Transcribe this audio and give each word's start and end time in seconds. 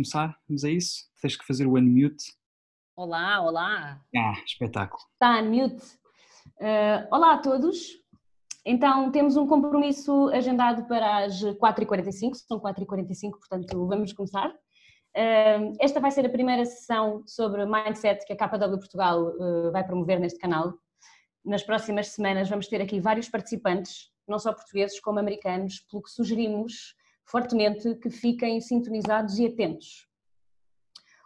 começar? 0.00 0.34
Vamos 0.48 0.64
a 0.64 0.70
isso? 0.70 1.04
Tens 1.20 1.36
que 1.36 1.44
fazer 1.44 1.66
o 1.66 1.74
unmute. 1.74 2.32
Olá, 2.96 3.42
olá. 3.42 4.00
Ah, 4.16 4.32
espetáculo. 4.46 5.02
Está 5.12 5.42
unmute. 5.42 5.84
Uh, 6.58 7.06
olá 7.12 7.34
a 7.34 7.38
todos. 7.38 8.00
Então, 8.64 9.10
temos 9.10 9.36
um 9.36 9.46
compromisso 9.46 10.28
agendado 10.28 10.86
para 10.86 11.24
as 11.24 11.42
4h45, 11.42 12.34
são 12.34 12.58
4h45, 12.58 13.30
portanto, 13.32 13.86
vamos 13.86 14.12
começar. 14.14 14.48
Uh, 14.48 15.76
esta 15.80 16.00
vai 16.00 16.10
ser 16.10 16.24
a 16.24 16.30
primeira 16.30 16.64
sessão 16.64 17.22
sobre 17.26 17.66
Mindset 17.66 18.24
que 18.24 18.32
a 18.32 18.36
KW 18.36 18.78
Portugal 18.78 19.34
uh, 19.36 19.70
vai 19.70 19.84
promover 19.84 20.18
neste 20.18 20.38
canal. 20.38 20.72
Nas 21.44 21.62
próximas 21.62 22.08
semanas 22.08 22.48
vamos 22.48 22.68
ter 22.68 22.80
aqui 22.80 23.00
vários 23.00 23.28
participantes, 23.28 24.10
não 24.26 24.38
só 24.38 24.52
portugueses 24.52 24.98
como 24.98 25.18
americanos, 25.18 25.80
pelo 25.90 26.02
que 26.02 26.10
sugerimos 26.10 26.94
fortemente 27.30 27.94
que 27.96 28.10
fiquem 28.10 28.60
sintonizados 28.60 29.38
e 29.38 29.46
atentos. 29.46 30.08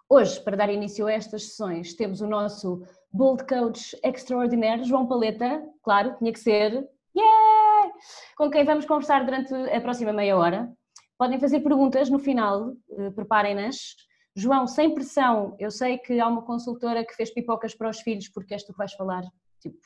Hoje, 0.09 0.41
para 0.41 0.57
dar 0.57 0.71
início 0.71 1.07
a 1.07 1.13
estas 1.13 1.49
sessões, 1.49 1.95
temos 1.95 2.21
o 2.21 2.27
nosso 2.27 2.83
Bold 3.11 3.47
Coach 3.47 3.99
extraordinário, 4.05 4.85
João 4.85 5.07
Paleta, 5.07 5.67
claro, 5.83 6.15
tinha 6.19 6.33
que 6.33 6.39
ser, 6.39 6.89
yeah! 7.17 7.93
com 8.37 8.51
quem 8.51 8.65
vamos 8.65 8.85
conversar 8.85 9.25
durante 9.25 9.55
a 9.55 9.81
próxima 9.81 10.13
meia 10.13 10.37
hora. 10.37 10.71
Podem 11.17 11.41
fazer 11.41 11.61
perguntas 11.61 12.11
no 12.11 12.19
final, 12.19 12.75
eh, 12.91 13.11
preparem-nas. 13.11 13.97
João, 14.37 14.67
sem 14.67 14.93
pressão, 14.93 15.57
eu 15.59 15.71
sei 15.71 15.97
que 15.97 16.19
há 16.19 16.27
uma 16.27 16.43
consultora 16.43 17.05
que 17.05 17.15
fez 17.15 17.33
pipocas 17.33 17.75
para 17.75 17.89
os 17.89 18.01
filhos 18.01 18.29
porque 18.29 18.53
és 18.53 18.65
tu 18.65 18.73
que 18.73 18.79
vais 18.79 18.93
falar, 18.93 19.23
tipo, 19.61 19.79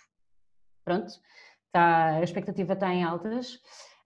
pronto, 0.85 1.13
está, 1.67 2.17
a 2.17 2.23
expectativa 2.23 2.73
está 2.73 2.93
em 2.93 3.05
altas. 3.05 3.59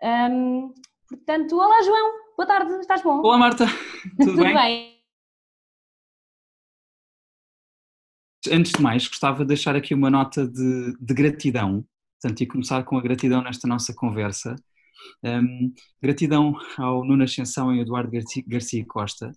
Um, 0.03 0.75
Portanto, 1.13 1.57
olá 1.57 1.83
João, 1.83 2.13
boa 2.39 2.47
tarde, 2.47 2.73
estás 2.81 3.03
bom? 3.03 3.21
Olá 3.21 3.37
Marta, 3.37 3.67
tudo, 4.17 4.31
tudo 4.31 4.45
bem? 4.45 4.55
bem? 4.55 5.03
Antes 8.51 8.73
de 8.73 8.81
mais, 8.81 9.07
gostava 9.07 9.41
de 9.41 9.49
deixar 9.49 9.77
aqui 9.77 9.93
uma 9.93 10.09
nota 10.09 10.49
de, 10.49 10.97
de 10.99 11.15
gratidão, 11.15 11.85
portanto, 12.19 12.41
e 12.41 12.47
começar 12.47 12.83
com 12.85 12.97
a 12.97 13.03
gratidão 13.03 13.43
nesta 13.43 13.69
nossa 13.69 13.95
conversa. 13.95 14.57
Um, 15.23 15.75
gratidão 16.01 16.55
ao 16.79 17.05
Nuno 17.05 17.25
Ascensão 17.25 17.75
e 17.75 17.81
Eduardo 17.81 18.11
Garcia, 18.47 18.87
Costa, 18.87 19.33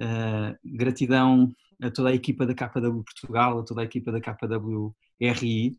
uh, 0.00 0.56
gratidão 0.64 1.52
a 1.82 1.90
toda 1.90 2.10
a 2.10 2.14
equipa 2.14 2.46
da 2.46 2.54
KW 2.54 3.02
Portugal, 3.02 3.58
a 3.58 3.64
toda 3.64 3.80
a 3.80 3.84
equipa 3.84 4.12
da 4.12 4.20
KW 4.20 4.94
RI, 5.20 5.76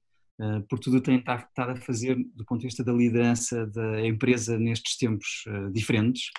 por 0.70 0.80
tudo 0.80 0.98
o 0.98 1.02
que 1.02 1.08
tem 1.08 1.18
estado 1.18 1.72
a 1.72 1.76
fazer 1.76 2.16
do 2.36 2.46
ponto 2.46 2.62
de 2.62 2.68
vista 2.68 2.84
da 2.84 2.94
liderança 2.94 3.66
da 3.68 4.06
empresa 4.06 4.58
nestes 4.58 4.98
tempos 4.98 5.44
eh, 5.48 5.70
diferentes. 5.72 6.30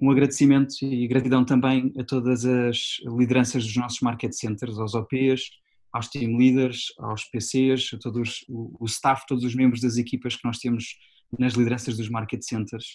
Um 0.00 0.10
agradecimento 0.10 0.74
e 0.82 1.06
gratidão 1.06 1.44
também 1.44 1.92
a 1.98 2.04
todas 2.04 2.44
as 2.44 2.98
lideranças 3.06 3.64
dos 3.64 3.76
nossos 3.76 4.00
market 4.00 4.32
centers, 4.32 4.78
aos 4.78 4.94
OPs, 4.94 5.50
aos 5.92 6.08
team 6.08 6.36
leaders, 6.36 6.92
aos 6.98 7.24
PCs, 7.24 7.90
a 7.94 7.98
todos 7.98 8.44
o 8.48 8.84
staff, 8.84 9.24
todos 9.26 9.44
os 9.44 9.54
membros 9.54 9.80
das 9.80 9.96
equipas 9.96 10.36
que 10.36 10.44
nós 10.44 10.58
temos 10.58 10.98
nas 11.38 11.54
lideranças 11.54 11.96
dos 11.96 12.08
market 12.08 12.42
centers 12.42 12.94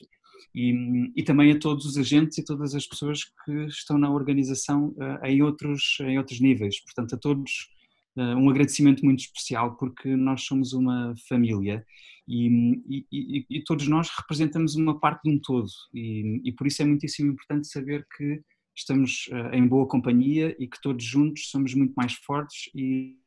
e, 0.56 1.12
e 1.16 1.24
também 1.24 1.52
a 1.52 1.60
todos 1.60 1.86
os 1.86 1.98
agentes 1.98 2.38
e 2.38 2.46
todas 2.46 2.76
as 2.76 2.86
pessoas 2.86 3.24
que 3.46 3.66
estão 3.66 3.98
na 3.98 4.10
organização 4.10 4.90
uh, 4.90 5.26
em, 5.26 5.42
outros, 5.42 5.98
em 6.02 6.18
outros 6.18 6.40
níveis. 6.40 6.80
Portanto, 6.82 7.16
a 7.16 7.18
todos 7.18 7.70
um 8.16 8.50
agradecimento 8.50 9.06
muito 9.06 9.22
especial 9.22 9.78
porque 9.78 10.16
nós 10.16 10.44
somos 10.44 10.74
uma 10.74 11.14
família 11.30 11.86
e, 12.28 13.06
e, 13.12 13.46
e, 13.50 13.64
todos 13.64 13.88
nós 13.88 14.10
representamos 14.10 14.76
uma 14.76 15.00
parte 15.00 15.24
de 15.24 15.32
um 15.32 15.40
todo 15.40 15.68
e, 15.94 16.54
por 16.58 16.68
isso 16.68 16.82
é 16.82 16.86
muitíssimo 16.86 17.32
importante 17.32 17.68
saber 17.68 18.08
que 18.16 18.42
estamos 18.76 19.28
uh, 19.32 19.54
em 19.54 19.68
boa 19.68 19.88
companhia 19.88 20.56
e 20.60 20.68
que 20.68 20.82
todos 20.82 21.04
juntos 21.04 21.50
somos 21.50 21.74
muito 21.74 21.94
mais 21.94 22.14
fortes 22.14 22.70
e 22.74 23.18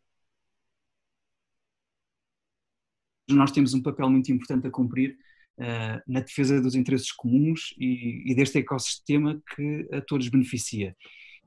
nós 3.29 3.51
temos 3.51 3.75
um 3.75 3.83
papel 3.83 4.09
muito 4.11 4.31
importante 4.33 4.67
a 4.67 4.71
cumprir 4.71 5.17
uh, 5.59 6.01
na 6.07 6.21
defesa 6.21 6.61
dos 6.61 6.75
interesses 6.75 7.13
comuns 7.13 7.75
e, 7.79 8.31
e, 8.31 8.35
deste 8.35 8.59
ecossistema 8.59 9.43
que 9.55 9.89
a 9.93 10.01
todos 10.01 10.29
beneficia. 10.29 10.97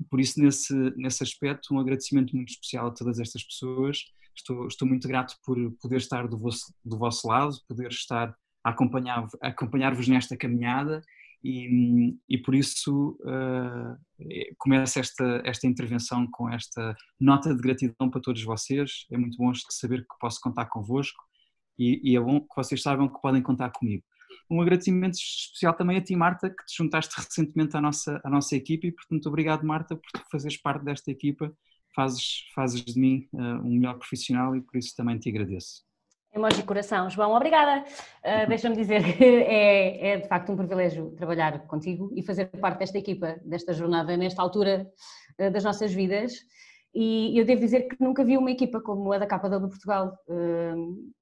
Por 0.10 0.20
isso, 0.20 0.42
nesse, 0.42 0.74
nesse 0.96 1.24
aspecto, 1.24 1.74
um 1.74 1.80
agradecimento 1.80 2.36
muito 2.36 2.50
especial 2.50 2.88
a 2.88 2.92
todas 2.92 3.20
estas 3.20 3.44
pessoas. 3.44 4.06
Estou, 4.36 4.68
estou 4.68 4.88
muito 4.88 5.08
grato 5.08 5.36
por 5.44 5.58
poder 5.82 5.98
estar 5.98 6.28
do 6.28 6.38
vosso, 6.38 6.74
do 6.86 6.98
vosso 6.98 7.28
lado, 7.28 7.56
poder 7.68 7.90
estar 7.90 8.36
a 8.64 8.70
acompanhar-vos 8.70 9.36
acompanhar 9.42 9.96
nesta 10.08 10.38
caminhada 10.38 11.02
e, 11.44 12.16
e 12.28 12.38
por 12.38 12.54
isso 12.54 13.18
uh, 13.22 13.98
começo 14.58 15.00
esta, 15.00 15.42
esta 15.46 15.68
intervenção 15.68 16.28
com 16.30 16.50
esta 16.50 16.96
nota 17.20 17.56
de 17.56 17.62
gratidão 17.62 18.10
para 18.10 18.22
todos 18.22 18.44
vocês. 18.44 19.06
É 19.12 19.18
muito 19.18 19.38
bom 19.38 19.52
saber 19.70 20.02
que 20.02 20.20
posso 20.20 20.40
contar 20.42 20.66
convosco 20.66 21.24
e, 21.80 22.12
e 22.12 22.16
é 22.16 22.20
bom 22.20 22.40
que 22.42 22.56
vocês 22.56 22.82
saibam 22.82 23.08
que 23.08 23.22
podem 23.22 23.42
contar 23.42 23.72
comigo 23.72 24.04
um 24.50 24.62
agradecimento 24.62 25.16
especial 25.16 25.74
também 25.74 25.98
a 25.98 26.02
ti, 26.02 26.16
Marta, 26.16 26.50
que 26.50 26.66
te 26.66 26.78
juntaste 26.78 27.16
recentemente 27.16 27.76
à 27.76 27.82
nossa, 27.82 28.20
à 28.24 28.30
nossa 28.30 28.56
equipa 28.56 28.88
e, 28.88 28.92
portanto, 28.92 29.28
obrigado, 29.28 29.66
Marta, 29.66 29.96
por 29.96 30.22
fazeres 30.32 30.58
parte 30.58 30.84
desta 30.84 31.12
equipa. 31.12 31.52
Fazes, 31.96 32.44
fazes 32.54 32.84
de 32.86 33.00
mim 33.00 33.28
uh, 33.34 33.66
um 33.66 33.72
melhor 33.72 33.98
profissional 33.98 34.56
e 34.56 34.62
por 34.62 34.78
isso 34.78 34.96
também 34.96 35.18
te 35.18 35.30
agradeço. 35.30 35.88
Emoji 36.34 36.62
coração. 36.64 37.10
João, 37.10 37.34
obrigada. 37.34 37.84
Uh, 38.24 38.48
Deixa-me 38.48 38.76
dizer 38.76 39.04
que 39.04 39.24
é, 39.26 40.10
é, 40.10 40.18
de 40.18 40.28
facto 40.28 40.52
um 40.52 40.56
privilégio 40.56 41.12
trabalhar 41.18 41.66
contigo 41.66 42.12
e 42.16 42.22
fazer 42.22 42.46
parte 42.48 42.80
desta 42.80 42.98
equipa, 42.98 43.40
desta 43.44 43.74
jornada, 43.74 44.16
nesta 44.16 44.42
altura 44.42 44.88
uh, 45.40 45.52
das 45.52 45.64
nossas 45.64 45.92
vidas. 45.94 46.34
E 47.00 47.38
eu 47.38 47.46
devo 47.46 47.62
dizer 47.62 47.88
que 47.88 47.96
nunca 48.00 48.26
vi 48.26 48.36
uma 48.36 48.50
equipa 48.50 48.82
como 48.82 49.14
a 49.14 49.20
da 49.20 49.28
KW 49.28 49.70
Portugal, 49.70 50.18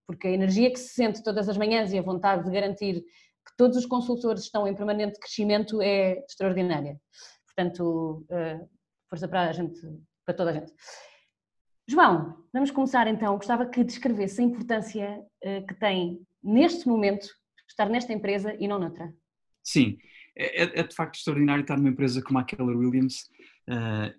porque 0.07 0.29
a 0.29 0.31
energia 0.31 0.71
que 0.71 0.79
se 0.79 0.93
sente 0.93 1.21
todas 1.21 1.49
as 1.49 1.57
manhãs 1.57 1.91
e 1.91 1.97
a 1.97 2.01
vontade 2.01 2.45
de 2.45 2.51
garantir 2.51 3.01
que 3.01 3.57
todos 3.57 3.75
os 3.75 3.85
consultores 3.85 4.43
estão 4.43 4.65
em 4.65 4.73
permanente 4.73 5.19
crescimento 5.19 5.81
é 5.81 6.19
extraordinária. 6.19 6.97
Portanto, 7.45 8.25
força 9.09 9.27
para 9.27 9.49
a 9.49 9.51
gente, 9.51 9.77
para 10.25 10.33
toda 10.33 10.51
a 10.51 10.53
gente. 10.53 10.71
João, 11.89 12.41
vamos 12.53 12.71
começar 12.71 13.05
então. 13.07 13.35
Gostava 13.35 13.65
que 13.65 13.83
descrevesse 13.83 14.39
a 14.39 14.45
importância 14.45 15.25
que 15.67 15.73
tem 15.77 16.25
neste 16.41 16.87
momento 16.87 17.27
estar 17.67 17.89
nesta 17.89 18.13
empresa 18.13 18.55
e 18.57 18.65
não 18.65 18.79
noutra. 18.79 19.13
Sim, 19.61 19.97
é, 20.37 20.63
é, 20.63 20.79
é 20.79 20.83
de 20.83 20.95
facto 20.95 21.15
extraordinário 21.15 21.63
estar 21.63 21.75
numa 21.75 21.89
empresa 21.89 22.21
como 22.21 22.39
a 22.39 22.45
Keller 22.45 22.77
Williams. 22.77 23.29
Uh, 23.67 24.13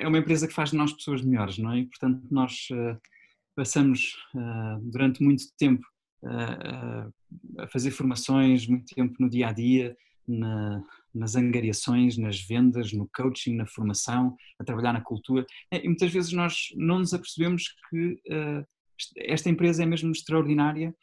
é 0.00 0.08
uma 0.08 0.18
empresa 0.18 0.48
que 0.48 0.54
faz 0.54 0.70
de 0.70 0.76
nós 0.76 0.92
pessoas 0.92 1.22
melhores, 1.22 1.58
não 1.58 1.72
é? 1.72 1.80
E, 1.80 1.86
portanto, 1.86 2.20
nós 2.30 2.68
uh, 2.72 3.00
passamos 3.54 4.16
uh, 4.34 4.80
durante 4.82 5.22
muito 5.22 5.44
tempo 5.56 5.86
a 7.58 7.66
fazer 7.66 7.90
formações, 7.90 8.66
muito 8.66 8.94
tempo 8.94 9.14
no 9.20 9.28
dia 9.28 9.48
a 9.48 9.52
dia, 9.52 9.94
na, 10.26 10.82
nas 11.14 11.36
angariações, 11.36 12.16
nas 12.16 12.40
vendas, 12.40 12.94
no 12.94 13.06
coaching, 13.14 13.56
na 13.56 13.66
formação, 13.66 14.34
a 14.58 14.64
trabalhar 14.64 14.94
na 14.94 15.02
cultura. 15.02 15.44
E 15.70 15.86
muitas 15.86 16.10
vezes 16.10 16.32
nós 16.32 16.68
não 16.76 17.00
nos 17.00 17.12
apercebemos 17.12 17.74
que 17.90 18.18
esta 19.18 19.50
empresa 19.50 19.82
é 19.82 19.86
mesmo 19.86 20.10
extraordinária 20.12 20.94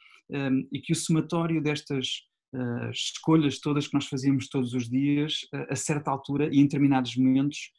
e 0.71 0.79
que 0.79 0.91
o 0.91 0.95
somatório 0.95 1.61
destas 1.61 2.23
as 2.53 2.97
escolhas 2.97 3.59
todas 3.59 3.87
que 3.87 3.93
nós 3.93 4.07
fazíamos 4.07 4.47
todos 4.47 4.73
os 4.73 4.89
dias, 4.89 5.41
a 5.69 5.75
certa 5.75 6.11
altura 6.11 6.49
e 6.51 6.59
em 6.59 6.63
determinados 6.63 7.15
momentos, 7.15 7.71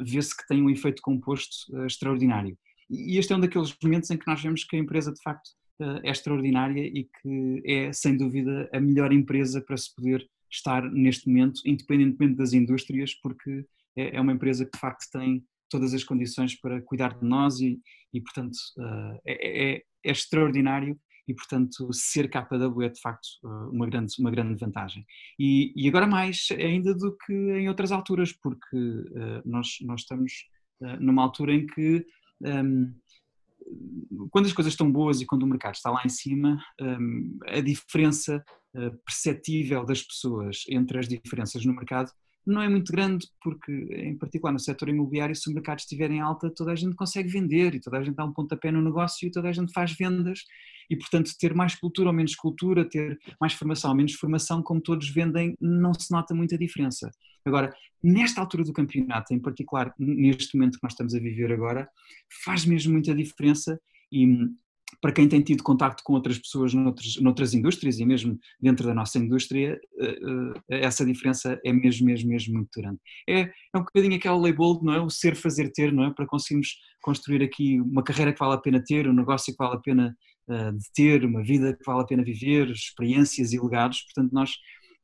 vê-se 0.00 0.36
que 0.36 0.46
tem 0.48 0.62
um 0.62 0.70
efeito 0.70 1.02
composto 1.02 1.56
extraordinário. 1.84 2.56
E 2.90 3.18
este 3.18 3.32
é 3.32 3.36
um 3.36 3.40
daqueles 3.40 3.74
momentos 3.82 4.10
em 4.10 4.16
que 4.16 4.26
nós 4.26 4.42
vemos 4.42 4.64
que 4.64 4.76
a 4.76 4.78
empresa 4.78 5.12
de 5.12 5.20
facto 5.22 5.50
é 6.02 6.10
extraordinária 6.10 6.84
e 6.84 7.04
que 7.04 7.62
é 7.64 7.92
sem 7.92 8.16
dúvida 8.16 8.68
a 8.72 8.80
melhor 8.80 9.12
empresa 9.12 9.60
para 9.60 9.76
se 9.76 9.94
poder 9.94 10.26
estar 10.50 10.90
neste 10.90 11.28
momento, 11.28 11.60
independentemente 11.64 12.36
das 12.36 12.52
indústrias, 12.52 13.14
porque 13.14 13.64
é, 13.96 14.16
é 14.16 14.20
uma 14.20 14.32
empresa 14.32 14.64
que 14.64 14.72
de 14.72 14.78
facto 14.78 15.04
tem 15.12 15.44
todas 15.68 15.92
as 15.92 16.02
condições 16.02 16.58
para 16.58 16.80
cuidar 16.82 17.18
de 17.18 17.24
nós 17.24 17.60
e, 17.60 17.78
e 18.12 18.20
portanto, 18.20 18.56
é, 19.26 19.74
é, 19.74 19.76
é 19.76 20.10
extraordinário 20.10 20.98
e, 21.28 21.34
portanto, 21.34 21.92
ser 21.92 22.30
KW 22.30 22.82
é 22.82 22.88
de 22.88 23.00
facto 23.00 23.28
eh, 23.44 23.48
uma 23.70 23.86
grande, 23.86 24.14
uma 24.18 24.30
grande 24.30 24.58
vantagem. 24.58 25.06
E, 25.38 25.72
e 25.76 25.86
agora 25.86 26.06
mais 26.06 26.48
ainda 26.52 26.94
do 26.94 27.14
que 27.16 27.32
em 27.32 27.68
outras 27.68 27.92
alturas, 27.92 28.32
porque 28.32 28.76
uh, 28.76 29.42
nós, 29.44 29.76
nós 29.82 30.00
estamos 30.00 30.32
uh, 30.80 30.96
numa 30.98 31.22
altura 31.22 31.52
em 31.52 31.66
que 31.66 32.06
um, 32.40 32.46
ehm, 32.48 32.94
quando 34.30 34.46
as 34.46 34.52
coisas 34.54 34.72
estão 34.72 34.90
boas 34.90 35.20
e 35.20 35.26
quando 35.26 35.42
o 35.42 35.46
mercado 35.46 35.74
está 35.74 35.90
lá 35.90 36.00
em 36.02 36.08
cima, 36.08 36.58
um, 36.80 36.86
ehm, 36.86 37.38
a 37.46 37.60
diferença 37.60 38.42
uh, 38.74 38.96
perceptível 39.04 39.84
das 39.84 40.02
pessoas 40.02 40.64
entre 40.68 40.98
as 40.98 41.06
diferenças 41.06 41.62
no 41.64 41.74
mercado 41.74 42.10
não 42.48 42.62
é 42.62 42.68
muito 42.68 42.90
grande, 42.90 43.28
porque, 43.42 43.72
em 43.72 44.16
particular 44.16 44.52
no 44.52 44.58
setor 44.58 44.88
imobiliário, 44.88 45.36
se 45.36 45.50
o 45.50 45.54
mercado 45.54 45.80
estiver 45.80 46.10
em 46.10 46.20
alta, 46.20 46.50
toda 46.50 46.72
a 46.72 46.74
gente 46.74 46.96
consegue 46.96 47.28
vender 47.28 47.74
e 47.74 47.80
toda 47.80 47.98
a 47.98 48.02
gente 48.02 48.16
dá 48.16 48.24
um 48.24 48.32
pontapé 48.32 48.72
no 48.72 48.80
negócio 48.80 49.28
e 49.28 49.30
toda 49.30 49.48
a 49.48 49.52
gente 49.52 49.70
faz 49.72 49.92
vendas. 49.92 50.40
E, 50.88 50.96
portanto, 50.96 51.30
ter 51.38 51.54
mais 51.54 51.74
cultura 51.74 52.08
ou 52.08 52.14
menos 52.14 52.34
cultura, 52.34 52.88
ter 52.88 53.18
mais 53.38 53.52
formação 53.52 53.90
ou 53.90 53.96
menos 53.96 54.14
formação, 54.14 54.62
como 54.62 54.80
todos 54.80 55.10
vendem, 55.10 55.54
não 55.60 55.92
se 55.92 56.10
nota 56.10 56.34
muita 56.34 56.56
diferença. 56.56 57.10
Agora, 57.44 57.70
nesta 58.02 58.40
altura 58.40 58.64
do 58.64 58.72
campeonato, 58.72 59.34
em 59.34 59.38
particular 59.38 59.92
neste 59.98 60.56
momento 60.56 60.78
que 60.78 60.82
nós 60.82 60.92
estamos 60.92 61.14
a 61.14 61.20
viver 61.20 61.52
agora, 61.52 61.86
faz 62.44 62.64
mesmo 62.64 62.92
muita 62.94 63.14
diferença 63.14 63.78
e 64.10 64.26
para 65.00 65.12
quem 65.12 65.28
tem 65.28 65.40
tido 65.40 65.62
contacto 65.62 66.02
com 66.02 66.14
outras 66.14 66.38
pessoas 66.38 66.74
noutras, 66.74 67.16
noutras 67.16 67.54
indústrias 67.54 67.98
e 67.98 68.06
mesmo 68.06 68.38
dentro 68.60 68.86
da 68.86 68.94
nossa 68.94 69.18
indústria, 69.18 69.78
eh, 70.00 70.18
eh, 70.70 70.80
essa 70.80 71.04
diferença 71.04 71.60
é 71.64 71.72
mesmo, 71.72 72.06
mesmo, 72.06 72.28
mesmo 72.28 72.54
muito 72.54 72.70
grande. 72.76 72.98
É, 73.28 73.40
é 73.42 73.78
um 73.78 73.80
bocadinho 73.80 74.16
aquela 74.16 74.52
bold, 74.52 74.84
não 74.84 74.92
é? 74.92 75.00
O 75.00 75.10
ser, 75.10 75.36
fazer, 75.36 75.70
ter, 75.72 75.92
não 75.92 76.04
é? 76.04 76.10
Para 76.12 76.26
conseguirmos 76.26 76.76
construir 77.00 77.42
aqui 77.42 77.80
uma 77.80 78.02
carreira 78.02 78.32
que 78.32 78.38
vale 78.38 78.54
a 78.54 78.58
pena 78.58 78.82
ter, 78.84 79.08
um 79.08 79.12
negócio 79.12 79.52
que 79.52 79.58
vale 79.58 79.76
a 79.76 79.80
pena 79.80 80.16
uh, 80.48 80.72
de 80.76 80.92
ter, 80.94 81.24
uma 81.24 81.42
vida 81.42 81.74
que 81.74 81.84
vale 81.86 82.02
a 82.02 82.06
pena 82.06 82.24
viver, 82.24 82.70
experiências 82.70 83.52
e 83.52 83.60
legados. 83.60 84.02
Portanto, 84.02 84.32
nós, 84.32 84.52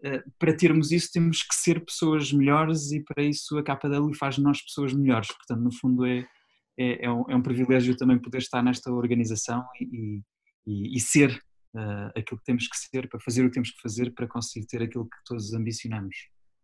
uh, 0.04 0.30
para 0.38 0.56
termos 0.56 0.90
isso, 0.90 1.10
temos 1.12 1.42
que 1.42 1.54
ser 1.54 1.84
pessoas 1.84 2.32
melhores 2.32 2.90
e 2.90 3.00
para 3.00 3.22
isso 3.22 3.56
a 3.58 3.62
KW 3.62 4.12
faz 4.18 4.38
nós 4.38 4.60
pessoas 4.60 4.92
melhores. 4.92 5.28
Portanto, 5.28 5.60
no 5.60 5.72
fundo 5.72 6.04
é 6.04 6.26
é, 6.78 7.06
é, 7.06 7.10
um, 7.10 7.24
é 7.28 7.36
um 7.36 7.42
privilégio 7.42 7.96
também 7.96 8.18
poder 8.18 8.38
estar 8.38 8.62
nesta 8.62 8.92
organização 8.92 9.64
e, 9.80 10.20
e, 10.66 10.96
e 10.96 11.00
ser 11.00 11.30
uh, 11.74 12.10
aquilo 12.16 12.38
que 12.38 12.44
temos 12.44 12.66
que 12.66 12.76
ser, 12.76 13.08
para 13.08 13.20
fazer 13.20 13.42
o 13.42 13.48
que 13.48 13.54
temos 13.54 13.70
que 13.70 13.80
fazer 13.80 14.12
para 14.14 14.26
conseguir 14.26 14.66
ter 14.66 14.82
aquilo 14.82 15.04
que 15.04 15.16
todos 15.24 15.52
ambicionamos. 15.52 16.16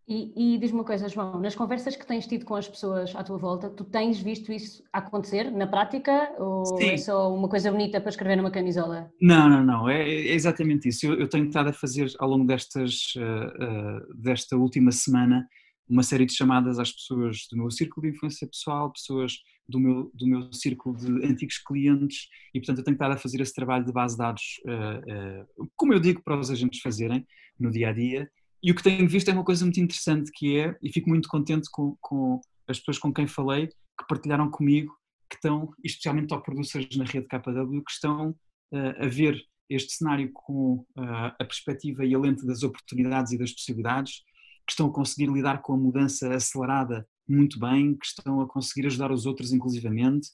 E, 0.09 0.55
e 0.55 0.59
diz-me 0.59 0.79
uma 0.79 0.85
coisa, 0.85 1.09
João, 1.09 1.39
nas 1.39 1.55
conversas 1.55 1.95
que 1.95 2.05
tens 2.05 2.27
tido 2.27 2.45
com 2.45 2.57
as 2.57 2.67
pessoas 2.67 3.15
à 3.15 3.23
tua 3.23 3.39
volta, 3.39 3.71
tu 3.71 3.85
tens 3.85 4.21
visto 4.21 4.53
isso 4.53 4.83
acontecer 4.93 5.53
na 5.53 5.69
prática 5.69 6.33
ou 6.37 6.67
Sim. 6.67 6.91
é 6.91 6.97
só 6.97 7.33
uma 7.33 7.49
coisa 7.49 7.71
bonita 7.71 8.01
para 8.01 8.11
escrever 8.11 8.35
numa 8.35 8.51
camisola? 8.51 9.09
Não, 9.23 9.49
não, 9.49 9.63
não, 9.63 9.89
é, 9.89 10.03
é 10.03 10.35
exatamente 10.35 10.89
isso. 10.89 11.07
Eu, 11.07 11.21
eu, 11.21 11.29
tenho 11.29 11.47
estado 11.47 11.69
a 11.69 11.73
fazer 11.73 12.11
ao 12.19 12.29
longo 12.29 12.45
destas, 12.45 13.15
uh, 13.17 13.21
uh, 13.21 14.15
desta 14.21 14.57
última 14.57 14.91
semana 14.91 15.47
uma 15.89 16.03
série 16.03 16.27
de 16.27 16.35
chamadas 16.35 16.81
às 16.81 16.91
pessoas 16.91 17.47
do 17.49 17.57
meu 17.57 17.71
círculo 17.71 18.05
de 18.05 18.13
influência 18.13 18.49
pessoal, 18.49 18.93
pessoas 18.93 19.35
do 19.71 19.79
meu, 19.79 20.11
do 20.13 20.27
meu 20.27 20.53
círculo 20.53 20.97
de 20.97 21.25
antigos 21.25 21.59
clientes 21.59 22.29
e, 22.53 22.59
portanto, 22.59 22.79
eu 22.79 22.85
tenho 22.85 22.97
que 22.97 23.03
estar 23.03 23.15
a 23.15 23.19
fazer 23.19 23.41
esse 23.41 23.55
trabalho 23.55 23.85
de 23.85 23.93
base 23.93 24.15
de 24.15 24.19
dados, 24.19 24.43
uh, 24.67 25.63
uh, 25.63 25.71
como 25.77 25.95
eu 25.95 26.01
digo 26.01 26.23
para 26.23 26.39
os 26.39 26.51
agentes 26.51 26.81
fazerem 26.81 27.27
no 27.59 27.71
dia 27.71 27.91
a 27.91 27.93
dia. 27.93 28.31
E 28.63 28.71
o 28.71 28.75
que 28.75 28.83
tenho 28.83 29.09
visto 29.09 29.31
é 29.31 29.33
uma 29.33 29.45
coisa 29.45 29.65
muito 29.65 29.81
interessante 29.81 30.31
que 30.35 30.59
é, 30.59 30.77
e 30.83 30.93
fico 30.93 31.09
muito 31.09 31.29
contente 31.29 31.69
com, 31.71 31.97
com 32.01 32.41
as 32.69 32.79
pessoas 32.79 32.99
com 32.99 33.13
quem 33.13 33.27
falei, 33.27 33.69
que 33.69 34.07
partilharam 34.09 34.51
comigo, 34.51 34.95
que 35.29 35.37
estão, 35.37 35.73
especialmente 35.85 36.29
top 36.29 36.45
producers 36.45 36.97
na 36.97 37.05
rede 37.05 37.27
KW, 37.29 37.83
que 37.85 37.93
estão 37.93 38.31
uh, 38.31 39.05
a 39.05 39.07
ver 39.07 39.41
este 39.69 39.93
cenário 39.93 40.29
com 40.33 40.85
a 40.97 41.45
perspectiva 41.45 42.05
e 42.05 42.13
a 42.13 42.19
lente 42.19 42.45
das 42.45 42.65
oportunidades 42.65 43.31
e 43.31 43.39
das 43.39 43.53
possibilidades, 43.53 44.25
que 44.67 44.73
estão 44.73 44.89
a 44.89 44.93
conseguir 44.93 45.31
lidar 45.31 45.63
com 45.63 45.75
a 45.75 45.77
mudança 45.77 46.35
acelerada 46.35 47.07
muito 47.31 47.59
bem, 47.59 47.97
que 47.97 48.07
estão 48.07 48.41
a 48.41 48.49
conseguir 48.49 48.87
ajudar 48.87 49.13
os 49.13 49.27
outros 49.27 49.53
inclusivamente 49.53 50.29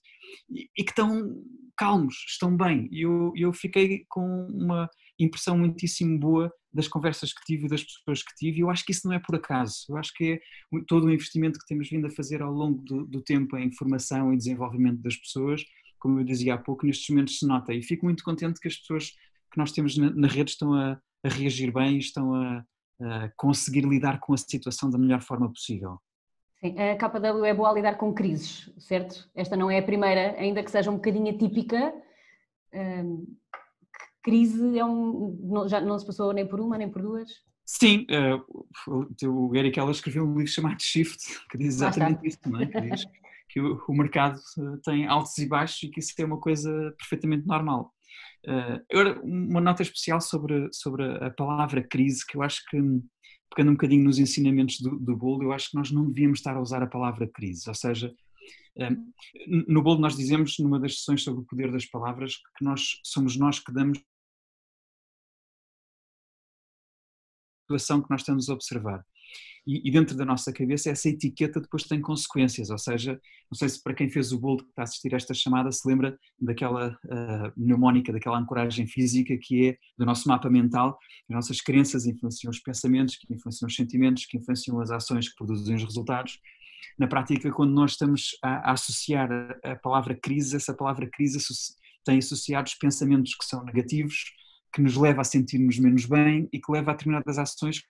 e, 0.50 0.68
e 0.76 0.84
que 0.84 0.90
estão 0.90 1.42
calmos, 1.76 2.14
estão 2.28 2.56
bem. 2.56 2.88
E 2.90 3.02
eu, 3.02 3.32
eu 3.36 3.52
fiquei 3.52 4.04
com 4.08 4.46
uma 4.48 4.88
impressão 5.18 5.56
muitíssimo 5.58 6.18
boa 6.18 6.52
das 6.72 6.88
conversas 6.88 7.32
que 7.32 7.44
tive 7.46 7.68
das 7.68 7.82
pessoas 7.82 8.22
que 8.22 8.34
tive, 8.36 8.58
e 8.58 8.60
eu 8.60 8.70
acho 8.70 8.84
que 8.84 8.92
isso 8.92 9.06
não 9.06 9.14
é 9.14 9.18
por 9.18 9.34
acaso, 9.34 9.86
eu 9.88 9.96
acho 9.96 10.12
que 10.14 10.32
é 10.32 10.40
todo 10.86 11.06
o 11.06 11.10
investimento 11.10 11.58
que 11.58 11.66
temos 11.66 11.88
vindo 11.88 12.06
a 12.06 12.10
fazer 12.10 12.42
ao 12.42 12.52
longo 12.52 12.82
do, 12.82 13.06
do 13.06 13.22
tempo 13.22 13.56
em 13.56 13.72
formação 13.72 14.32
e 14.32 14.36
desenvolvimento 14.36 15.00
das 15.00 15.16
pessoas, 15.16 15.64
como 15.98 16.20
eu 16.20 16.24
dizia 16.24 16.54
há 16.54 16.58
pouco, 16.58 16.84
nestes 16.84 17.08
momentos 17.08 17.38
se 17.38 17.46
nota, 17.46 17.72
e 17.72 17.82
fico 17.82 18.04
muito 18.04 18.22
contente 18.22 18.60
que 18.60 18.68
as 18.68 18.76
pessoas 18.76 19.10
que 19.50 19.56
nós 19.56 19.72
temos 19.72 19.96
na, 19.96 20.10
na 20.10 20.28
rede 20.28 20.50
estão 20.50 20.74
a, 20.74 21.00
a 21.24 21.28
reagir 21.28 21.72
bem, 21.72 21.96
estão 21.96 22.34
a, 22.34 22.64
a 23.00 23.30
conseguir 23.36 23.86
lidar 23.86 24.20
com 24.20 24.34
a 24.34 24.36
situação 24.36 24.90
da 24.90 24.98
melhor 24.98 25.22
forma 25.22 25.50
possível. 25.50 25.98
Sim, 26.60 26.74
a 26.78 26.96
KW 26.96 27.44
é 27.44 27.54
boa 27.54 27.70
a 27.70 27.72
lidar 27.72 27.96
com 27.96 28.14
crises, 28.14 28.72
certo? 28.78 29.28
Esta 29.34 29.56
não 29.56 29.70
é 29.70 29.78
a 29.78 29.82
primeira, 29.82 30.34
ainda 30.38 30.62
que 30.62 30.70
seja 30.70 30.90
um 30.90 30.96
bocadinho 30.96 31.34
atípica. 31.34 31.92
Um, 32.72 33.26
crise 34.22 34.78
é 34.78 34.84
um, 34.84 35.38
não, 35.42 35.68
já 35.68 35.80
não 35.80 35.98
se 35.98 36.06
passou 36.06 36.32
nem 36.32 36.46
por 36.46 36.60
uma 36.60 36.76
nem 36.76 36.90
por 36.90 37.02
duas? 37.02 37.30
Sim, 37.64 38.06
uh, 38.10 39.28
o 39.28 39.48
Gary 39.48 39.70
Keller 39.70 39.90
escreveu 39.90 40.24
um 40.24 40.34
livro 40.34 40.46
chamado 40.46 40.80
Shift, 40.80 41.46
que 41.50 41.58
diz 41.58 41.74
exatamente 41.74 42.26
isso, 42.26 42.38
não 42.46 42.60
é? 42.60 42.66
que 42.66 42.80
diz 42.80 43.04
que 43.48 43.60
o, 43.60 43.82
o, 43.88 43.94
mercado 43.94 44.38
eh, 44.58 44.78
tem 44.84 45.06
altos 45.06 45.36
e 45.38 45.46
baixos 45.46 45.82
e 45.82 45.88
que 45.88 46.00
isso 46.00 46.12
é 46.18 46.24
uma 46.24 46.38
coisa 46.38 46.94
perfeitamente 46.98 47.46
normal. 47.46 47.92
Uh, 48.46 48.80
agora, 48.92 49.20
uma 49.22 49.60
nota 49.60 49.82
especial 49.82 50.20
sobre, 50.20 50.68
sobre 50.72 51.04
a 51.24 51.30
palavra 51.30 51.82
crise, 51.82 52.24
que 52.24 52.36
eu 52.36 52.42
acho 52.42 52.64
que 52.68 52.78
pegando 53.54 53.70
um 53.70 53.74
bocadinho 53.74 54.04
nos 54.04 54.18
ensinamentos 54.18 54.80
do, 54.80 54.98
do 54.98 55.16
bolo, 55.16 55.44
eu 55.44 55.52
acho 55.52 55.70
que 55.70 55.76
nós 55.76 55.90
não 55.90 56.06
devíamos 56.06 56.38
estar 56.38 56.56
a 56.56 56.60
usar 56.60 56.82
a 56.82 56.86
palavra 56.86 57.28
crise, 57.28 57.68
ou 57.68 57.74
seja, 57.74 58.14
hum, 58.76 59.12
no 59.68 59.82
bolo 59.82 60.00
nós 60.00 60.16
dizemos, 60.16 60.58
numa 60.58 60.80
das 60.80 60.98
sessões 60.98 61.22
sobre 61.22 61.42
o 61.42 61.46
poder 61.46 61.70
das 61.70 61.86
palavras, 61.86 62.36
que 62.56 62.64
nós 62.64 63.00
somos 63.02 63.36
nós 63.36 63.58
que 63.58 63.72
damos 63.72 63.98
a 63.98 64.02
situação 67.62 68.02
que 68.02 68.10
nós 68.10 68.20
estamos 68.20 68.48
a 68.48 68.54
observar 68.54 69.04
e, 69.66 69.88
e, 69.88 69.90
dentro 69.90 70.16
da 70.16 70.24
nossa 70.24 70.52
cabeça 70.52 70.90
essa 70.90 71.08
etiqueta 71.08 71.60
depois 71.60 71.82
tem 71.82 72.00
consequências, 72.00 72.70
ou 72.70 72.78
seja, 72.78 73.20
não 73.50 73.58
sei 73.58 73.68
se 73.68 73.82
para 73.82 73.94
quem 73.94 74.08
fez 74.08 74.32
o 74.32 74.38
bolo 74.38 74.58
que 74.58 74.70
está 74.70 74.82
a 74.82 74.84
assistir 74.84 75.12
a 75.12 75.16
esta 75.16 75.34
chamada 75.34 75.72
se 75.72 75.86
lembra 75.88 76.16
daquela 76.40 76.92
uh, 77.04 77.52
mnemónica, 77.56 78.12
daquela 78.12 78.38
ancoragem 78.38 78.86
física 78.86 79.36
que 79.40 79.70
é 79.70 79.78
do 79.98 80.06
nosso 80.06 80.28
mapa 80.28 80.48
mental, 80.48 80.98
as 81.28 81.34
nossas 81.34 81.60
crenças 81.60 82.06
influenciam 82.06 82.50
os 82.50 82.60
pensamentos, 82.60 83.16
que 83.16 83.32
influenciam 83.32 83.66
os 83.66 83.74
sentimentos, 83.74 84.26
que 84.26 84.38
influenciam 84.38 84.80
as 84.80 84.90
ações 84.90 85.28
que 85.28 85.36
produzem 85.36 85.74
os 85.74 85.82
resultados. 85.82 86.38
Na 86.96 87.08
prática, 87.08 87.50
quando 87.50 87.72
nós 87.72 87.92
estamos 87.92 88.38
a, 88.42 88.70
a 88.70 88.72
associar 88.72 89.30
a, 89.32 89.72
a, 89.72 89.76
palavra 89.76 90.14
crise, 90.14 90.54
essa 90.54 90.74
palavra 90.74 91.08
crise 91.12 91.38
tem 92.04 92.18
associados 92.18 92.74
pensamentos 92.74 93.34
que 93.34 93.44
são 93.44 93.64
negativos, 93.64 94.32
que 94.72 94.80
nos 94.80 94.96
leva 94.96 95.22
a 95.22 95.24
sentirmos 95.24 95.78
menos 95.78 96.06
bem 96.06 96.48
e 96.52 96.60
que 96.60 96.70
leva 96.70 96.92
a 96.92 96.94
determinadas 96.94 97.38
ações 97.38 97.82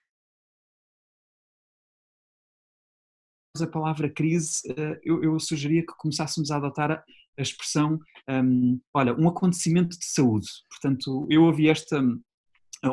a 3.63 3.67
palavra 3.67 4.09
crise, 4.09 4.61
eh, 4.69 5.01
eu, 5.05 5.23
eu 5.23 5.39
sugeria 5.41 5.83
que 5.83 5.93
começássemos 5.99 6.51
a 6.51 6.57
adotar 6.57 6.91
a, 6.91 7.05
expressão, 7.39 7.99
um, 8.29 8.81
olha, 8.95 9.15
um 9.15 9.29
acontecimento 9.29 9.99
de 9.99 10.07
saúde. 10.07 10.47
Portanto, 10.71 11.27
eu 11.31 11.45
ouvi 11.45 11.69
esta 11.69 12.03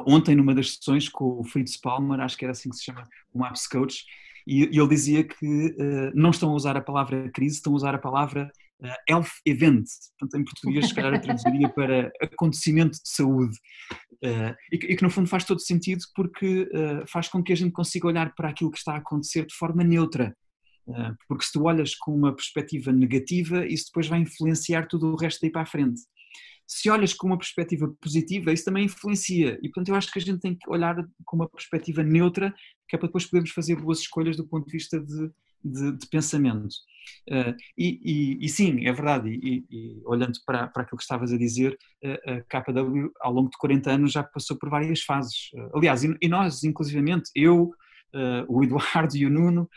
ontem 0.06 0.36
numa 0.36 0.56
das 0.56 0.76
sessões 0.76 1.10
com 1.10 1.40
o 1.40 1.44
Fritz 1.44 1.78
Palmer, 1.78 2.20
acho 2.20 2.38
que 2.38 2.46
era 2.46 2.52
assim 2.52 2.70
que 2.70 2.76
se 2.76 2.84
chama, 2.84 3.08
o 3.34 3.40
MAPS 3.40 3.68
Coach, 3.68 4.04
e, 4.48 4.64
ele 4.64 4.88
dizia 4.88 5.24
que 5.24 5.46
uh, 5.46 6.12
não 6.14 6.32
estão 6.32 6.50
a 6.50 6.54
usar 6.54 6.76
a 6.76 6.82
palavra 6.82 7.30
crise, 7.32 7.56
estão 7.56 7.74
a 7.74 7.76
usar 7.76 7.96
a 7.96 8.00
palavra 8.00 8.52
uh, 8.82 8.88
health 9.10 9.30
event. 9.46 9.86
Portanto, 10.20 10.42
em 10.42 10.44
português, 10.44 10.88
se 10.88 10.96
calhar 10.96 11.14
eu 11.14 11.22
traduziria 11.22 11.70
para 11.70 12.12
acontecimento 12.22 13.02
de 13.02 13.10
saúde. 13.10 13.58
Uh, 14.24 14.56
e, 14.72 14.78
que, 14.78 14.88
e, 14.88 14.96
que, 14.96 15.04
no 15.04 15.10
fundo 15.10 15.30
faz 15.30 15.44
todo 15.44 15.60
sentido 15.60 16.02
porque 16.16 16.70
faz 17.08 17.28
com 17.28 17.44
que 17.44 17.52
a 17.52 17.58
gente 17.58 17.72
consiga 17.72 18.08
olhar 18.08 18.34
para 18.36 18.50
aquilo 18.50 18.72
que 18.72 18.78
está 18.78 18.94
a 18.94 18.98
acontecer 18.98 19.46
de 19.46 19.56
forma 19.56 19.84
neutra. 19.84 20.36
Ah, 20.90 21.16
porque 21.28 21.46
se 21.46 21.54
tu 21.54 21.64
olhas 21.64 21.96
com 21.96 22.14
uma 22.14 22.36
perspectiva 22.36 22.92
negativa, 22.92 23.66
isso 23.66 23.86
depois 23.88 24.08
vai 24.08 24.20
influenciar 24.20 24.88
tudo 24.88 25.08
o 25.08 25.16
resto 25.16 25.42
daí 25.42 25.52
para 25.52 25.62
a 25.62 25.66
frente. 25.66 26.02
Se 26.68 26.90
olhas 26.90 27.14
com 27.14 27.28
uma 27.28 27.38
perspectiva 27.38 27.94
positiva, 28.02 28.52
isso 28.52 28.66
também 28.66 28.86
influencia. 28.86 29.58
E 29.62 29.70
portanto, 29.70 29.90
eu 29.90 29.96
acho 29.96 30.12
que 30.12 30.20
a 30.20 30.22
gente 30.22 30.40
tem 30.40 30.56
que 30.56 30.70
olhar 30.70 30.96
com 31.26 31.36
uma 31.38 31.50
perspectiva 31.50 32.04
neutra, 32.04 32.54
que 32.88 32.96
é 32.96 33.00
para 33.00 33.08
depois 33.08 33.26
podermos 33.26 33.52
fazer 33.52 33.76
boas 33.76 34.00
escolhas 34.00 34.38
do 34.38 34.48
ponto 34.48 34.66
de 34.66 34.72
vista 34.72 35.00
de, 35.00 35.30
de, 35.64 35.98
de 35.98 36.08
pensamento. 36.08 36.74
Uh, 37.30 37.54
e, 37.78 38.00
e, 38.04 38.46
e, 38.46 38.50
sim, 38.50 38.86
é 38.86 38.94
verdade, 38.94 39.30
e, 39.30 39.66
e, 39.70 40.02
olhando 40.06 40.40
para, 40.46 40.68
para 40.68 40.84
aquilo 40.84 40.98
que 40.98 41.04
estavas 41.04 41.34
a 41.34 41.38
dizer, 41.38 41.78
a 42.02 42.42
KW 42.42 43.12
ao 43.20 43.34
longo 43.34 43.50
de 43.50 43.58
40 43.58 43.92
anos 43.92 44.12
já 44.14 44.24
passou 44.24 44.58
por 44.58 44.70
várias 44.70 45.02
fases. 45.02 45.52
Uh, 45.54 45.78
aliás, 45.78 46.04
e, 46.04 46.28
nós, 46.30 46.64
inclusivamente, 46.64 47.30
eu, 47.36 47.74
uh, 48.16 48.46
o 48.48 48.64
Eduardo 48.64 49.18
e 49.18 49.26
o 49.26 49.30
Nuno, 49.30 49.70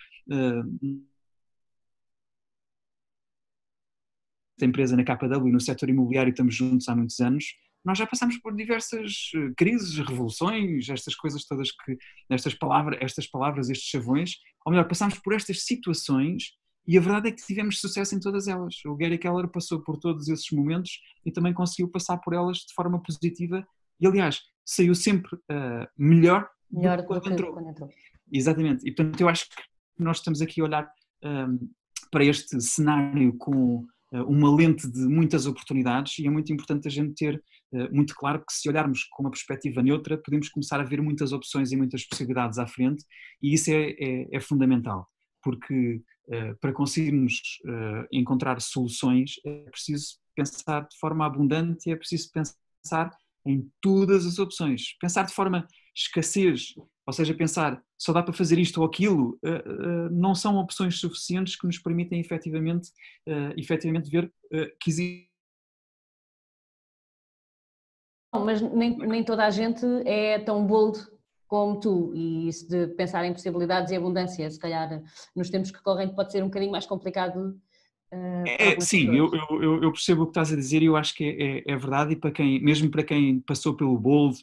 da 4.58 4.66
empresa 4.66 4.96
na 4.96 5.04
KW 5.04 5.48
e 5.48 5.52
no 5.52 5.60
setor 5.60 5.88
imobiliário 5.88 6.30
estamos 6.30 6.54
juntos 6.54 6.88
há 6.88 6.96
muitos 6.96 7.20
anos, 7.20 7.44
nós 7.84 7.98
já 7.98 8.06
passamos 8.06 8.36
por 8.38 8.54
diversas 8.54 9.30
eh, 9.36 9.52
crises, 9.56 9.96
revoluções, 9.98 10.88
estas 10.88 11.14
coisas 11.14 11.44
todas 11.44 11.70
que, 11.70 11.96
estas 12.28 12.52
palavras, 12.52 12.98
estas 13.00 13.28
palavras, 13.28 13.70
estes 13.70 13.88
chavões, 13.88 14.32
ou 14.64 14.72
melhor, 14.72 14.88
passamos 14.88 15.20
por 15.20 15.32
estas 15.32 15.62
situações 15.64 16.56
e 16.84 16.98
a 16.98 17.00
verdade 17.00 17.28
é 17.28 17.32
que 17.32 17.46
tivemos 17.46 17.80
sucesso 17.80 18.16
em 18.16 18.20
todas 18.20 18.48
elas. 18.48 18.74
O 18.86 18.96
Gary 18.96 19.18
Keller 19.18 19.46
passou 19.48 19.80
por 19.80 19.98
todos 19.98 20.28
esses 20.28 20.50
momentos 20.50 21.00
e 21.24 21.30
também 21.30 21.54
conseguiu 21.54 21.88
passar 21.88 22.18
por 22.18 22.32
elas 22.32 22.58
de 22.58 22.74
forma 22.74 23.00
positiva 23.00 23.64
e, 24.00 24.06
aliás, 24.06 24.40
saiu 24.64 24.94
sempre 24.94 25.36
uh, 25.36 25.86
melhor, 25.96 26.48
melhor 26.70 26.98
do 26.98 27.02
que 27.02 27.08
quando 27.08 27.32
entrou. 27.32 27.52
Quando 27.52 27.70
entrou. 27.70 27.88
Exatamente. 28.32 28.88
E, 28.88 28.92
portanto, 28.92 29.20
eu 29.20 29.28
acho 29.28 29.48
que 29.48 29.56
nós 29.98 30.18
estamos 30.18 30.40
aqui 30.40 30.60
a 30.60 30.64
olhar 30.64 30.90
um, 31.24 31.70
para 32.10 32.24
este 32.24 32.60
cenário 32.60 33.36
com 33.36 33.78
uh, 34.12 34.22
uma 34.28 34.54
lente 34.54 34.90
de 34.90 35.00
muitas 35.00 35.46
oportunidades 35.46 36.18
e 36.18 36.26
é 36.26 36.30
muito 36.30 36.52
importante 36.52 36.86
a 36.86 36.90
gente 36.90 37.14
ter 37.14 37.42
uh, 37.72 37.94
muito 37.94 38.14
claro 38.14 38.40
que 38.40 38.52
se 38.52 38.68
olharmos 38.68 39.04
com 39.04 39.22
uma 39.22 39.30
perspectiva 39.30 39.82
neutra, 39.82 40.18
podemos 40.18 40.48
começar 40.48 40.80
a 40.80 40.84
ver 40.84 41.00
muitas 41.02 41.32
opções 41.32 41.72
e 41.72 41.76
muitas 41.76 42.04
possibilidades 42.06 42.58
à 42.58 42.66
frente 42.66 43.04
e 43.42 43.54
isso 43.54 43.70
é, 43.70 43.90
é, 43.90 44.36
é 44.36 44.40
fundamental, 44.40 45.08
porque 45.42 46.02
uh, 46.28 46.56
para 46.60 46.72
conseguirmos 46.72 47.40
encontrar 48.12 48.60
soluções 48.60 49.34
é 49.44 49.70
preciso 49.70 50.18
pensar 50.34 50.86
de 50.86 50.96
forma 50.98 51.26
abundante 51.26 51.88
e 51.88 51.92
é 51.92 51.96
preciso 51.96 52.30
pensar 52.30 53.10
em 53.46 53.70
todas 53.80 54.26
as 54.26 54.38
opções. 54.38 54.96
Pensar 55.00 55.22
de 55.22 55.32
forma 55.32 55.66
escassez, 55.94 56.74
ou 57.06 57.12
seja, 57.12 57.32
pensar 57.32 57.82
só 57.98 58.12
dá 58.12 58.22
para 58.22 58.32
fazer 58.32 58.58
isto 58.58 58.80
ou 58.80 58.86
aquilo, 58.86 59.38
uh, 59.42 60.06
uh, 60.06 60.10
não 60.10 60.34
são 60.34 60.56
opções 60.56 60.98
suficientes 60.98 61.56
que 61.56 61.66
nos 61.66 61.78
permitem 61.78 62.20
efetivamente, 62.20 62.90
uh, 63.26 63.52
efetivamente 63.56 64.10
ver 64.10 64.32
que 64.80 64.90
existe. 64.90 65.30
Mas 68.32 68.60
nem, 68.60 68.96
nem 68.98 69.24
toda 69.24 69.46
a 69.46 69.50
gente 69.50 69.84
é 70.04 70.38
tão 70.38 70.66
bold 70.66 70.98
como 71.46 71.80
tu, 71.80 72.12
e 72.14 72.48
isso 72.48 72.68
de 72.68 72.88
pensar 72.88 73.24
em 73.24 73.32
possibilidades 73.32 73.92
e 73.92 73.96
abundância, 73.96 74.50
se 74.50 74.58
calhar 74.58 75.02
nos 75.34 75.48
tempos 75.48 75.70
que 75.70 75.82
correm 75.82 76.14
pode 76.14 76.32
ser 76.32 76.42
um 76.42 76.46
bocadinho 76.46 76.72
mais 76.72 76.84
complicado 76.84 77.58
é, 78.10 78.80
sim, 78.80 79.16
eu, 79.16 79.30
eu, 79.34 79.82
eu, 79.82 79.92
percebo 79.92 80.22
o 80.22 80.26
que 80.26 80.30
estás 80.30 80.52
a 80.52 80.56
dizer 80.56 80.80
e 80.80 80.86
eu 80.86 80.96
acho 80.96 81.12
que 81.14 81.24
é, 81.24 81.58
é, 81.58 81.74
é, 81.74 81.76
verdade 81.76 82.12
e 82.12 82.16
para 82.16 82.30
quem, 82.30 82.60
mesmo 82.62 82.88
para 82.88 83.02
quem 83.02 83.40
passou 83.40 83.74
pelo 83.74 83.98
Bold 83.98 84.38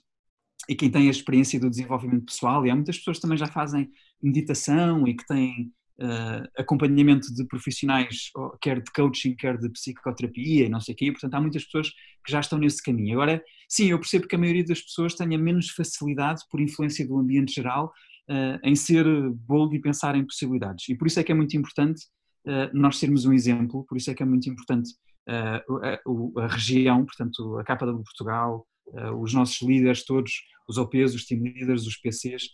e 0.70 0.76
quem 0.76 0.90
tem 0.90 1.08
a 1.08 1.12
experiência 1.12 1.60
do 1.60 1.70
desenvolvimento 1.70 2.26
pessoal, 2.26 2.66
e 2.66 2.70
há 2.70 2.76
muitas 2.76 2.98
pessoas 2.98 3.18
que 3.18 3.22
também 3.22 3.38
já 3.38 3.48
fazem 3.48 3.90
meditação 4.22 5.08
e 5.08 5.14
que 5.14 5.26
têm 5.26 5.72
uh, 6.00 6.48
acompanhamento 6.58 7.34
de 7.34 7.46
profissionais, 7.46 8.32
quer 8.62 8.82
de 8.82 8.92
coaching, 8.92 9.36
quer 9.36 9.58
de 9.58 9.70
psicoterapia 9.70 10.66
e 10.66 10.70
não 10.70 10.80
sei 10.80 10.94
o 10.94 10.98
quê, 10.98 11.12
portanto 11.12 11.34
há 11.34 11.42
muitas 11.42 11.66
pessoas 11.66 11.90
que 11.90 12.32
já 12.32 12.40
estão 12.40 12.58
nesse 12.58 12.82
caminho. 12.82 13.14
Agora, 13.14 13.44
sim, 13.68 13.88
eu 13.88 14.00
percebo 14.00 14.28
que 14.28 14.36
a 14.36 14.40
maioria 14.40 14.64
das 14.64 14.82
pessoas 14.82 15.16
tenha 15.16 15.38
menos 15.38 15.70
facilidade, 15.70 16.42
por 16.50 16.62
influência 16.62 17.06
do 17.06 17.18
ambiente 17.18 17.54
geral, 17.54 17.92
uh, 18.30 18.60
em 18.64 18.76
ser 18.76 19.06
bold 19.32 19.76
e 19.76 19.82
pensar 19.82 20.16
em 20.16 20.26
possibilidades. 20.26 20.88
E 20.90 20.96
por 20.96 21.08
isso 21.08 21.20
é 21.20 21.24
que 21.24 21.32
é 21.32 21.36
muito 21.36 21.58
importante 21.58 22.02
uh, 22.48 22.70
nós 22.74 22.98
sermos 22.98 23.26
um 23.26 23.34
exemplo, 23.34 23.86
por 23.88 23.98
isso 23.98 24.10
é 24.10 24.14
que 24.14 24.24
é 24.24 24.26
muito 24.26 24.50
importante 24.50 24.92
a, 25.28 25.58
a, 25.58 26.44
a 26.44 26.48
região, 26.48 27.06
portanto 27.06 27.58
a 27.58 27.64
capa 27.64 27.86
de 27.86 27.94
Portugal, 27.94 28.68
os 29.20 29.34
nossos 29.34 29.62
líderes 29.62 30.06
todos 30.06 30.32
os 30.68 30.78
OPs, 30.78 31.14
os 31.14 31.26
team 31.26 31.42
leaders, 31.42 31.86
os 31.86 31.98
PCs, 31.98 32.50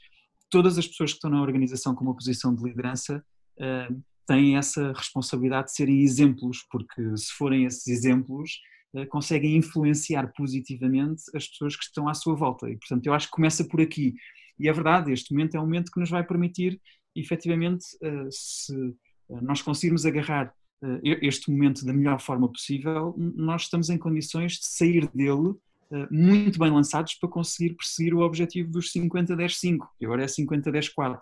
todas 0.49 0.77
as 0.77 0.87
pessoas 0.87 1.11
que 1.11 1.17
estão 1.17 1.29
na 1.29 1.41
organização 1.41 1.93
com 1.93 2.03
uma 2.03 2.15
posição 2.15 2.53
de 2.53 2.63
liderança 2.63 3.23
uh, 3.59 4.03
têm 4.25 4.57
essa 4.57 4.91
responsabilidade 4.93 5.67
de 5.67 5.75
serem 5.75 6.01
exemplos, 6.01 6.65
porque 6.71 7.15
se 7.17 7.31
forem 7.33 7.65
esses 7.65 7.87
exemplos, 7.87 8.59
uh, 8.93 9.07
conseguem 9.07 9.55
influenciar 9.55 10.31
positivamente 10.35 11.23
as 11.35 11.47
pessoas 11.47 11.75
que 11.75 11.83
estão 11.83 12.07
à 12.07 12.13
sua 12.13 12.35
volta. 12.35 12.69
E, 12.69 12.77
portanto, 12.77 13.05
eu 13.05 13.13
acho 13.13 13.27
que 13.27 13.33
começa 13.33 13.63
por 13.63 13.81
aqui. 13.81 14.15
E 14.59 14.67
é 14.67 14.73
verdade, 14.73 15.11
este 15.11 15.31
momento 15.31 15.55
é 15.55 15.59
um 15.59 15.63
momento 15.63 15.91
que 15.91 15.99
nos 15.99 16.09
vai 16.09 16.23
permitir, 16.23 16.81
efetivamente, 17.15 17.85
se 18.29 18.73
nós 19.41 19.61
conseguirmos 19.61 20.05
agarrar 20.05 20.53
este 21.01 21.49
momento 21.49 21.85
da 21.85 21.93
melhor 21.93 22.19
forma 22.19 22.51
possível, 22.51 23.15
nós 23.17 23.63
estamos 23.63 23.89
em 23.89 23.97
condições 23.97 24.53
de 24.53 24.65
sair 24.65 25.09
dele 25.13 25.53
eh, 25.53 25.55
muito 26.11 26.59
bem 26.59 26.71
lançados 26.71 27.15
para 27.15 27.29
conseguir 27.29 27.75
perseguir 27.75 28.13
o 28.13 28.19
objetivo 28.19 28.69
dos 28.69 28.91
50-10-5, 28.91 29.79
que 29.97 30.05
agora 30.05 30.23
é 30.23 30.27
50-10-4. 30.27 31.19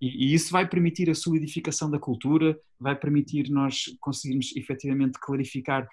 E, 0.00 0.26
e, 0.26 0.34
isso 0.34 0.50
vai 0.50 0.68
permitir 0.68 1.10
a 1.10 1.14
solidificação 1.14 1.90
da 1.90 1.98
cultura, 1.98 2.58
vai 2.78 2.96
permitir 2.96 3.50
nós 3.50 3.84
conseguirmos 4.00 4.54
efetivamente 4.56 5.18
clarificar 5.20 5.88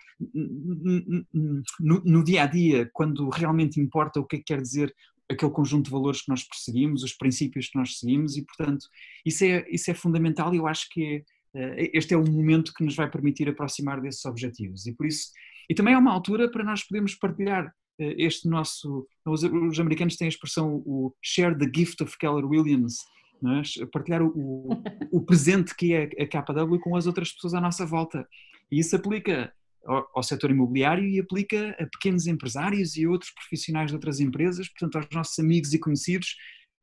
no, 1.79 2.23
dia 2.23 2.43
a 2.43 2.45
dia, 2.47 2.89
quando 2.93 3.29
realmente 3.29 3.79
importa 3.79 4.19
o 4.19 4.25
que 4.25 4.37
é 4.37 4.39
que 4.39 4.45
quer 4.45 4.61
dizer 4.61 4.93
aquele 5.29 5.51
conjunto 5.51 5.85
de 5.85 5.91
valores 5.91 6.23
que 6.23 6.29
nós 6.29 6.43
perseguimos, 6.43 7.03
os 7.03 7.13
princípios 7.13 7.69
que 7.69 7.77
nós 7.77 7.99
seguimos, 7.99 8.35
e 8.35 8.43
portanto 8.43 8.87
isso 9.23 9.43
é, 9.43 9.63
isso 9.69 9.91
é 9.91 9.93
fundamental 9.93 10.53
e 10.53 10.57
eu 10.57 10.65
acho 10.65 10.89
que 10.89 11.23
é, 11.53 11.83
eh, 11.83 11.91
este 11.93 12.13
é 12.13 12.17
o 12.17 12.25
momento 12.25 12.73
que 12.73 12.83
nos 12.83 12.95
vai 12.95 13.09
permitir 13.09 13.47
aproximar 13.47 14.01
desses 14.01 14.25
objetivos. 14.25 14.87
E 14.87 14.93
por 14.93 15.05
isso, 15.05 15.29
e 15.69 15.75
também 15.75 15.93
é 15.93 15.97
uma 15.97 16.11
altura 16.11 16.49
para 16.49 16.63
nós 16.63 16.83
podermos 16.83 17.13
partilhar 17.13 17.65
eh, 17.65 17.71
este 17.99 18.47
nosso. 18.47 19.07
Os, 19.25 19.43
os, 19.43 19.79
americanos 19.79 20.15
têm 20.15 20.25
a 20.25 20.29
expressão 20.29 20.81
o 20.85 21.13
share 21.21 21.57
the 21.57 21.69
gift 21.73 22.01
of 22.01 22.17
Keller 22.17 22.45
Williams, 22.45 22.97
é? 23.43 23.85
partilhar 23.87 24.21
o, 24.21 24.69
o, 25.11 25.21
presente 25.21 25.75
que 25.75 25.93
é 25.93 26.09
a 26.21 26.27
KW 26.27 26.79
com 26.79 26.95
as 26.95 27.07
outras 27.07 27.31
pessoas 27.31 27.53
à 27.53 27.61
nossa 27.61 27.85
volta. 27.85 28.27
E 28.71 28.79
isso 28.79 28.95
aplica 28.95 29.53
ao, 29.85 30.09
ao 30.15 30.23
setor 30.23 30.51
imobiliário 30.51 31.05
e 31.05 31.19
aplica 31.19 31.71
a 31.79 31.85
pequenos 31.87 32.27
empresários 32.27 32.95
e 32.95 33.07
outros 33.07 33.31
profissionais 33.31 33.89
de 33.89 33.95
outras 33.95 34.19
empresas, 34.19 34.67
portanto, 34.69 34.97
aos 34.97 35.07
nossos 35.13 35.39
amigos 35.39 35.73
e 35.73 35.79
conhecidos. 35.79 36.35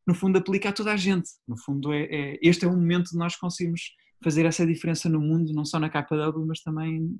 No 0.06 0.14
fundo, 0.14 0.38
aplica 0.38 0.68
a 0.68 0.72
toda 0.72 0.92
a 0.92 0.96
gente. 0.96 1.28
No 1.48 1.56
fundo, 1.56 1.92
é, 1.92 2.04
é 2.04 2.38
este 2.42 2.64
é 2.64 2.68
o 2.68 2.72
momento 2.72 3.10
de 3.10 3.16
nós 3.16 3.36
conseguirmos 3.36 3.92
fazer 4.22 4.46
essa 4.46 4.66
diferença 4.66 5.08
no 5.08 5.20
mundo, 5.20 5.52
não 5.52 5.64
só 5.64 5.78
na 5.78 5.90
KW, 5.90 6.46
mas 6.46 6.60
também 6.60 7.10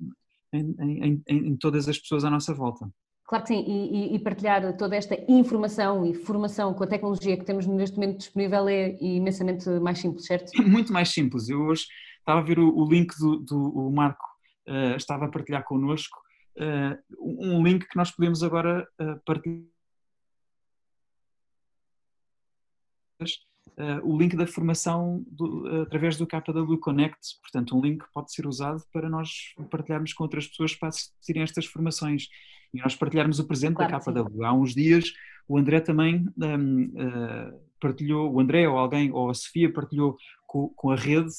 em, 0.53 0.75
em, 0.79 1.23
em, 1.27 1.37
em 1.49 1.57
todas 1.57 1.87
as 1.87 1.97
pessoas 1.97 2.23
à 2.23 2.29
nossa 2.29 2.53
volta. 2.53 2.89
Claro 3.27 3.43
que 3.43 3.49
sim, 3.49 3.61
e, 3.67 4.15
e, 4.15 4.19
partilhar 4.19 4.77
toda 4.77 4.95
esta 4.95 5.13
informação 5.29 6.05
e 6.05 6.13
formação 6.13 6.73
com 6.73 6.85
a 6.85 6.87
tecnologia 6.87 7.37
que 7.37 7.43
temos 7.43 7.67
neste 7.67 7.97
momento 7.97 8.19
disponível 8.19 8.69
é 8.69 8.97
imensamente 9.01 9.69
mais 9.81 9.99
simples, 9.99 10.25
certo? 10.25 10.49
Muito 10.63 10.93
mais 10.93 11.09
simples. 11.09 11.49
Eu 11.49 11.59
hoje 11.63 11.87
estava 12.19 12.39
a 12.39 12.43
ver 12.43 12.57
o, 12.57 12.73
o 12.73 12.89
link 12.89 13.13
do, 13.19 13.35
do 13.35 13.87
o 13.87 13.91
Marco, 13.91 14.25
uh, 14.69 14.95
estava 14.95 15.25
a 15.25 15.29
partilhar 15.29 15.65
connosco, 15.65 16.17
uh, 16.57 16.97
um 17.19 17.61
link 17.61 17.85
que 17.85 17.97
nós 17.97 18.11
podemos 18.11 18.41
agora 18.43 18.87
uh, 19.01 19.19
partilhar 19.25 19.65
o 24.03 24.17
link 24.17 24.35
da 24.37 24.47
formação 24.47 25.23
do, 25.27 25.81
através 25.81 26.17
do 26.17 26.25
KW 26.25 26.77
Connect. 26.79 27.39
Portanto, 27.41 27.77
um 27.77 27.81
link 27.81 28.03
pode 28.13 28.31
ser 28.31 28.47
usado 28.47 28.81
para 28.91 29.09
nós 29.09 29.53
partilharmos 29.69 30.13
com 30.13 30.23
outras 30.23 30.47
pessoas 30.47 30.73
para 30.73 30.89
assistirem 30.89 31.41
a 31.41 31.43
estas 31.43 31.65
formações 31.65 32.27
e 32.73 32.79
nós 32.79 32.95
partilharmos 32.95 33.39
o 33.39 33.47
presente 33.47 33.75
claro, 33.75 33.91
da 33.91 33.99
KW. 33.99 34.31
Sim. 34.31 34.43
Há 34.43 34.53
uns 34.53 34.73
dias 34.73 35.13
o 35.47 35.57
André 35.57 35.79
também 35.79 36.27
um, 36.37 36.83
uh, 36.83 36.91
eh, 36.97 37.53
partilhou, 37.79 38.33
o 38.33 38.39
André 38.39 38.67
ou 38.67 38.77
alguém, 38.77 39.11
ou 39.11 39.29
a 39.29 39.33
Sofia 39.33 39.71
partilhou 39.71 40.17
com, 40.45 40.67
com 40.69 40.91
a 40.91 40.95
rede 40.95 41.31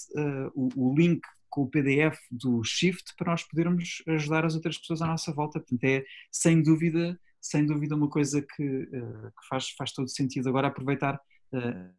o, 0.54 0.68
o 0.74 0.94
link 0.94 1.20
com 1.50 1.62
o 1.62 1.68
PDF 1.68 2.18
do 2.30 2.62
Shift 2.62 3.14
para 3.16 3.32
nós 3.32 3.42
podermos 3.42 4.02
ajudar 4.06 4.44
as 4.44 4.54
outras 4.54 4.78
pessoas 4.78 5.02
à 5.02 5.06
nossa 5.06 5.32
volta. 5.32 5.58
Portanto, 5.58 5.84
é 5.84 6.04
sem 6.30 6.62
dúvida, 6.62 7.18
sem 7.40 7.66
dúvida 7.66 7.96
uma 7.96 8.08
coisa 8.08 8.40
que, 8.40 8.62
uh, 8.62 9.30
que 9.30 9.48
faz, 9.48 9.70
faz 9.70 9.92
todo 9.92 10.08
sentido 10.08 10.48
agora 10.48 10.68
aproveitar 10.68 11.20
uh, 11.52 11.98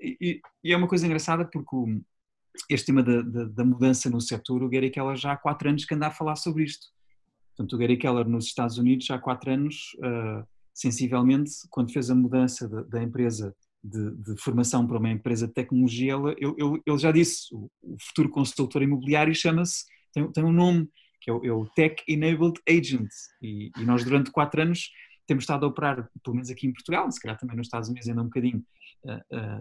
e, 0.00 0.40
e, 0.62 0.72
é 0.72 0.76
uma 0.76 0.88
coisa 0.88 1.06
engraçada 1.06 1.44
porque 1.46 1.74
o, 1.74 2.00
este 2.70 2.86
tema 2.86 3.02
da, 3.02 3.20
da, 3.22 3.44
da, 3.44 3.64
mudança 3.64 4.08
no 4.08 4.20
setor, 4.20 4.62
o 4.62 4.68
Gary 4.68 4.90
Keller 4.90 5.16
já 5.16 5.32
há 5.32 5.36
quatro 5.36 5.68
anos 5.68 5.84
que 5.84 5.94
anda 5.94 6.06
a 6.06 6.10
falar 6.10 6.36
sobre 6.36 6.64
isto. 6.64 6.86
Portanto, 7.56 7.74
o 7.74 7.78
Gary 7.78 7.96
Keller 7.96 8.28
nos 8.28 8.46
Estados 8.46 8.78
Unidos 8.78 9.06
já 9.06 9.16
há 9.16 9.18
quatro 9.18 9.50
anos, 9.50 9.94
uh, 9.98 10.46
sensivelmente, 10.72 11.52
quando 11.70 11.92
fez 11.92 12.10
a 12.10 12.14
mudança 12.14 12.68
da, 12.68 12.82
da 12.82 13.02
empresa 13.02 13.54
de, 13.82 14.10
de, 14.16 14.36
formação 14.40 14.86
para 14.86 14.98
uma 14.98 15.10
empresa 15.10 15.46
de 15.46 15.52
tecnologia, 15.52 16.14
ele, 16.14 16.54
ele, 16.58 16.82
ele 16.84 16.98
já 16.98 17.12
disse, 17.12 17.54
o, 17.54 17.70
o, 17.82 17.96
futuro 18.00 18.30
consultor 18.30 18.82
imobiliário 18.82 19.34
chama-se, 19.34 19.84
tem, 20.12 20.30
tem 20.32 20.42
um 20.42 20.52
nome, 20.52 20.88
que 21.20 21.30
é 21.30 21.32
o, 21.32 21.44
é 21.44 21.52
o 21.52 21.66
Tech 21.66 22.02
Enabled 22.08 22.60
Agent. 22.68 23.10
E, 23.42 23.70
e, 23.78 23.84
nós 23.84 24.02
durante 24.02 24.30
quatro 24.30 24.62
anos 24.62 24.90
temos 25.26 25.44
estado 25.44 25.64
a 25.64 25.68
operar, 25.68 26.08
pelo 26.22 26.34
menos 26.34 26.50
aqui 26.50 26.66
em 26.66 26.72
Portugal, 26.72 27.10
se 27.10 27.20
calhar 27.20 27.38
também 27.38 27.56
nos 27.56 27.66
Estados 27.66 27.88
Unidos 27.88 28.08
ainda 28.08 28.22
um 28.22 28.26
bocadinho, 28.26 28.64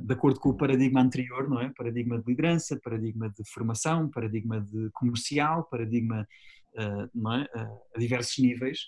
de 0.01 0.13
acordo 0.13 0.39
com 0.39 0.49
o 0.49 0.57
paradigma 0.57 1.01
anterior, 1.01 1.49
não 1.49 1.59
é? 1.59 1.69
Paradigma 1.75 2.17
de 2.17 2.23
liderança, 2.27 2.79
paradigma 2.81 3.29
de 3.29 3.43
formação, 3.51 4.09
paradigma 4.09 4.61
de 4.61 4.89
comercial, 4.93 5.65
paradigma 5.65 6.27
uh, 6.75 7.09
não 7.13 7.33
é? 7.33 7.47
A 7.95 7.99
diversos 7.99 8.37
níveis. 8.37 8.79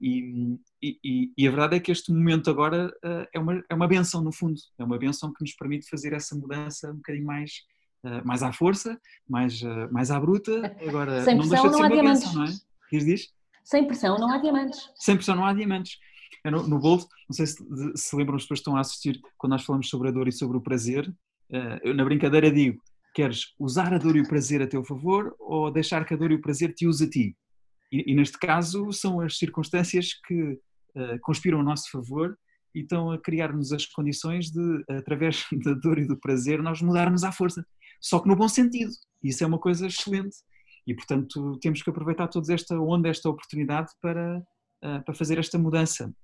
E, 0.00 0.56
e, 0.80 1.32
e, 1.36 1.46
a 1.46 1.50
verdade 1.50 1.76
é 1.76 1.80
que 1.80 1.90
este 1.90 2.12
momento 2.12 2.48
agora 2.48 2.90
é, 3.34 3.38
uma, 3.38 3.62
é 3.68 3.74
uma 3.74 3.88
benção, 3.88 4.22
no 4.22 4.32
fundo. 4.32 4.58
É 4.78 4.84
uma 4.84 4.96
benção 4.96 5.32
que 5.32 5.42
nos 5.42 5.52
permite 5.54 5.88
fazer 5.90 6.12
essa 6.12 6.36
mudança 6.36 6.90
um 6.92 6.96
bocadinho 6.96 7.26
mais, 7.26 7.52
mais 8.24 8.42
à 8.44 8.52
força, 8.52 8.98
mais, 9.28 9.60
mais 9.90 10.10
à 10.10 10.20
bruta. 10.20 10.74
Agora, 10.86 11.22
Sem 11.24 11.36
pressão 11.36 11.64
não, 11.64 11.72
não 11.72 11.82
há 11.82 11.88
diamantes. 11.88 12.22
Benção, 12.22 12.34
não 12.34 12.44
é? 12.44 12.56
Diz, 12.92 13.04
diz? 13.04 13.32
Sem 13.64 13.86
pressão 13.86 14.16
não 14.18 14.30
há 14.30 14.38
diamantes. 14.38 14.90
Sem 14.94 15.16
pressão 15.16 15.34
não 15.34 15.44
há 15.44 15.52
diamantes. 15.52 15.98
É 16.44 16.50
no, 16.50 16.66
no 16.66 16.78
não 16.80 17.08
sei 17.32 17.46
se, 17.46 17.56
se 17.94 18.16
lembram 18.16 18.36
as 18.36 18.42
pessoas 18.42 18.58
que 18.58 18.62
estão 18.62 18.76
a 18.76 18.80
assistir 18.80 19.20
quando 19.36 19.52
nós 19.52 19.64
falamos 19.64 19.88
sobre 19.88 20.08
a 20.08 20.10
dor 20.10 20.28
e 20.28 20.32
sobre 20.32 20.56
o 20.56 20.60
prazer. 20.60 21.08
Uh, 21.50 21.78
eu, 21.82 21.94
na 21.94 22.04
brincadeira 22.04 22.50
digo: 22.50 22.80
queres 23.14 23.54
usar 23.58 23.92
a 23.92 23.98
dor 23.98 24.16
e 24.16 24.20
o 24.20 24.28
prazer 24.28 24.62
a 24.62 24.66
teu 24.66 24.84
favor 24.84 25.34
ou 25.38 25.70
deixar 25.70 26.04
que 26.04 26.14
a 26.14 26.16
dor 26.16 26.30
e 26.30 26.34
o 26.34 26.40
prazer 26.40 26.74
te 26.74 26.86
use 26.86 27.04
a 27.04 27.10
ti? 27.10 27.36
E, 27.90 28.12
e 28.12 28.14
neste 28.14 28.38
caso 28.38 28.92
são 28.92 29.20
as 29.20 29.38
circunstâncias 29.38 30.14
que 30.26 30.42
uh, 30.42 31.18
conspiram 31.22 31.60
a 31.60 31.64
nosso 31.64 31.90
favor 31.90 32.36
e 32.74 32.80
estão 32.80 33.10
a 33.10 33.18
criar-nos 33.18 33.72
as 33.72 33.86
condições 33.86 34.50
de, 34.50 34.84
através 34.88 35.46
da 35.64 35.72
dor 35.72 35.98
e 35.98 36.06
do 36.06 36.16
prazer, 36.16 36.62
nós 36.62 36.82
mudarmos 36.82 37.24
à 37.24 37.32
força. 37.32 37.64
Só 38.00 38.20
que 38.20 38.28
no 38.28 38.36
bom 38.36 38.48
sentido. 38.48 38.92
Isso 39.22 39.42
é 39.42 39.46
uma 39.46 39.58
coisa 39.58 39.86
excelente. 39.86 40.36
E, 40.86 40.94
portanto, 40.94 41.58
temos 41.60 41.82
que 41.82 41.90
aproveitar 41.90 42.28
toda 42.28 42.54
esta 42.54 42.78
onda, 42.78 43.08
esta 43.08 43.28
oportunidade 43.28 43.90
para, 44.00 44.40
uh, 44.86 45.02
para 45.04 45.14
fazer 45.14 45.38
esta 45.38 45.58
mudança. 45.58 46.14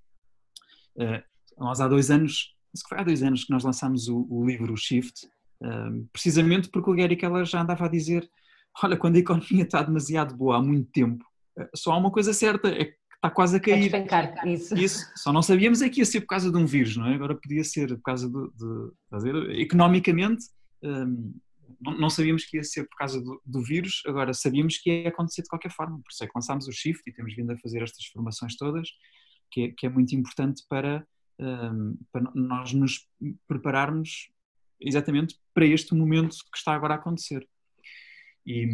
Uh, 0.97 1.23
nós 1.59 1.81
há 1.81 1.89
dois 1.89 2.11
anos, 2.11 2.55
que 2.75 2.89
foi 2.89 2.99
há 2.99 3.03
dois 3.03 3.23
anos 3.23 3.45
que 3.45 3.51
nós 3.51 3.65
lançámos 3.65 4.09
o, 4.09 4.27
o 4.31 4.47
livro 4.47 4.77
Shift, 4.77 5.27
uh, 5.63 6.09
precisamente 6.13 6.69
porque 6.69 6.91
o 6.91 6.95
Gary 6.95 7.19
ela 7.21 7.45
já 7.45 7.63
andava 7.63 7.87
a 7.87 7.89
dizer 7.89 8.29
olha, 8.83 8.97
quando 8.97 9.17
a 9.17 9.19
economia 9.19 9.65
está 9.65 9.83
demasiado 9.83 10.35
boa 10.35 10.57
há 10.57 10.63
muito 10.63 10.91
tempo, 10.93 11.25
só 11.75 11.93
há 11.93 11.97
uma 11.99 12.11
coisa 12.11 12.33
certa, 12.33 12.69
é 12.69 12.87
que 12.87 12.97
está 13.15 13.31
quase 13.31 13.57
a 13.57 13.61
cair. 13.61 13.91
É 14.45 14.53
isso. 14.53 14.77
isso. 14.77 15.07
Só 15.17 15.33
não 15.33 15.43
sabíamos 15.43 15.83
é 15.83 15.89
que 15.89 16.01
ia 16.01 16.07
ser 16.07 16.23
por 16.23 16.29
causa 16.29 16.51
de 16.51 16.57
um 16.57 16.65
vírus, 16.65 16.97
não 16.97 17.07
é? 17.07 17.15
Agora 17.15 17.35
podia 17.35 17.63
ser 17.63 17.89
por 17.89 18.03
causa 18.03 18.29
de, 18.29 18.35
de 18.35 18.91
fazer, 19.11 19.35
economicamente, 19.61 20.47
um, 20.83 21.35
não 21.81 22.11
sabíamos 22.11 22.45
que 22.45 22.57
ia 22.57 22.65
ser 22.65 22.85
por 22.89 22.97
causa 22.97 23.21
do, 23.21 23.41
do, 23.45 23.63
vírus, 23.63 24.03
agora 24.07 24.33
sabíamos 24.35 24.79
que 24.79 24.91
ia 24.91 25.09
acontecer 25.09 25.43
de 25.43 25.49
qualquer 25.49 25.71
forma, 25.71 25.97
por 25.97 26.11
isso 26.11 26.23
é 26.25 26.27
que 26.27 26.33
lançámos 26.35 26.67
o 26.69 26.73
Shift 26.73 27.03
e 27.07 27.13
temos 27.13 27.35
vindo 27.35 27.53
a 27.53 27.59
fazer 27.59 27.83
estas 27.83 28.05
formações 28.07 28.57
todas, 28.57 28.89
que 29.51 29.63
é, 29.63 29.69
que 29.71 29.87
é 29.87 29.89
muito 29.89 30.15
importante 30.15 30.63
para, 30.69 31.07
um, 31.39 31.99
para 32.11 32.31
nós 32.35 32.73
nos 32.73 33.09
prepararmos 33.47 34.31
exatamente 34.81 35.39
para 35.55 35.67
este 35.67 35.95
momento 35.95 36.37
que 36.53 36.59
está 36.59 36.75
agora 36.75 36.95
a 36.95 36.97
acontecer. 36.97 37.49
E, 38.45 38.65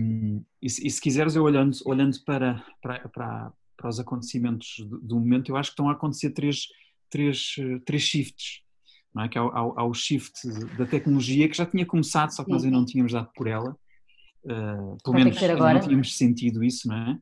e, 0.63 0.67
e 0.67 0.91
se 0.91 1.01
quiseres, 1.01 1.37
eu 1.37 1.43
olhando, 1.43 1.77
olhando 1.85 2.17
para, 2.25 2.65
para, 2.81 3.09
para, 3.09 3.53
para 3.77 3.89
os 3.89 4.01
acontecimentos 4.01 4.77
do, 4.79 4.99
do, 5.01 5.19
momento, 5.19 5.51
eu 5.51 5.57
acho 5.57 5.71
que 5.71 5.75
estão 5.75 5.89
a 5.89 5.93
acontecer 5.93 6.31
três, 6.31 6.67
três, 7.11 7.55
três 7.85 8.03
shifts. 8.03 8.63
Não 9.15 9.25
é? 9.25 9.29
Que 9.29 9.39
há, 9.39 9.43
há, 9.43 9.61
há 9.77 9.85
o 9.85 9.95
shift 9.95 10.49
da 10.77 10.87
tecnologia 10.87 11.49
que 11.49 11.57
já 11.57 11.67
tinha 11.67 11.87
começado, 11.87 12.31
só 12.31 12.45
que 12.45 12.51
nós 12.51 12.65
ainda 12.65 12.77
não 12.77 12.85
tínhamos 12.85 13.13
dado 13.13 13.31
por 13.35 13.47
ela. 13.47 13.77
Uh, 14.45 14.97
pelo 15.03 15.17
menos 15.17 15.41
não 15.41 15.81
tínhamos 15.81 16.17
sentido 16.17 16.63
isso, 16.63 16.89
não 16.89 16.97
é? 16.97 17.19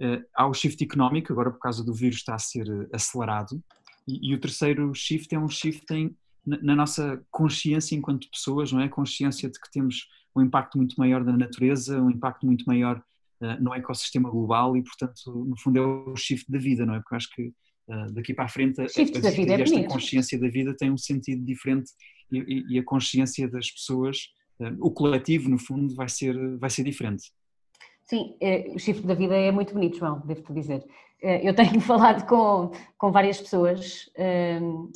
Uh, 0.00 0.24
há 0.36 0.46
o 0.46 0.54
shift 0.54 0.82
económico, 0.82 1.32
agora 1.32 1.50
por 1.50 1.58
causa 1.58 1.84
do 1.84 1.92
vírus 1.92 2.18
está 2.18 2.34
a 2.34 2.38
ser 2.38 2.88
acelerado. 2.92 3.62
E, 4.06 4.30
e 4.30 4.34
o 4.34 4.40
terceiro 4.40 4.94
shift 4.94 5.34
é 5.34 5.38
um 5.38 5.48
shift 5.48 5.92
em, 5.92 6.16
na, 6.46 6.58
na, 6.62 6.76
nossa 6.76 7.22
consciência 7.30 7.96
enquanto 7.96 8.30
pessoas, 8.30 8.72
não 8.72 8.80
é? 8.80 8.88
Consciência 8.88 9.50
de 9.50 9.58
que 9.60 9.70
temos 9.70 10.08
um 10.36 10.42
impacto 10.42 10.78
muito 10.78 10.94
maior 10.96 11.24
na 11.24 11.36
natureza, 11.36 12.00
um 12.00 12.10
impacto 12.10 12.46
muito 12.46 12.64
maior 12.66 13.02
uh, 13.40 13.62
no 13.62 13.74
ecossistema 13.74 14.30
global 14.30 14.76
e, 14.76 14.82
portanto, 14.82 15.44
no 15.46 15.58
fundo 15.58 15.78
é 15.78 15.82
o 15.82 16.16
shift 16.16 16.50
da 16.50 16.58
vida, 16.58 16.86
não 16.86 16.94
é? 16.94 17.00
Porque 17.00 17.14
eu 17.14 17.16
acho 17.16 17.30
que 17.34 17.52
daqui 18.12 18.34
para 18.34 18.44
a 18.44 18.48
frente 18.48 18.80
a, 18.80 18.84
a, 18.84 19.30
vida 19.30 19.54
é 19.54 19.60
esta 19.62 19.84
consciência 19.84 20.38
da 20.38 20.48
vida 20.48 20.76
tem 20.76 20.90
um 20.90 20.98
sentido 20.98 21.44
diferente 21.44 21.90
e, 22.30 22.38
e, 22.38 22.74
e 22.74 22.78
a 22.78 22.84
consciência 22.84 23.48
das 23.48 23.70
pessoas, 23.70 24.28
uh, 24.60 24.76
o 24.80 24.90
coletivo, 24.90 25.48
no 25.48 25.58
fundo, 25.58 25.94
vai 25.94 26.08
ser, 26.08 26.34
vai 26.58 26.68
ser 26.68 26.84
diferente. 26.84 27.32
Sim, 28.04 28.34
o 28.74 28.78
shift 28.78 29.06
da 29.06 29.12
vida 29.12 29.36
é 29.36 29.52
muito 29.52 29.74
bonito, 29.74 29.98
João, 29.98 30.22
devo-te 30.26 30.52
dizer. 30.54 30.82
Eu 31.20 31.54
tenho 31.54 31.78
falado 31.82 32.26
com, 32.26 32.70
com 32.96 33.12
várias 33.12 33.38
pessoas 33.38 34.08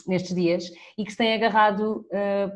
nestes 0.08 0.34
dias 0.34 0.72
e 0.96 1.04
que 1.04 1.11
se 1.11 1.18
têm 1.18 1.34
agarrado, 1.34 2.06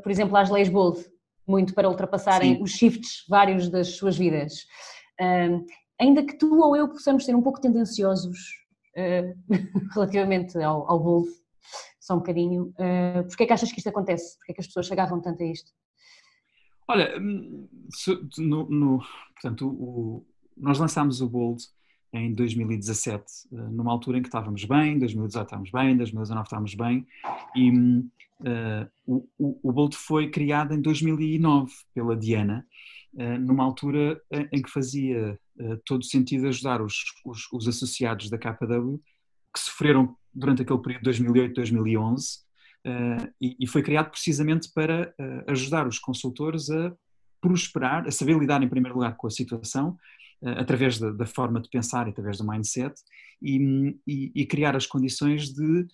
por 0.03 0.11
exemplo, 0.11 0.35
às 0.35 0.49
leis 0.49 0.71
Bold, 0.71 1.05
muito 1.47 1.75
para 1.75 1.89
ultrapassarem 1.89 2.57
Sim. 2.57 2.63
os 2.63 2.73
shifts 2.73 3.25
vários 3.29 3.69
das 3.69 3.97
suas 3.97 4.17
vidas. 4.17 4.67
Uh, 5.21 5.65
ainda 6.01 6.25
que 6.25 6.37
tu 6.37 6.61
ou 6.61 6.77
eu 6.77 6.89
possamos 6.89 7.25
ser 7.25 7.35
um 7.35 7.43
pouco 7.43 7.61
tendenciosos 7.61 8.39
uh, 8.39 8.66
relativamente 9.95 10.57
ao, 10.63 10.91
ao 10.91 11.03
Wolf, 11.03 11.29
só 12.01 12.15
um 12.15 12.19
bocadinho, 12.19 12.73
uh, 12.79 13.27
porquê 13.27 13.43
é 13.43 13.47
que 13.47 13.53
achas 13.53 13.73
que 13.73 13.79
isto 13.79 13.89
acontece? 13.89 14.37
Porquê 14.39 14.53
é 14.53 14.55
que 14.55 14.61
as 14.61 14.67
pessoas 14.67 14.91
agarram 14.93 15.21
tanto 15.21 15.43
a 15.43 15.47
isto? 15.47 15.73
Olha, 16.89 17.19
hum, 17.21 17.69
no, 18.39 18.71
no, 18.71 18.99
portanto, 19.35 19.69
o, 19.69 20.25
nós 20.57 20.79
lançámos 20.79 21.21
o 21.21 21.29
Bold 21.29 21.65
em 22.13 22.33
2017, 22.33 23.25
eh, 23.53 23.57
numa 23.57 23.91
altura 23.91 24.19
em 24.19 24.23
que 24.23 24.29
estávamos 24.29 24.65
bem, 24.65 24.99
2018 24.99 25.45
estávamos 25.45 25.71
bem, 25.71 25.97
2019 25.97 26.47
estávamos 26.47 26.75
bem, 26.75 27.07
e 27.57 27.71
uh, 27.71 29.27
o, 29.39 29.59
o, 29.69 29.73
Bolt 29.73 29.95
foi 29.95 30.31
criado 30.31 30.73
em 30.73 30.81
2009 30.81 31.73
pela 31.93 32.17
Diana, 32.17 32.65
uh, 33.15 33.39
numa 33.41 33.65
altura 33.65 34.21
em 34.53 34.63
que 34.63 34.71
fazia 34.71 35.39
todo 35.85 36.05
sentido 36.05 36.49
ajudar 36.49 36.83
os, 36.83 36.95
os, 37.25 37.51
os, 37.53 37.69
associados 37.69 38.29
da 38.29 38.39
KW 38.39 39.01
que 39.55 39.61
sofreram 39.61 40.15
durante 40.33 40.63
aquele 40.63 40.81
período 40.81 41.11
2008-2011, 41.11 42.45
e, 43.41 43.57
e, 43.59 43.67
foi 43.67 43.83
criado 43.83 44.11
precisamente 44.11 44.71
para 44.73 45.13
ajudar 45.49 45.89
os 45.89 45.99
consultores 45.99 46.71
a 46.71 46.95
prosperar, 47.41 48.07
a 48.07 48.11
saber 48.11 48.39
lidar 48.39 48.63
em 48.63 48.69
primeiro 48.69 48.95
lugar 48.97 49.17
com 49.17 49.27
a 49.27 49.31
situação, 49.31 49.97
eh, 50.43 50.51
através 50.51 50.99
da, 50.99 51.11
da, 51.11 51.27
forma 51.27 51.61
de 51.61 51.69
pensar, 51.69 52.09
através 52.09 52.39
do 52.39 52.47
mindset, 52.47 52.95
e, 53.43 53.97
e, 54.07 54.33
e 54.35 54.47
criar 54.47 54.77
as 54.77 54.87
condições 54.87 55.53
de 55.53 55.87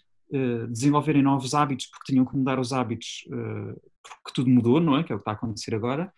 desenvolverem 0.71 1.23
novos 1.23 1.53
hábitos, 1.53 1.87
porque 1.87 2.11
tinham 2.11 2.25
que 2.25 2.35
mudar 2.35 2.59
os 2.59 2.73
hábitos, 2.73 3.29
porque 3.29 4.33
tudo 4.35 4.49
mudou, 4.49 4.81
não 4.81 4.97
é? 4.97 5.05
Que 5.05 5.13
é 5.13 5.15
o 5.15 5.19
que 5.19 5.23
está 5.23 5.33
a 5.33 5.35
acontecer 5.35 5.75
agora. 5.75 6.11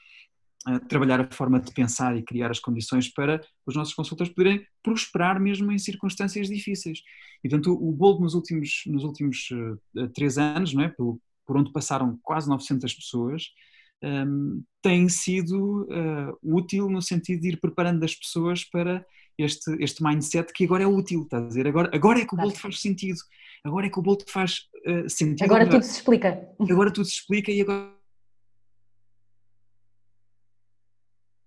Trabalhar 0.89 1.21
a 1.21 1.31
forma 1.31 1.61
de 1.61 1.73
pensar 1.73 2.17
e 2.17 2.23
criar 2.23 2.51
as 2.51 2.59
condições 2.59 3.09
para 3.09 3.41
os 3.67 3.75
nossos 3.75 3.95
consultores 3.95 4.33
poderem 4.33 4.67
prosperar 4.83 5.41
mesmo 5.41 5.71
em 5.71 5.79
circunstâncias 5.79 6.49
difíceis. 6.49 7.01
E, 7.43 7.49
portanto, 7.49 7.73
o 7.73 7.93
Bold 7.93 8.23
nos 8.23 8.35
últimos, 8.35 8.83
nos 8.87 9.05
últimos 9.05 9.49
três 10.15 10.39
anos, 10.39 10.73
não 10.73 10.85
é? 10.85 10.89
por, 10.89 11.19
por 11.47 11.57
onde 11.57 11.73
passaram 11.73 12.19
quase 12.23 12.49
900 12.49 12.95
pessoas, 12.95 13.51
um, 14.05 14.63
tem 14.83 15.09
sido 15.09 15.85
uh, 15.85 16.39
útil 16.43 16.91
no 16.91 17.01
sentido 17.01 17.41
de 17.41 17.49
ir 17.49 17.61
preparando 17.61 18.05
as 18.05 18.15
pessoas 18.15 18.65
para 18.65 19.05
este, 19.39 19.75
este 19.83 20.03
mindset 20.03 20.53
que 20.53 20.65
agora 20.65 20.85
é 20.85 20.87
útil, 20.87 21.23
está 21.23 21.39
a 21.39 21.41
dizer? 21.41 21.67
Agora, 21.67 21.91
agora 21.93 22.21
é 22.21 22.27
que 22.27 22.35
o 22.35 22.37
Bolt 22.37 22.57
faz 22.57 22.81
sentido, 22.81 23.19
agora 23.65 23.87
é 23.87 23.91
que 23.91 23.99
o 23.99 24.03
Bolt 24.03 24.25
faz 24.29 24.69
uh, 24.87 25.09
sentido. 25.09 25.45
Agora 25.45 25.69
tudo 25.69 25.83
se 25.83 25.93
explica. 25.93 26.49
Agora 26.59 26.91
tudo 26.91 27.05
se 27.07 27.15
explica 27.15 27.51
e 27.51 27.61
agora 27.61 27.93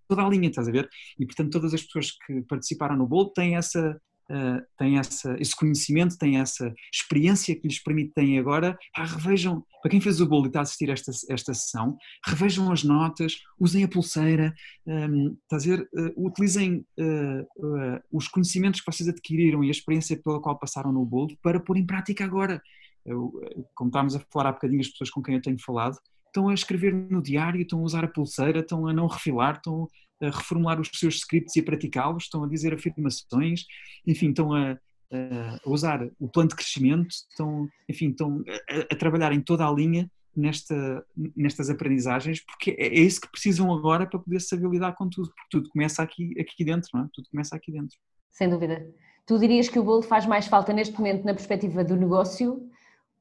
toda 0.08 0.24
a 0.24 0.30
linha, 0.30 0.50
estás 0.50 0.68
a 0.68 0.72
ver? 0.72 0.90
E 1.20 1.26
portanto 1.26 1.52
todas 1.52 1.74
as 1.74 1.82
pessoas 1.84 2.12
que 2.26 2.42
participaram 2.42 2.96
no 2.96 3.08
Bolt 3.08 3.34
têm 3.34 3.56
essa 3.56 4.00
uh, 4.32 4.66
têm 4.78 4.98
essa, 4.98 5.36
esse 5.40 5.56
conhecimento, 5.56 6.18
têm 6.18 6.40
essa 6.40 6.74
experiência 6.94 7.56
que 7.56 7.68
lhes 7.68 7.82
permite 7.82 8.14
terem 8.14 8.40
agora, 8.40 8.78
ah, 8.96 9.06
revejam, 9.06 9.64
para 9.82 9.92
quem 9.92 10.02
fez 10.02 10.20
o 10.22 10.28
bolo 10.28 10.46
e 10.46 10.48
está 10.48 10.60
a 10.60 10.62
assistir 10.64 10.90
esta, 10.90 11.12
esta 11.30 11.54
sessão, 11.54 11.98
revejam 12.26 12.72
as 12.72 12.84
notas, 12.84 13.38
usem 13.60 13.84
a 13.84 13.88
pulseira, 13.88 14.54
um, 14.86 14.92
ehm, 14.92 15.38
a 15.52 15.58
dizer, 15.58 15.82
uh, 15.82 16.26
utilizem 16.26 16.86
uh, 17.00 18.02
os 18.12 18.28
conhecimentos 18.28 18.82
que 18.82 18.92
vocês 18.92 19.08
adquiriram 19.08 19.64
e 19.64 19.68
a 19.68 19.72
experiência 19.72 20.20
pela 20.22 20.42
qual 20.42 20.58
passaram 20.60 20.92
no 20.92 21.06
bolo 21.06 21.36
para 21.42 21.60
pôr 21.60 21.78
em 21.78 21.86
prática 21.86 22.24
agora. 22.24 22.62
Eu, 23.06 23.32
como 23.74 23.90
estávamos 23.90 24.16
a 24.16 24.20
falar 24.32 24.50
há 24.50 24.52
bocadinho, 24.52 24.82
as 24.82 24.90
pessoas 24.90 25.10
com 25.10 25.24
quem 25.24 25.36
eu 25.36 25.42
tenho 25.42 25.58
falado, 25.60 25.98
estão 26.38 26.50
a 26.50 26.54
escrever 26.54 26.94
no 26.94 27.22
diário, 27.22 27.62
estão 27.62 27.80
a 27.80 27.84
usar 27.84 28.06
a 28.06 28.08
pulseira, 28.08 28.60
estão 28.60 28.88
a 28.88 28.94
não 28.94 29.08
refilar, 29.08 29.56
estão 29.56 29.88
a 30.22 30.26
reformular 30.28 30.80
os 30.80 30.90
seus 30.94 31.16
scripts 31.16 31.56
e 31.56 31.60
a 31.60 31.64
praticá-los, 31.64 32.24
estão 32.24 32.44
a 32.44 32.48
dizer 32.48 32.74
afirmações, 32.74 33.66
enfim, 34.06 34.30
estão 34.30 34.54
a, 34.54 34.72
a, 34.72 35.60
usar 35.66 36.08
o 36.20 36.28
plano 36.30 36.50
de 36.50 36.56
crescimento, 36.56 37.10
estão, 37.10 37.68
enfim, 37.90 38.10
estão 38.10 38.44
a, 38.70 38.94
a 38.94 38.96
trabalhar 38.96 39.34
em 39.34 39.42
toda 39.42 39.68
a 39.68 39.72
linha 39.72 40.10
nesta, 40.36 41.04
nestas 41.36 41.70
aprendizagens, 41.70 42.44
porque 42.46 42.72
é, 42.72 42.88
é 42.88 43.00
isso 43.00 43.22
que 43.22 43.32
precisam 43.32 43.74
agora 43.74 44.06
para 44.06 44.20
poder 44.20 44.40
saber 44.40 44.70
lidar 44.70 44.94
com 44.94 45.10
tudo, 45.10 45.30
porque 45.30 45.50
tudo 45.50 45.70
começa 45.70 46.04
aqui, 46.04 46.40
aqui 46.40 46.64
dentro, 46.64 46.90
não 46.94 47.02
é? 47.02 47.08
Tudo 47.14 47.28
começa 47.32 47.56
aqui 47.56 47.72
dentro. 47.72 47.98
Sem 48.32 48.50
dúvida. 48.50 48.88
Tu 49.26 49.38
dirias 49.40 49.68
que 49.68 49.80
o 49.80 49.84
bolo 49.84 50.04
faz 50.04 50.26
mais 50.26 50.48
falta 50.48 50.72
neste 50.72 50.96
momento 50.98 51.26
na 51.26 51.34
perspectiva 51.34 51.84
do 51.84 51.96
negócio 51.96 52.70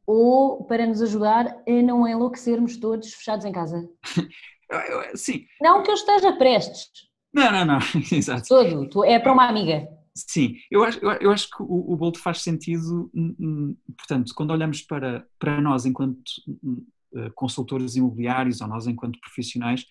ou 0.07 0.65
para 0.65 0.87
nos 0.87 1.03
ajudar 1.03 1.47
a 1.67 1.83
não 1.83 2.07
enlouquecermos 2.07 2.77
todos 2.77 3.13
fechados 3.13 3.45
em 3.45 3.53
casa? 3.53 3.89
sim. 5.15 5.45
Não 5.61 5.83
que 5.83 5.91
eu 5.91 5.95
esteja 5.95 6.37
prestes. 6.37 6.89
Não, 7.33 7.53
não, 7.53 7.65
não, 7.65 7.79
exato. 8.13 8.49
Todo, 8.49 9.05
é 9.05 9.19
para 9.19 9.33
uma 9.33 9.49
amiga. 9.49 9.89
Sim, 10.15 10.57
eu 10.71 10.83
acho, 10.83 10.99
eu 11.21 11.31
acho 11.31 11.51
que 11.51 11.63
o, 11.63 11.93
o 11.93 11.97
Bolt 11.97 12.17
faz 12.17 12.41
sentido, 12.41 13.11
hum, 13.15 13.37
hum, 13.39 13.77
portanto, 13.99 14.33
quando 14.35 14.51
olhamos 14.51 14.81
para, 14.81 15.27
para 15.39 15.61
nós 15.61 15.85
enquanto 15.85 16.23
hum, 16.49 16.87
eh, 17.15 17.31
consultores 17.35 17.97
imobiliários 17.97 18.63
ou 18.63 18.67
nós 18.67 18.87
enquanto 18.87 19.21
profissionais, 19.21 19.85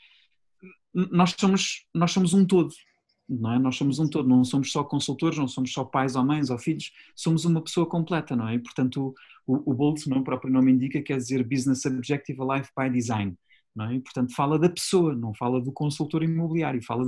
nós 0.94 1.36
somos, 1.40 1.86
nós 1.94 2.12
somos 2.12 2.34
um 2.34 2.44
todo, 2.46 2.74
não 3.28 3.54
é? 3.54 3.60
Nós 3.60 3.76
somos 3.76 4.00
um 4.00 4.08
todo, 4.08 4.28
não 4.28 4.44
somos 4.44 4.72
só 4.72 4.84
consultores, 4.84 5.38
não 5.38 5.48
somos 5.48 5.74
só 5.74 5.84
pais 5.84 6.16
ou 6.16 6.24
mães 6.24 6.50
ou 6.50 6.58
filhos, 6.58 6.92
somos 7.16 7.46
uma 7.46 7.62
pessoa 7.62 7.88
completa, 7.88 8.36
não 8.36 8.48
é? 8.48 8.56
E, 8.56 8.60
portanto, 8.60 9.14
o, 9.48 9.72
o 9.72 9.74
Bolt, 9.74 10.06
não, 10.08 10.20
o 10.20 10.24
próprio 10.24 10.52
nome 10.52 10.72
indica, 10.72 11.02
quer 11.02 11.18
dizer 11.18 11.44
Business 11.44 11.86
Objective 11.86 12.40
Life 12.42 12.72
by 12.78 12.90
Design, 12.90 13.36
não 13.76 13.86
é? 13.86 13.96
E, 13.96 14.00
portanto, 14.00 14.34
fala 14.36 14.60
da 14.60 14.70
pessoa, 14.70 15.16
não 15.16 15.34
fala 15.34 15.62
do 15.62 15.72
consultor 15.72 16.24
imobiliário, 16.24 16.84
fala. 16.84 17.04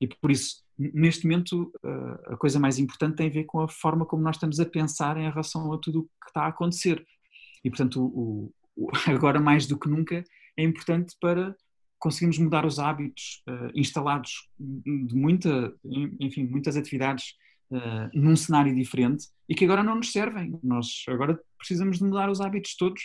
E 0.00 0.06
por 0.08 0.30
isso, 0.30 0.64
neste 0.78 1.24
momento 1.26 1.70
a 2.26 2.36
coisa 2.36 2.58
mais 2.58 2.78
importante 2.78 3.16
tem 3.16 3.28
a 3.28 3.32
ver 3.32 3.44
com 3.44 3.60
a 3.60 3.68
forma 3.68 4.06
como 4.06 4.22
nós 4.22 4.36
estamos 4.36 4.58
a 4.58 4.66
pensar 4.66 5.16
em 5.18 5.28
relação 5.28 5.72
a 5.72 5.78
tudo 5.78 6.00
o 6.00 6.02
que 6.04 6.28
está 6.28 6.42
a 6.42 6.48
acontecer. 6.48 7.06
E, 7.62 7.70
portanto, 7.70 8.02
o, 8.02 8.52
o, 8.76 8.90
agora 9.06 9.38
mais 9.38 9.66
do 9.66 9.78
que 9.78 9.88
nunca 9.88 10.24
é 10.56 10.64
importante 10.64 11.14
para 11.20 11.54
conseguirmos 12.00 12.38
mudar 12.38 12.64
os 12.64 12.78
hábitos 12.78 13.42
uh, 13.48 13.70
instalados 13.74 14.48
de 14.58 15.14
muita, 15.14 15.72
enfim, 16.18 16.46
muitas 16.46 16.76
atividades 16.76 17.34
uh, 17.70 18.10
num 18.12 18.34
cenário 18.36 18.74
diferente 18.74 19.26
e 19.48 19.54
que 19.54 19.64
agora 19.64 19.82
não 19.82 19.96
nos 19.96 20.12
servem. 20.12 20.58
Nós 20.62 21.04
agora 21.08 21.38
precisamos 21.58 21.98
de 21.98 22.04
mudar 22.04 22.30
os 22.30 22.40
hábitos 22.40 22.76
todos. 22.76 23.02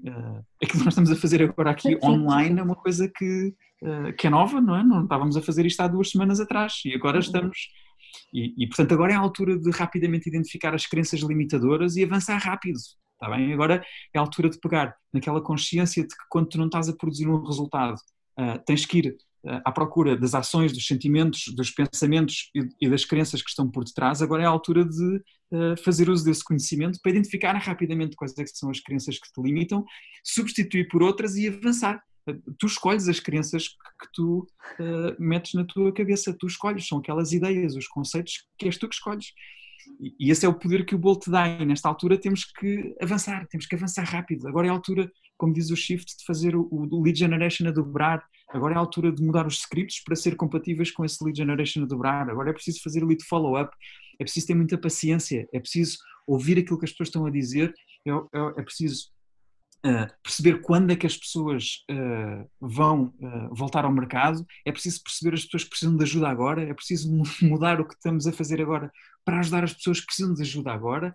Uh, 0.00 0.42
aquilo 0.62 0.78
que 0.78 0.84
nós 0.84 0.94
estamos 0.94 1.10
a 1.10 1.16
fazer 1.16 1.42
agora 1.42 1.70
aqui 1.70 1.98
online 2.02 2.58
é 2.58 2.62
uma 2.62 2.76
coisa 2.76 3.10
que, 3.14 3.54
uh, 3.82 4.12
que 4.16 4.26
é 4.26 4.30
nova, 4.30 4.60
não 4.60 4.76
é? 4.76 4.82
Não 4.82 5.02
estávamos 5.02 5.36
a 5.36 5.42
fazer 5.42 5.66
isto 5.66 5.80
há 5.80 5.88
duas 5.88 6.10
semanas 6.10 6.40
atrás 6.40 6.80
e 6.84 6.94
agora 6.94 7.18
estamos. 7.18 7.68
E, 8.32 8.54
e, 8.64 8.66
portanto, 8.66 8.92
agora 8.92 9.12
é 9.12 9.16
a 9.16 9.20
altura 9.20 9.58
de 9.58 9.70
rapidamente 9.70 10.28
identificar 10.28 10.74
as 10.74 10.86
crenças 10.86 11.20
limitadoras 11.20 11.96
e 11.96 12.04
avançar 12.04 12.38
rápido. 12.38 12.78
Está 13.14 13.36
bem? 13.36 13.52
Agora 13.52 13.84
é 14.14 14.18
a 14.18 14.22
altura 14.22 14.48
de 14.48 14.58
pegar 14.58 14.96
naquela 15.12 15.42
consciência 15.42 16.02
de 16.02 16.08
que 16.08 16.24
quando 16.30 16.48
tu 16.48 16.58
não 16.58 16.66
estás 16.66 16.88
a 16.88 16.96
produzir 16.96 17.28
um 17.28 17.44
resultado, 17.44 17.96
tens 18.64 18.86
que 18.86 18.98
ir 18.98 19.16
uh, 19.44 19.60
à 19.64 19.72
procura 19.72 20.16
das 20.16 20.34
ações, 20.34 20.72
dos 20.72 20.86
sentimentos, 20.86 21.44
dos 21.54 21.70
pensamentos 21.70 22.50
e, 22.80 22.88
das 22.88 23.04
crenças 23.04 23.42
que 23.42 23.50
estão 23.50 23.70
por 23.70 23.84
detrás. 23.84 24.22
Agora 24.22 24.42
é 24.42 24.46
a 24.46 24.50
altura 24.50 24.84
de 24.84 25.16
uh, 25.52 25.76
fazer 25.82 26.08
uso 26.08 26.24
desse 26.24 26.44
conhecimento 26.44 26.98
para 27.02 27.12
identificar 27.12 27.52
rapidamente 27.54 28.16
quais 28.16 28.36
é 28.38 28.44
são 28.46 28.70
as 28.70 28.80
crenças 28.80 29.18
que 29.18 29.32
te 29.32 29.42
limitam, 29.42 29.84
substituir 30.24 30.88
por 30.88 31.02
outras 31.02 31.36
e 31.36 31.48
avançar. 31.48 32.02
Tu 32.58 32.66
escolhes 32.66 33.08
as 33.08 33.18
crenças 33.18 33.68
que 33.68 34.06
tu 34.12 34.46
metes 35.18 35.54
na 35.54 35.64
tua 35.64 35.92
cabeça, 35.92 36.36
tu 36.38 36.46
escolhes, 36.46 36.86
são 36.86 36.98
aquelas 36.98 37.32
ideias, 37.32 37.74
os 37.74 37.88
conceitos 37.88 38.46
que 38.58 38.66
és 38.66 38.76
tu 38.76 38.88
que 38.88 38.94
escolhes. 38.94 39.32
E 40.18 40.30
esse 40.30 40.46
é 40.46 40.48
o 40.48 40.54
poder 40.54 40.84
que 40.84 40.94
o 40.94 40.98
Bolt 40.98 41.28
dá. 41.28 41.46
E 41.48 41.64
nesta 41.64 41.88
altura 41.88 42.18
temos 42.18 42.44
que 42.44 42.94
avançar, 43.00 43.46
temos 43.48 43.66
que 43.66 43.74
avançar 43.74 44.04
rápido. 44.04 44.48
Agora 44.48 44.66
é 44.66 44.70
a 44.70 44.72
altura, 44.72 45.10
como 45.36 45.52
diz 45.52 45.70
o 45.70 45.76
Shift, 45.76 46.16
de 46.18 46.24
fazer 46.24 46.56
o, 46.56 46.88
lead 47.02 47.18
generation 47.18 47.68
a 47.68 47.70
dobrar. 47.70 48.24
Agora 48.48 48.74
é 48.74 48.76
a 48.76 48.80
altura 48.80 49.12
de 49.12 49.22
mudar 49.22 49.46
os 49.46 49.58
scripts 49.58 50.02
para 50.02 50.16
ser 50.16 50.36
compatíveis 50.36 50.90
com 50.90 51.04
esse 51.04 51.22
lead 51.24 51.36
generation 51.36 51.82
a 51.82 51.86
dobrar. 51.86 52.30
Agora 52.30 52.50
é 52.50 52.52
preciso 52.52 52.82
fazer 52.82 53.04
lead 53.04 53.22
follow-up. 53.24 53.70
É 54.18 54.24
preciso 54.24 54.46
ter 54.46 54.54
muita 54.54 54.78
paciência. 54.78 55.48
É 55.52 55.60
preciso 55.60 55.98
ouvir 56.26 56.58
aquilo 56.58 56.78
que 56.78 56.84
as 56.84 56.90
pessoas 56.92 57.08
estão 57.08 57.26
a 57.26 57.30
dizer. 57.30 57.74
É, 58.06 58.10
é, 58.10 58.60
é 58.60 58.62
preciso 58.62 59.10
Uh, 59.82 60.04
perceber 60.22 60.60
quando 60.60 60.90
é 60.90 60.96
que 60.96 61.06
as 61.06 61.16
pessoas 61.16 61.86
uh, 61.90 62.46
vão 62.60 63.14
uh, 63.18 63.54
voltar 63.54 63.86
ao 63.86 63.90
mercado, 63.92 64.44
é 64.62 64.70
preciso 64.70 65.02
perceber 65.02 65.32
as 65.32 65.44
pessoas 65.44 65.64
que 65.64 65.70
precisam 65.70 65.96
de 65.96 66.02
ajuda 66.02 66.28
agora, 66.28 66.62
é 66.62 66.74
preciso 66.74 67.10
mudar 67.40 67.80
o 67.80 67.88
que 67.88 67.94
estamos 67.94 68.26
a 68.26 68.32
fazer 68.32 68.60
agora 68.60 68.92
para 69.24 69.40
ajudar 69.40 69.64
as 69.64 69.72
pessoas 69.72 70.00
que 70.00 70.06
precisam 70.06 70.34
de 70.34 70.42
ajuda 70.42 70.72
agora. 70.72 71.14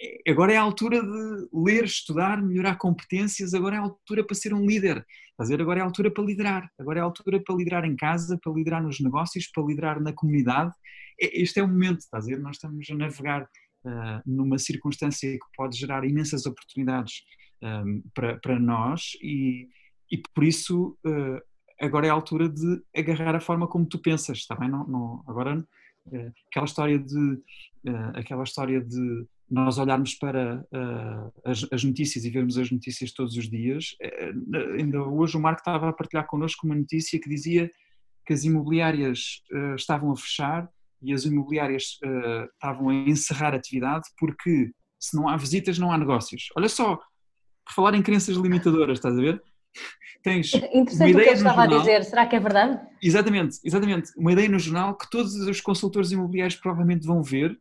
É, 0.00 0.30
agora 0.30 0.52
é 0.52 0.56
a 0.56 0.62
altura 0.62 1.02
de 1.02 1.48
ler, 1.52 1.84
estudar, 1.84 2.42
melhorar 2.42 2.76
competências, 2.76 3.54
agora 3.54 3.76
é 3.76 3.78
a 3.78 3.82
altura 3.82 4.24
para 4.24 4.34
ser 4.34 4.52
um 4.52 4.66
líder, 4.66 5.04
fazer 5.36 5.60
agora 5.60 5.80
é 5.80 5.82
a 5.82 5.86
altura 5.86 6.10
para 6.10 6.24
liderar, 6.24 6.70
agora 6.78 6.98
é 6.98 7.02
a 7.02 7.04
altura 7.04 7.40
para 7.40 7.54
liderar 7.54 7.84
em 7.84 7.96
casa, 7.96 8.38
para 8.42 8.52
liderar 8.52 8.82
nos 8.82 9.00
negócios, 9.00 9.48
para 9.48 9.64
liderar 9.64 10.00
na 10.00 10.12
comunidade. 10.12 10.72
Este 11.18 11.60
é 11.60 11.62
o 11.62 11.68
momento, 11.68 12.00
está 12.00 12.18
a 12.18 12.20
dizer, 12.20 12.40
nós 12.40 12.56
estamos 12.56 12.88
a 12.90 12.94
navegar 12.94 13.48
numa 14.24 14.58
circunstância 14.58 15.30
que 15.30 15.46
pode 15.54 15.78
gerar 15.78 16.04
imensas 16.04 16.46
oportunidades 16.46 17.22
um, 17.62 18.02
para, 18.14 18.38
para 18.38 18.58
nós 18.58 19.12
e, 19.22 19.68
e 20.10 20.18
por 20.34 20.44
isso 20.44 20.96
uh, 21.06 21.40
agora 21.80 22.06
é 22.06 22.10
a 22.10 22.14
altura 22.14 22.48
de 22.48 22.82
agarrar 22.96 23.34
a 23.34 23.40
forma 23.40 23.66
como 23.66 23.86
tu 23.86 23.98
pensas, 23.98 24.38
está 24.38 24.54
bem? 24.54 24.68
Não, 24.68 24.86
não, 24.86 25.24
agora 25.26 25.58
uh, 25.58 25.64
aquela 26.48 26.66
história 26.66 26.98
de 26.98 27.18
uh, 27.88 28.12
aquela 28.14 28.44
história 28.44 28.80
de 28.80 29.26
nós 29.50 29.78
olharmos 29.78 30.14
para 30.14 30.66
as, 31.44 31.66
as, 31.70 31.84
notícias 31.84 32.24
e 32.24 32.30
vermos 32.30 32.56
as 32.56 32.70
notícias 32.70 33.12
todos 33.12 33.36
os 33.36 33.48
dias. 33.48 33.94
ainda 34.78 35.02
hoje 35.02 35.36
o 35.36 35.40
Marco 35.40 35.60
estava 35.60 35.90
a 35.90 35.92
partilhar 35.92 36.26
connosco 36.26 36.66
uma 36.66 36.74
notícia 36.74 37.20
que 37.20 37.28
dizia 37.28 37.70
que 38.26 38.32
as 38.32 38.42
imobiliárias 38.42 39.42
estavam 39.76 40.10
a 40.10 40.16
fechar 40.16 40.68
e 41.00 41.12
as 41.12 41.24
imobiliárias 41.24 41.98
estavam 42.54 42.88
a 42.88 42.94
encerrar 42.94 43.54
atividade 43.54 44.08
porque 44.18 44.72
se 44.98 45.14
não 45.14 45.28
há 45.28 45.36
visitas 45.36 45.78
não 45.78 45.92
há 45.92 45.98
negócios. 45.98 46.48
Olha 46.56 46.68
só, 46.68 46.96
por 46.96 47.74
falar 47.74 47.94
em 47.94 48.02
crenças 48.02 48.36
limitadoras, 48.36 48.98
estás 48.98 49.16
a 49.16 49.20
ver? 49.20 49.42
Tens 50.22 50.54
Interessante 50.72 50.96
uma 50.96 51.10
ideia 51.10 51.16
o 51.16 51.22
que 51.22 51.28
eu 51.28 51.34
estava 51.34 51.62
jornal, 51.62 51.78
a 51.78 51.80
dizer, 51.80 52.04
será 52.04 52.26
que 52.26 52.36
é 52.36 52.40
verdade? 52.40 52.80
Exatamente, 53.02 53.58
exatamente. 53.62 54.10
Uma 54.16 54.32
ideia 54.32 54.48
no 54.48 54.58
jornal 54.58 54.96
que 54.96 55.08
todos 55.10 55.34
os 55.34 55.60
consultores 55.60 56.10
imobiliários 56.10 56.56
provavelmente 56.56 57.06
vão 57.06 57.22
ver 57.22 57.52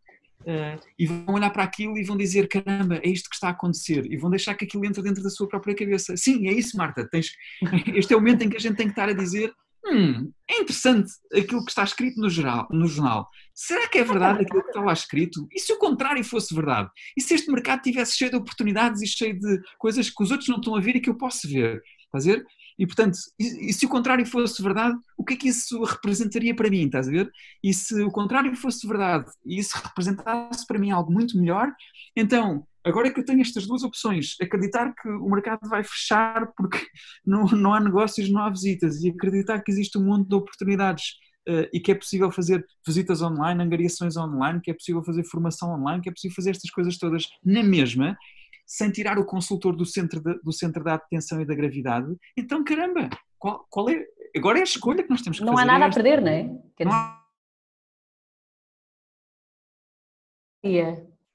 uh, 0.44 0.80
e 0.98 1.06
vão 1.06 1.36
olhar 1.36 1.50
para 1.50 1.64
aquilo 1.64 1.98
e 1.98 2.04
vão 2.04 2.16
dizer: 2.16 2.48
caramba, 2.48 3.00
é 3.04 3.10
isto 3.10 3.30
que 3.30 3.36
está 3.36 3.48
a 3.48 3.52
acontecer, 3.52 4.06
e 4.10 4.18
vão 4.18 4.30
deixar 4.30 4.56
que 4.56 4.66
aquilo 4.66 4.86
entre 4.86 5.02
dentro 5.02 5.24
da 5.24 5.30
sua 5.30 5.48
própria 5.48 5.76
cabeça. 5.76 6.16
Sim, 6.16 6.48
é 6.48 6.54
isso, 6.54 6.78
Marta. 6.78 7.08
Tens, 7.10 7.34
este 7.94 8.14
é 8.14 8.16
o 8.16 8.20
momento 8.20 8.44
em 8.44 8.50
que 8.50 8.58
a 8.58 8.62
gente 8.62 8.78
tem 8.78 8.88
que 8.88 8.94
estar 8.94 9.10
a 9.10 9.14
dizer: 9.14 9.54
hum, 9.86 10.32
é 10.50 10.62
interessante 10.62 11.12
aquilo 11.34 11.64
que 11.64 11.72
está 11.72 11.84
escrito 11.84 12.20
no, 12.20 12.30
geral, 12.30 12.68
no 12.72 12.88
jornal. 12.88 13.28
Será 13.54 13.88
que 13.88 13.98
é 13.98 14.04
verdade 14.04 14.42
aquilo 14.44 14.64
que 14.64 14.70
está 14.70 14.82
lá 14.82 14.94
escrito? 14.94 15.48
E 15.52 15.60
se 15.60 15.74
o 15.74 15.78
contrário 15.78 16.24
fosse 16.24 16.54
verdade? 16.54 16.90
E 17.18 17.22
se 17.22 17.34
este 17.34 17.52
mercado 17.52 17.82
tivesse 17.82 18.18
cheio 18.18 18.32
de 18.32 18.38
oportunidades 18.38 19.02
e 19.02 19.08
cheio 19.08 19.40
de 19.40 19.62
coisas 19.78 20.10
que 20.10 20.24
os 20.24 20.32
outros 20.32 20.50
não 20.50 20.58
estão 20.58 20.76
a 20.76 20.82
ver 20.82 20.96
e 20.96 21.02
que 21.02 21.10
eu 21.10 21.18
posso 21.18 21.48
ver? 21.48 21.82
Ver? 22.22 22.46
E 22.78 22.86
portanto, 22.86 23.18
e, 23.40 23.70
e, 23.70 23.74
se 23.74 23.86
o 23.86 23.90
contrário 23.90 24.26
fosse 24.26 24.62
verdade, 24.62 24.96
o 25.18 25.24
que 25.24 25.34
é 25.34 25.38
que 25.38 25.48
isso 25.48 25.84
representaria 25.84 26.56
para 26.56 26.70
mim? 26.70 26.86
Estás 26.86 27.08
a 27.08 27.12
ver? 27.12 27.32
E 27.64 27.74
se 27.74 28.02
o 28.02 28.12
contrário 28.12 28.56
fosse 28.56 28.88
verdade 28.88 29.32
e 29.46 29.60
isso 29.60 29.78
representasse 29.78 30.66
para 30.66 30.80
mim 30.80 30.92
algo 30.92 31.12
muito 31.12 31.38
melhor, 31.38 31.72
então 32.16 32.66
Agora 32.86 33.10
que 33.10 33.20
eu 33.20 33.26
tenho 33.26 33.42
estas 33.42 33.66
duas 33.66 33.84
opções: 33.84 34.36
acreditar 34.42 34.94
que 34.94 35.08
o 35.08 35.30
mercado 35.30 35.70
vai 35.70 35.84
fechar 35.84 36.52
porque 36.58 36.80
não, 37.26 37.46
não 37.46 37.74
há 37.74 37.80
negócios, 37.80 38.30
não 38.30 38.42
há 38.42 38.50
visitas, 38.50 39.02
e 39.04 39.10
acreditar 39.10 39.62
que 39.62 39.72
existe 39.72 39.98
um 39.98 40.04
monte 40.04 40.28
de 40.28 40.36
oportunidades 40.36 41.12
uh, 41.48 41.68
e 41.74 41.80
que 41.80 41.92
é 41.92 41.96
possível 41.96 42.30
fazer 42.30 42.66
visitas 42.86 43.22
online, 43.22 43.64
angariações 43.64 44.18
online, 44.18 44.60
que 44.62 44.72
é 44.72 44.74
possível 44.74 45.04
fazer 45.04 45.24
formação 45.24 45.74
online, 45.74 46.02
que 46.02 46.10
é 46.10 46.12
possível 46.12 46.36
fazer 46.36 46.52
estas 46.52 46.70
coisas 46.72 46.98
todas 46.98 47.28
na 47.44 47.64
mesma, 47.64 48.18
sem 48.66 48.92
tirar 48.92 49.20
o 49.20 49.26
consultor 49.26 49.76
do 49.76 49.86
centro, 49.86 50.22
de, 50.22 50.40
do 50.42 50.52
centro 50.52 50.84
da 50.84 50.96
atenção 50.96 51.42
e 51.42 51.46
da 51.46 51.56
gravidade. 51.56 52.16
Então, 52.38 52.64
caramba, 52.64 53.10
qual, 53.38 53.66
qual 53.70 53.90
é. 53.90 54.06
Agora 54.36 54.58
é 54.58 54.62
a 54.62 54.64
escolha 54.64 55.04
que 55.04 55.10
nós 55.10 55.22
temos 55.22 55.40
que 55.40 55.46
não 55.46 55.54
fazer. 55.54 55.66
Não 55.66 55.76
há 55.76 55.80
nada 55.80 55.92
a 55.92 55.94
perder, 55.94 56.22
não 56.22 56.32
é? 56.32 56.44
Não 56.84 56.92
há... 56.92 57.24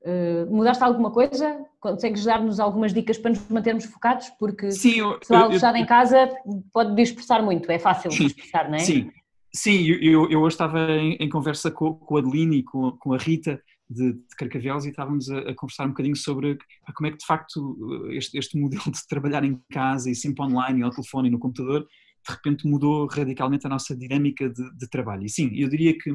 Uh, 0.00 0.50
mudaste 0.50 0.82
alguma 0.82 1.10
coisa? 1.10 1.66
Consegues 1.80 2.24
dar-nos 2.24 2.60
algumas 2.60 2.94
dicas 2.94 3.18
para 3.18 3.30
nos 3.30 3.46
mantermos 3.48 3.84
focados? 3.84 4.30
Porque 4.38 4.70
Sim, 4.70 5.00
eu, 5.00 5.18
pessoal 5.18 5.50
fechado 5.50 5.76
em 5.76 5.84
casa 5.84 6.30
pode 6.72 6.94
dispersar 6.94 7.44
muito, 7.44 7.70
é 7.70 7.78
fácil 7.78 8.10
dispersar, 8.10 8.70
não 8.70 8.76
é? 8.76 8.80
Sim, 8.80 9.10
sim 9.52 9.86
eu, 9.86 10.30
eu 10.30 10.40
hoje 10.40 10.54
estava 10.54 10.78
em, 10.92 11.14
em 11.20 11.28
conversa 11.28 11.70
com, 11.70 11.94
com, 11.94 12.16
a 12.16 12.20
Adeline 12.20 12.58
e 12.58 12.62
com, 12.62 12.92
com 12.92 13.12
a 13.12 13.18
Rita 13.18 13.60
de, 13.88 14.12
de 14.12 14.36
Carcavelos 14.36 14.84
e 14.84 14.90
estávamos 14.90 15.30
a, 15.30 15.38
a, 15.38 15.54
conversar 15.54 15.86
um 15.86 15.90
bocadinho 15.90 16.16
sobre 16.16 16.58
como 16.94 17.06
é 17.06 17.10
que 17.10 17.18
de 17.18 17.26
facto 17.26 17.78
este, 18.10 18.38
este 18.38 18.58
modelo 18.58 18.84
de 18.84 19.06
trabalhar 19.08 19.44
em 19.44 19.60
casa 19.70 20.10
e 20.10 20.14
sempre 20.14 20.44
online, 20.44 20.82
ao 20.82 20.90
telefone 20.90 21.28
e 21.28 21.30
no 21.30 21.38
computador, 21.38 21.86
de 22.26 22.34
repente 22.34 22.66
mudou 22.66 23.06
radicalmente 23.06 23.66
a 23.66 23.70
nossa 23.70 23.96
dinâmica 23.96 24.48
de, 24.50 24.76
de 24.76 24.88
trabalho. 24.88 25.24
E 25.24 25.28
sim, 25.28 25.50
eu 25.54 25.68
diria 25.68 25.96
que 25.96 26.10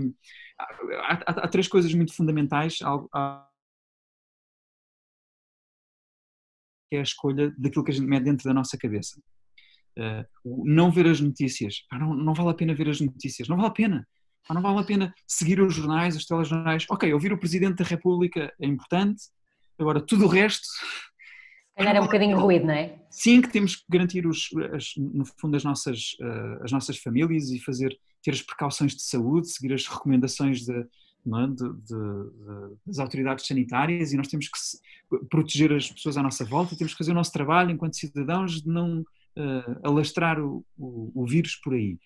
há, 0.59 1.13
há, 1.13 1.31
há 1.45 1.47
três 1.47 1.67
coisas 1.67 1.93
muito 1.93 2.13
fundamentais. 2.13 2.77
É 6.91 6.99
a 6.99 7.01
escolha 7.01 7.51
daquilo 7.57 7.83
que 7.83 7.91
a 7.91 7.93
gente 7.93 8.07
mete 8.07 8.23
dentro 8.25 8.43
da 8.43 8.53
nossa 8.53 8.77
cabeça. 8.77 9.19
Uh, 9.97 10.63
não 10.65 10.91
ver 10.91 11.07
as 11.07 11.19
notícias. 11.19 11.86
não, 11.91 12.13
não, 12.13 12.33
vale 12.33 12.49
a 12.49 12.53
pena 12.53 12.75
ver 12.75 12.89
as 12.89 12.99
notícias. 12.99 13.47
Não 13.47 13.55
vale 13.55 13.69
a 13.69 13.71
pena. 13.71 14.07
Não 14.49 14.62
vale 14.62 14.79
a 14.79 14.84
pena 14.84 15.13
seguir 15.27 15.62
os 15.62 15.73
jornais, 15.73 16.15
os 16.15 16.25
telejornais. 16.25 16.86
Ok, 16.89 17.13
ouvir 17.13 17.32
o 17.32 17.38
Presidente 17.38 17.77
da 17.77 17.86
República 17.86 18.53
é 18.60 18.65
importante. 18.65 19.23
Agora, 19.77 20.01
tudo 20.01 20.25
o 20.25 20.27
resto. 20.27 20.67
Calhar 21.75 21.95
é 21.95 22.01
um 22.01 22.06
bocadinho 22.06 22.38
ruído, 22.39 22.65
não 22.65 22.73
é? 22.73 22.99
Sim, 23.10 23.41
que 23.41 23.49
temos 23.49 23.75
que 23.75 23.84
garantir, 23.89 24.27
os, 24.27 24.49
as, 24.73 24.93
no 24.97 25.25
fundo, 25.39 25.56
as 25.56 25.63
nossas, 25.63 26.15
uh, 26.21 26.63
as 26.63 26.71
nossas 26.71 26.97
famílias 26.97 27.49
e 27.49 27.60
fazer, 27.60 27.97
ter 28.21 28.32
as 28.32 28.41
precauções 28.41 28.95
de 28.95 29.03
saúde, 29.03 29.49
seguir 29.49 29.73
as 29.73 29.88
recomendações 29.88 30.62
de, 30.62 30.86
é? 31.25 31.47
de, 31.47 31.56
de, 31.56 31.73
de, 31.84 32.77
das 32.86 32.99
autoridades 32.99 33.47
sanitárias 33.47 34.12
e 34.12 34.17
nós 34.17 34.27
temos 34.27 34.47
que 34.47 35.27
proteger 35.29 35.71
as 35.71 35.89
pessoas 35.89 36.17
à 36.17 36.23
nossa 36.23 36.43
volta, 36.43 36.75
temos 36.75 36.93
que 36.93 36.97
fazer 36.97 37.12
o 37.12 37.15
nosso 37.15 37.32
trabalho 37.32 37.71
enquanto 37.71 37.95
cidadãos 37.95 38.62
de 38.62 38.67
não 38.67 39.01
uh, 39.01 39.79
alastrar 39.84 40.39
o, 40.39 40.65
o, 40.77 41.12
o, 41.15 41.25
vírus 41.25 41.56
por 41.56 41.73
aí. 41.73 41.97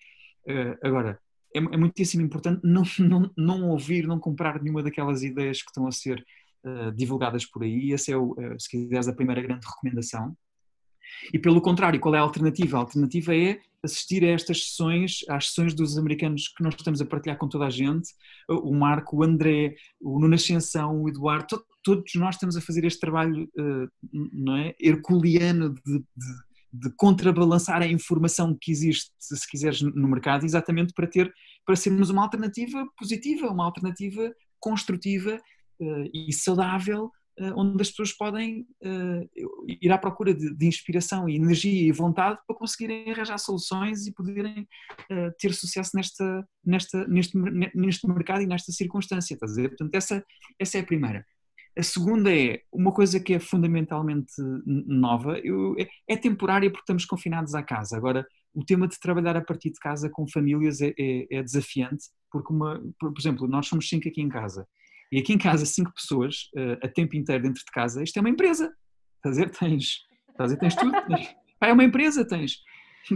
Uh, 0.46 0.78
agora, 0.82 1.18
é, 1.54 1.58
é 1.58 1.76
muitíssimo 1.76 2.22
importante 2.22 2.60
não, 2.64 2.82
não, 2.98 3.30
não 3.36 3.68
ouvir, 3.70 4.06
não 4.06 4.18
comprar 4.18 4.60
nenhuma 4.62 4.82
daquelas 4.82 5.22
ideias 5.22 5.62
que 5.62 5.70
estão 5.70 5.86
a 5.86 5.92
ser 5.92 6.24
uh, 6.64 6.92
divulgadas 6.92 7.44
por 7.44 7.62
aí. 7.62 7.92
Essa 7.92 8.12
é, 8.12 8.16
o, 8.16 8.36
se 8.58 8.68
quiseres, 8.68 9.08
a 9.08 9.14
primeira 9.14 9.42
grande 9.42 9.66
recomendação. 9.66 10.36
E 11.32 11.38
pelo 11.38 11.60
contrário, 11.60 11.98
qual 12.00 12.14
é 12.14 12.18
a 12.18 12.22
alternativa? 12.22 12.76
A 12.76 12.80
alternativa 12.80 13.34
é 13.34 13.60
assistir 13.82 14.24
a 14.24 14.28
estas 14.28 14.64
sessões, 14.66 15.20
às 15.28 15.48
sessões 15.48 15.74
dos 15.74 15.96
americanos 15.96 16.48
que 16.48 16.62
nós 16.62 16.74
estamos 16.74 17.00
a 17.00 17.06
partilhar 17.06 17.38
com 17.38 17.48
toda 17.48 17.66
a 17.66 17.70
gente, 17.70 18.08
o 18.48 18.74
Marco, 18.74 19.16
o 19.16 19.22
André, 19.22 19.76
o 20.00 20.18
Nuno 20.18 20.34
Ascensão, 20.34 21.00
o 21.00 21.08
Eduardo, 21.08 21.46
to, 21.46 21.64
todos 21.82 22.14
nós 22.16 22.34
estamos 22.34 22.56
a 22.56 22.60
fazer 22.60 22.84
este 22.84 23.00
trabalho 23.00 23.48
uh, 23.56 23.88
não 24.12 24.56
é, 24.56 24.74
herculeano 24.80 25.70
de, 25.70 25.98
de, 25.98 26.47
de, 26.72 26.90
contrabalançar 26.96 27.82
a 27.82 27.86
informação 27.86 28.56
que 28.60 28.70
existe, 28.70 29.10
se 29.18 29.48
quiseres, 29.48 29.80
no 29.80 30.08
mercado, 30.08 30.44
exatamente 30.44 30.92
para 30.92 31.06
ter, 31.06 31.32
para 31.64 31.76
sermos 31.76 32.10
uma 32.10 32.22
alternativa 32.22 32.86
positiva, 32.98 33.50
uma 33.50 33.64
alternativa 33.64 34.32
construtiva 34.60 35.40
uh, 35.80 36.10
e 36.12 36.32
saudável 36.32 37.10
eh, 37.40 37.52
onde 37.54 37.80
as 37.80 37.90
pessoas 37.90 38.12
podem 38.12 38.66
uh, 38.82 39.46
ir 39.80 39.92
à 39.92 39.98
procura 39.98 40.34
de, 40.34 40.52
de, 40.56 40.66
inspiração 40.66 41.28
e 41.28 41.36
energia 41.36 41.88
e 41.88 41.92
vontade 41.92 42.40
para 42.44 42.56
conseguirem 42.56 43.12
arranjar 43.12 43.38
soluções 43.38 44.08
e 44.08 44.12
poderem 44.12 44.62
uh, 44.62 45.32
ter 45.38 45.54
sucesso 45.54 45.92
nesta, 45.94 46.44
nesta, 46.64 47.06
neste, 47.06 47.38
neste 47.74 48.08
mercado 48.08 48.42
e 48.42 48.46
nesta 48.46 48.72
circunstância. 48.72 49.34
Estás 49.34 49.52
a 49.52 49.54
dizer? 49.54 49.68
Portanto, 49.68 49.94
essa, 49.94 50.24
essa 50.58 50.78
é 50.78 50.80
a 50.80 50.86
primeira. 50.86 51.24
A 51.78 51.82
segunda 51.82 52.34
é 52.34 52.62
uma 52.72 52.92
coisa 52.92 53.20
que 53.20 53.34
é 53.34 53.38
fundamentalmente 53.38 54.32
nova, 54.66 55.38
eu, 55.38 55.76
é, 55.78 55.88
é, 56.08 56.16
temporária 56.16 56.68
porque 56.68 56.82
estamos 56.82 57.04
confinados 57.04 57.54
à 57.54 57.62
casa. 57.62 57.96
Agora, 57.96 58.26
o 58.52 58.64
tema 58.64 58.88
de 58.88 58.98
trabalhar 58.98 59.36
a 59.36 59.44
partir 59.44 59.70
de 59.70 59.78
casa 59.78 60.10
com 60.10 60.26
famílias 60.26 60.80
é, 60.80 60.92
é, 60.98 61.26
é 61.30 61.42
desafiante, 61.42 62.06
porque, 62.32 62.52
uma, 62.52 62.80
por, 62.98 63.12
por 63.12 63.20
exemplo, 63.20 63.46
nós 63.46 63.68
somos 63.68 63.88
cinco 63.88 64.08
aqui 64.08 64.20
em 64.20 64.28
casa 64.28 64.66
e 65.10 65.18
aqui 65.18 65.32
em 65.32 65.38
casa, 65.38 65.64
cinco 65.64 65.92
pessoas, 65.94 66.50
uh, 66.56 66.84
a 66.84 66.88
tempo 66.88 67.16
inteiro 67.16 67.42
dentro 67.42 67.64
de 67.64 67.72
casa, 67.72 68.02
isto 68.02 68.16
é 68.16 68.20
uma 68.20 68.30
empresa. 68.30 68.72
Estás 69.16 69.38
a 69.38 69.40
ver? 69.40 69.50
Tens, 69.50 70.00
estás 70.30 70.52
a 70.52 70.56
tens 70.56 70.74
tudo. 70.74 70.92
Tens, 71.06 71.34
é 71.60 71.72
uma 71.72 71.84
empresa, 71.84 72.24
tens, 72.26 72.58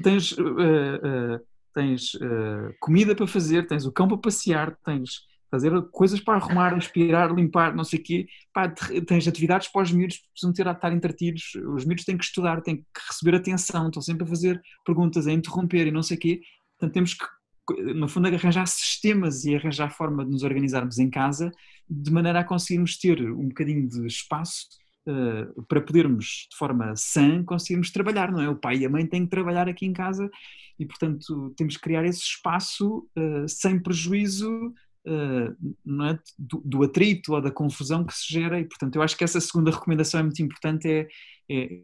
tens, 0.03 0.33
uh, 0.33 0.43
uh, 0.43 1.41
tens 1.75 2.13
comida 2.81 3.15
para 3.15 3.27
fazer, 3.27 3.67
tens 3.67 3.87
o 3.87 3.93
cão 3.93 4.09
para 4.09 4.19
passear, 4.19 4.77
tens 4.85 5.27
fazer 5.53 5.71
coisas 5.91 6.19
para 6.19 6.39
arrumar, 6.39 6.75
aspirar, 6.75 7.31
limpar, 7.31 7.77
não 7.77 7.85
sei 7.85 7.99
o 7.99 8.03
quê. 8.03 8.27
Pá, 8.55 8.69
tens 9.07 9.29
atividades 9.29 9.69
para 9.69 9.83
os 9.83 9.93
miúdos, 9.93 10.17
precisam 10.33 10.53
ter 10.53 10.67
a 10.67 10.73
estar 10.73 10.91
entretidos. 10.93 11.53
Os 11.75 11.85
miúdos 11.85 12.07
têm 12.07 12.17
que 12.17 12.25
estudar, 12.25 12.63
têm 12.63 12.79
que 12.79 12.85
receber 13.07 13.37
atenção, 13.37 13.87
estão 13.87 14.01
sempre 14.01 14.25
a 14.25 14.27
fazer 14.27 14.63
perguntas, 14.85 15.27
a 15.27 15.33
interromper 15.33 15.87
e 15.87 15.91
não 15.91 16.03
sei 16.03 16.17
o 16.17 16.21
quê. 16.21 16.41
Portanto, 16.79 16.95
temos 16.95 17.13
que 17.13 17.27
no 17.95 18.09
fundo, 18.09 18.27
arranjar 18.27 18.67
sistemas 18.67 19.45
e 19.45 19.55
arranjar 19.55 19.91
forma 19.91 20.25
de 20.25 20.31
nos 20.33 20.43
organizarmos 20.43 20.99
em 20.99 21.09
casa 21.09 21.53
de 21.89 22.11
maneira 22.11 22.41
a 22.41 22.45
conseguirmos 22.45 22.99
ter 22.99 23.21
um 23.31 23.49
bocadinho 23.49 23.89
de 23.89 24.07
espaço 24.07 24.67
uh, 25.07 25.63
para 25.65 25.81
podermos, 25.81 26.49
de 26.51 26.57
forma 26.57 26.95
sã, 26.97 27.45
conseguirmos 27.45 27.91
trabalhar, 27.93 28.33
não 28.33 28.41
é? 28.41 28.49
O 28.49 28.57
pai 28.57 28.79
e 28.79 28.87
a 28.87 28.91
mãe 28.91 29.07
têm 29.07 29.25
que 29.25 29.31
trabalhar 29.31 29.69
aqui 29.69 29.87
em 29.87 29.93
casa 29.93 30.29
e, 30.79 30.87
portanto, 30.87 31.55
temos 31.57 31.77
que 31.77 31.83
criar 31.83 32.05
esse 32.05 32.21
espaço 32.21 33.09
uh, 33.17 33.49
sem 33.49 33.81
prejuízo 33.81 34.75
não 35.85 36.07
é? 36.07 36.19
do, 36.39 36.63
do, 36.65 36.83
atrito 36.83 37.35
ou 37.35 37.41
da 37.41 37.51
confusão 37.51 38.05
que 38.05 38.15
se 38.15 38.33
gera 38.33 38.61
e, 38.61 38.65
portanto, 38.65 38.97
eu 38.97 39.03
acho 39.03 39.17
que 39.17 39.25
essa 39.25 39.41
segunda 39.41 39.71
recomendação 39.71 40.21
é 40.21 40.23
muito 40.23 40.43
importante, 40.43 40.89
é, 40.89 41.09
é 41.51 41.83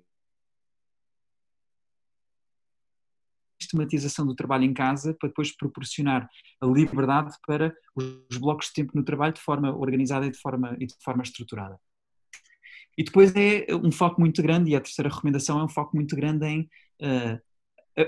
sistematização 3.61 4.25
do 4.25 4.35
trabalho 4.35 4.65
em 4.65 4.73
casa 4.73 5.15
para 5.15 5.29
depois 5.29 5.55
proporcionar 5.55 6.29
a 6.61 6.67
liberdade 6.67 7.35
para 7.47 7.75
os 7.95 8.39
blocos 8.39 8.69
de 8.69 8.75
tempo 8.75 8.93
no 8.95 9.05
trabalho 9.05 9.35
de 9.35 9.41
forma 9.41 9.77
organizada 9.77 10.27
e 10.27 10.31
de 10.31 10.39
forma, 10.39 10.77
e 10.79 10.87
de 10.87 10.95
forma 11.03 11.23
estruturada. 11.23 11.79
E 12.97 13.05
depois 13.05 13.33
é 13.37 13.67
um 13.75 13.93
foco 13.93 14.21
muito 14.21 14.43
grande, 14.43 14.71
e 14.71 14.77
a 14.77 14.81
terceira 14.81 15.09
recomendação 15.09 15.61
é 15.61 15.65
um 15.65 15.69
foco 15.69 15.95
muito 15.97 16.17
grande 16.17 16.47
em 16.47 16.69
uh, 17.03 17.41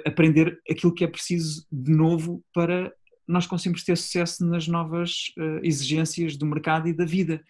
aprender 0.06 0.60
aquilo 0.68 0.94
que 0.94 1.04
é 1.04 1.08
preciso 1.08 1.66
de 1.70 1.92
novo 1.92 2.42
para 2.52 2.92
nós 3.30 3.46
conseguirmos 3.46 3.84
ter 3.84 3.96
sucesso 3.96 4.44
nas 4.44 4.66
novas 4.66 5.32
uh, 5.38 5.60
exigências 5.62 6.36
do 6.36 6.46
mercado 6.46 6.88
e 6.88 6.92
da 6.92 7.04
vida. 7.04 7.42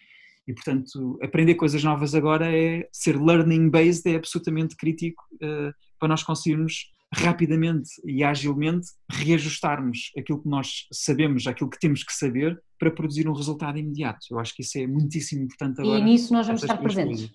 E, 0.46 0.52
portanto, 0.52 1.18
aprender 1.22 1.54
coisas 1.54 1.82
novas 1.82 2.14
agora 2.14 2.46
é 2.54 2.88
ser 2.92 3.20
learning 3.20 3.70
based, 3.70 4.08
é 4.10 4.16
absolutamente 4.16 4.76
crítico 4.76 5.22
uh, 5.34 5.72
para 5.98 6.08
nós 6.08 6.22
conseguirmos 6.22 6.90
rapidamente 7.12 7.90
e 8.04 8.22
agilmente 8.22 8.86
reajustarmos 9.10 10.12
aquilo 10.16 10.40
que 10.40 10.48
nós 10.48 10.86
sabemos, 10.92 11.46
aquilo 11.46 11.68
que 11.68 11.78
temos 11.78 12.04
que 12.04 12.12
saber 12.12 12.60
para 12.78 12.90
produzir 12.90 13.28
um 13.28 13.32
resultado 13.32 13.78
imediato. 13.78 14.26
Eu 14.30 14.38
acho 14.38 14.54
que 14.54 14.62
isso 14.62 14.78
é 14.78 14.86
muitíssimo 14.86 15.42
importante 15.42 15.80
agora. 15.80 15.98
E 15.98 16.02
nisso 16.02 16.32
nós 16.32 16.46
vamos 16.46 16.62
estar 16.62 16.78
presentes. 16.78 17.30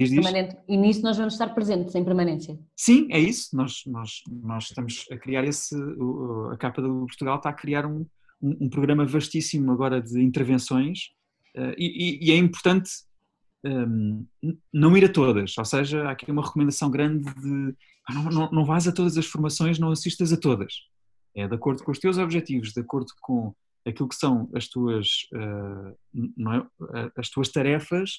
Diz, 0.00 0.10
diz? 0.10 0.56
E 0.66 0.76
nisso 0.78 1.02
nós 1.02 1.18
vamos 1.18 1.34
estar 1.34 1.48
presentes 1.48 1.94
em 1.94 2.02
permanência. 2.02 2.58
Sim, 2.74 3.06
é 3.10 3.18
isso. 3.18 3.54
Nós, 3.54 3.82
nós, 3.86 4.22
nós 4.30 4.64
estamos 4.64 5.04
a 5.10 5.16
criar 5.18 5.44
esse. 5.44 5.76
A 6.50 6.56
capa 6.56 6.80
do 6.80 7.00
Portugal 7.06 7.36
está 7.36 7.50
a 7.50 7.52
criar 7.52 7.84
um, 7.84 8.06
um, 8.40 8.56
um 8.62 8.70
programa 8.70 9.04
vastíssimo 9.04 9.70
agora 9.70 10.00
de 10.00 10.22
intervenções 10.22 11.10
uh, 11.54 11.74
e, 11.76 12.18
e, 12.26 12.32
é 12.32 12.36
importante 12.36 12.90
um, 13.62 14.26
não 14.72 14.96
ir 14.96 15.04
a 15.04 15.12
todas. 15.12 15.58
Ou 15.58 15.64
seja, 15.66 16.04
há 16.04 16.12
aqui 16.12 16.30
uma 16.30 16.46
recomendação 16.46 16.90
grande 16.90 17.22
de 17.34 17.74
não, 18.08 18.22
não, 18.24 18.50
não 18.50 18.64
vais 18.64 18.88
a 18.88 18.92
todas 18.92 19.18
as 19.18 19.26
formações, 19.26 19.78
não 19.78 19.90
assistas 19.90 20.32
a 20.32 20.36
todas. 20.38 20.72
É 21.36 21.46
de 21.46 21.54
acordo 21.54 21.84
com 21.84 21.90
os 21.90 21.98
teus 21.98 22.16
objetivos, 22.16 22.72
de 22.72 22.80
acordo 22.80 23.12
com 23.20 23.54
aquilo 23.86 24.08
que 24.08 24.16
são 24.16 24.48
as 24.54 24.66
tuas, 24.66 25.28
uh, 25.34 26.54
é? 26.96 27.10
as 27.18 27.28
tuas 27.28 27.50
tarefas, 27.50 28.12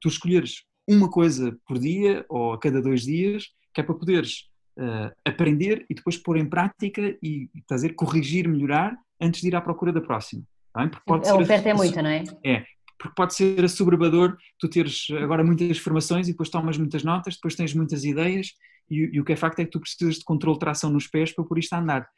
tu 0.00 0.08
escolheres 0.08 0.64
uma 0.88 1.10
coisa 1.10 1.56
por 1.66 1.78
dia 1.78 2.24
ou 2.28 2.52
a 2.52 2.58
cada 2.58 2.80
dois 2.80 3.02
dias, 3.02 3.48
que 3.74 3.80
é 3.80 3.84
para 3.84 3.94
poderes 3.94 4.48
uh, 4.78 5.12
aprender 5.24 5.84
e 5.90 5.94
depois 5.94 6.16
pôr 6.16 6.36
em 6.36 6.48
prática 6.48 7.16
e 7.22 7.50
fazer 7.68 7.94
corrigir, 7.94 8.48
melhorar 8.48 8.96
antes 9.20 9.40
de 9.40 9.48
ir 9.48 9.56
à 9.56 9.60
procura 9.60 9.92
da 9.92 10.00
próxima. 10.00 10.42
Tá 10.72 10.88
Porque 10.88 11.04
pode 11.06 11.30
o 11.30 11.46
ser 11.46 11.66
é 11.66 11.74
muito, 11.74 12.02
não 12.02 12.10
é? 12.10 12.24
É, 12.44 12.64
porque 12.98 13.14
pode 13.14 13.34
ser 13.34 13.64
assoberbador 13.64 14.36
tu 14.58 14.68
teres 14.68 15.06
agora 15.22 15.42
muitas 15.42 15.78
formações 15.78 16.28
e 16.28 16.32
depois 16.32 16.48
tomas 16.48 16.78
muitas 16.78 17.02
notas, 17.02 17.34
depois 17.34 17.54
tens 17.54 17.74
muitas 17.74 18.04
ideias 18.04 18.52
e, 18.90 19.10
e, 19.12 19.20
o 19.20 19.24
que 19.24 19.32
é 19.32 19.36
facto 19.36 19.58
é 19.60 19.64
que 19.64 19.70
tu 19.70 19.80
precisas 19.80 20.16
de 20.16 20.24
controle 20.24 20.56
de 20.56 20.60
tração 20.60 20.90
nos 20.90 21.06
pés 21.06 21.32
para 21.32 21.44
pôr 21.44 21.58
isto 21.58 21.72
a 21.72 21.80
andar. 21.80 22.08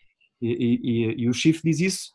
E, 0.41 0.49
e, 0.83 1.23
e 1.23 1.29
o 1.29 1.33
Shift 1.33 1.63
diz 1.65 1.81
isso, 1.81 2.13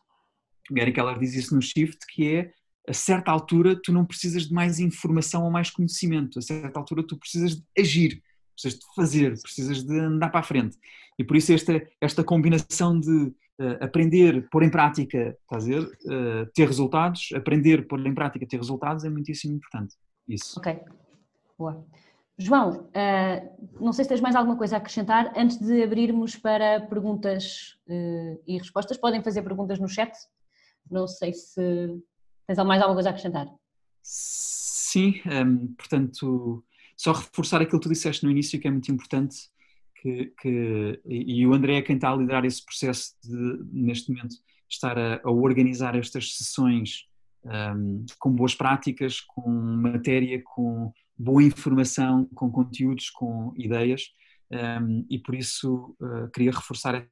Gary 0.70 0.92
Keller 0.92 1.18
diz 1.18 1.34
isso 1.34 1.54
no 1.54 1.60
Shift, 1.60 1.98
que 2.08 2.28
é 2.28 2.52
a 2.88 2.92
certa 2.92 3.30
altura 3.30 3.80
tu 3.82 3.92
não 3.92 4.04
precisas 4.04 4.46
de 4.46 4.52
mais 4.52 4.78
informação 4.78 5.44
ou 5.44 5.50
mais 5.50 5.70
conhecimento, 5.70 6.38
a 6.38 6.42
certa 6.42 6.78
altura 6.78 7.02
tu 7.02 7.16
precisas 7.16 7.56
de 7.56 7.64
agir, 7.78 8.22
precisas 8.54 8.78
de 8.78 8.86
fazer, 8.94 9.40
precisas 9.40 9.82
de 9.82 9.98
andar 9.98 10.30
para 10.30 10.40
a 10.40 10.44
frente. 10.44 10.76
E 11.18 11.24
por 11.24 11.36
isso 11.36 11.52
esta, 11.52 11.82
esta 12.00 12.22
combinação 12.22 12.98
de 12.98 13.10
uh, 13.10 13.84
aprender, 13.84 14.48
pôr 14.50 14.62
em 14.62 14.70
prática, 14.70 15.36
estás 15.42 15.64
a 15.64 15.66
ver, 15.66 15.82
uh, 15.82 16.46
ter 16.54 16.66
resultados, 16.66 17.30
aprender, 17.34 17.86
pôr 17.86 18.04
em 18.06 18.14
prática, 18.14 18.46
ter 18.46 18.56
resultados 18.56 19.04
é 19.04 19.10
muitíssimo 19.10 19.54
importante. 19.54 19.94
Isso. 20.28 20.58
Ok, 20.58 20.78
boa. 21.58 21.84
João, 22.36 22.88
uh, 22.88 23.84
não 23.84 23.92
sei 23.92 24.04
se 24.04 24.08
tens 24.08 24.20
mais 24.20 24.34
alguma 24.34 24.56
coisa 24.56 24.76
a 24.76 24.78
acrescentar 24.78 25.32
antes 25.36 25.56
de 25.58 25.82
abrirmos 25.82 26.36
para 26.36 26.80
perguntas 26.80 27.78
e 28.46 28.58
respostas. 28.58 28.96
Podem 28.96 29.22
fazer 29.22 29.42
perguntas 29.42 29.78
no 29.78 29.88
chat. 29.88 30.12
Não 30.90 31.06
sei 31.06 31.32
se 31.32 32.02
tens 32.46 32.58
mais 32.64 32.80
alguma 32.80 32.94
coisa 32.94 33.08
a 33.08 33.12
acrescentar. 33.12 33.48
Sim, 34.02 35.20
um, 35.26 35.30
ehm, 35.30 35.66
portanto, 35.76 36.64
só 36.96 37.12
reforçar 37.12 37.60
aquilo 37.62 37.80
que 37.80 37.88
tu 37.88 37.92
disseste 37.92 38.24
no 38.24 38.30
início, 38.30 38.60
que 38.60 38.68
é 38.68 38.70
muito 38.70 38.90
importante, 38.90 39.36
que, 39.96 40.32
que 40.40 41.00
e 41.06 41.46
o 41.46 41.54
André 41.54 41.76
é 41.76 41.82
quem 41.82 41.96
está 41.96 42.12
a 42.12 42.16
liderar 42.16 42.44
esse 42.44 42.64
processo 42.64 43.14
de, 43.22 43.64
neste 43.72 44.10
momento, 44.12 44.36
estar 44.68 44.98
a, 44.98 45.20
a 45.24 45.30
organizar 45.30 45.96
estas 45.96 46.36
sessões 46.36 47.06
um, 47.44 47.50
ehm, 47.50 48.06
com 48.18 48.30
boas 48.30 48.54
práticas, 48.54 49.20
com 49.20 49.50
matéria, 49.50 50.42
com 50.44 50.92
boa 51.16 51.42
informação, 51.42 52.26
com 52.34 52.50
conteúdos, 52.50 53.10
com 53.10 53.52
ideias, 53.56 54.10
um, 54.50 55.06
e 55.08 55.18
por 55.18 55.34
isso 55.34 55.96
uh, 56.00 56.30
queria 56.32 56.52
reforçar 56.52 57.06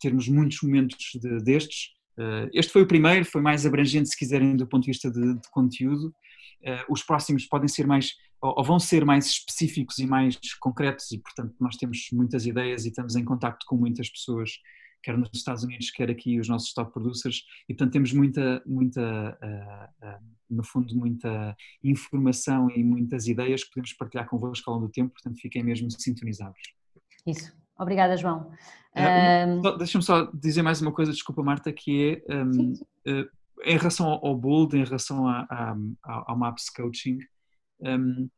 termos 0.00 0.28
muitos 0.28 0.62
momentos 0.62 0.96
de, 1.20 1.38
destes. 1.42 1.94
Uh, 2.18 2.48
este 2.52 2.72
foi 2.72 2.82
o 2.82 2.86
primeiro, 2.86 3.24
foi 3.24 3.42
mais 3.42 3.66
abrangente, 3.66 4.08
se 4.08 4.16
quiserem, 4.16 4.56
do 4.56 4.66
ponto 4.66 4.84
de 4.84 4.90
vista 4.90 5.10
de, 5.10 5.34
de 5.34 5.50
conteúdo. 5.50 6.14
os 6.88 7.02
próximos 7.02 7.46
podem 7.46 7.68
ser 7.68 7.86
mais, 7.86 8.12
ou, 8.40 8.64
vão 8.64 8.78
ser 8.78 9.04
mais 9.04 9.26
específicos 9.26 9.98
e 9.98 10.06
mais 10.06 10.38
concretos, 10.60 11.10
e 11.12 11.18
portanto 11.18 11.54
nós 11.60 11.76
temos 11.76 12.08
muitas 12.12 12.46
ideias 12.46 12.84
e 12.84 12.88
estamos 12.88 13.16
em 13.16 13.24
contato 13.24 13.64
com 13.66 13.76
muitas 13.76 14.08
pessoas 14.08 14.50
quer 15.06 15.16
nos 15.16 15.30
Estados 15.32 15.62
Unidos, 15.62 15.90
quer 15.92 16.10
aqui 16.10 16.40
os 16.40 16.48
nossos 16.48 16.72
top 16.72 16.92
producers, 16.92 17.44
e 17.68 17.74
portanto 17.74 17.92
temos 17.92 18.12
muita, 18.12 18.60
muita 18.66 19.38
uh, 19.40 20.06
uh, 20.06 20.20
no 20.50 20.64
fundo, 20.64 20.96
muita 20.96 21.56
informação 21.84 22.68
e 22.70 22.82
muitas 22.82 23.28
ideias 23.28 23.62
que 23.62 23.70
podemos 23.70 23.92
partilhar 23.92 24.28
convosco 24.28 24.68
ao 24.68 24.76
longo 24.76 24.88
do 24.88 24.92
tempo, 24.92 25.12
portanto 25.12 25.40
fiquem 25.40 25.62
mesmo 25.62 25.88
sintonizados. 25.90 26.60
Isso. 27.24 27.65
Obrigada, 27.78 28.16
João. 28.16 28.50
Uh, 28.94 29.76
Deixa-me 29.76 30.02
só 30.02 30.30
dizer 30.32 30.62
mais 30.62 30.80
uma 30.80 30.92
coisa, 30.92 31.12
desculpa, 31.12 31.42
Marta, 31.42 31.72
que 31.72 32.22
é 32.26 32.34
um, 32.34 32.74
em 33.64 33.76
relação 33.76 34.06
ao, 34.06 34.34
Bold, 34.34 34.76
em 34.76 34.84
relação 34.84 35.28
a, 35.28 35.46
a, 35.50 35.76
ao 36.26 36.36
Maps 36.36 36.70
Coaching, 36.70 37.18
um, 37.80 38.28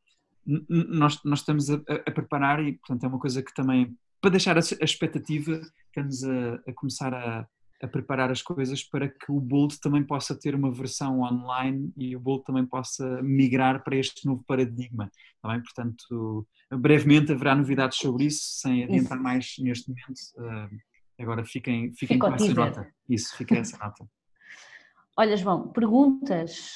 nós, 0.67 1.23
nós 1.23 1.39
estamos 1.39 1.69
a, 1.69 1.75
a, 1.75 2.11
preparar 2.11 2.61
e, 2.63 2.73
portanto, 2.73 3.03
é 3.03 3.07
uma 3.07 3.19
coisa 3.19 3.41
que 3.41 3.53
também, 3.53 3.95
para 4.19 4.31
deixar 4.31 4.57
a, 4.57 4.59
expectativa, 4.59 5.61
estamos 5.87 6.23
a 6.23 6.73
começar 6.73 7.13
a, 7.13 7.47
a, 7.81 7.87
preparar 7.87 8.31
as 8.31 8.41
coisas 8.41 8.83
para 8.83 9.07
que 9.07 9.31
o 9.31 9.39
Bold 9.39 9.79
também 9.79 10.03
possa 10.03 10.37
ter 10.37 10.55
uma 10.55 10.71
versão 10.71 11.21
online 11.21 11.91
e 11.95 12.15
o 12.15 12.19
Bold 12.19 12.43
também 12.43 12.65
possa 12.65 13.21
migrar 13.21 13.83
para 13.83 13.95
este 13.95 14.25
novo 14.25 14.43
paradigma. 14.45 15.11
Tá 15.41 15.49
bem? 15.49 15.61
Portanto, 15.61 16.47
brevemente 16.71 17.31
haverá 17.31 17.55
novidades 17.55 17.97
sobre 17.97 18.25
isso, 18.25 18.41
sem 18.43 18.83
adiantar 18.83 19.17
isso. 19.17 19.23
mais 19.23 19.55
neste 19.59 19.89
momento. 19.89 20.19
Uh, 20.37 21.21
agora 21.21 21.45
fiquem, 21.45 21.93
fiquem 21.93 22.19
com 22.19 22.27
essa 22.27 22.53
nota. 22.53 22.93
Isso, 23.07 23.35
fica 23.35 23.55
essa 23.55 23.77
nota. 23.77 24.05
Olha, 25.17 25.35
João, 25.35 25.67
perguntas 25.69 26.71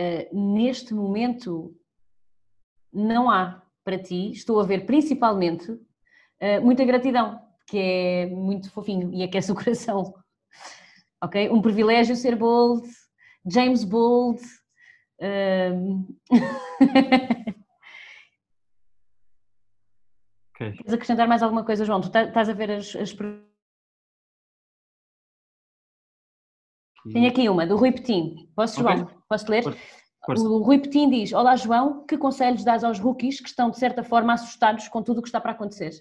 uh, 0.00 0.54
neste 0.54 0.94
momento 0.94 1.74
não 2.92 3.30
há 3.30 3.62
para 3.84 3.98
ti, 3.98 4.30
estou 4.30 4.58
a 4.60 4.64
ver 4.64 4.86
principalmente 4.86 5.70
uh, 5.70 6.62
muita 6.62 6.84
gratidão, 6.84 7.40
que 7.66 7.78
é 7.78 8.26
muito 8.26 8.70
fofinho 8.70 9.12
e 9.12 9.22
aquece 9.22 9.50
o 9.52 9.54
coração. 9.56 10.14
Ok? 11.22 11.48
Um 11.50 11.62
privilégio 11.62 12.16
ser 12.16 12.36
bold, 12.36 12.86
James 13.46 13.84
Bold. 13.84 14.42
Uh... 15.20 16.06
okay. 20.54 20.72
Queres 20.72 20.92
acrescentar 20.92 21.26
mais 21.28 21.42
alguma 21.42 21.64
coisa, 21.64 21.84
João? 21.84 22.00
Tu 22.00 22.10
tá, 22.10 22.24
estás 22.24 22.48
a 22.48 22.52
ver 22.52 22.70
as, 22.70 22.94
as 22.96 23.12
Tenho 27.12 27.28
aqui 27.28 27.48
uma, 27.48 27.66
do 27.66 27.76
Rui 27.76 27.92
Petim. 27.92 28.50
Posso, 28.56 28.80
João? 28.80 29.02
Okay. 29.02 29.16
Posso 29.28 29.50
ler? 29.50 29.62
Força. 30.24 30.42
O 30.48 30.62
Rui 30.62 30.78
Petim 30.78 31.10
diz: 31.10 31.32
Olá, 31.32 31.54
João, 31.54 32.04
que 32.06 32.16
conselhos 32.16 32.64
dás 32.64 32.82
aos 32.82 32.98
rookies 32.98 33.40
que 33.40 33.48
estão, 33.48 33.70
de 33.70 33.78
certa 33.78 34.02
forma, 34.02 34.32
assustados 34.32 34.88
com 34.88 35.02
tudo 35.02 35.18
o 35.18 35.22
que 35.22 35.28
está 35.28 35.40
para 35.40 35.52
acontecer? 35.52 35.92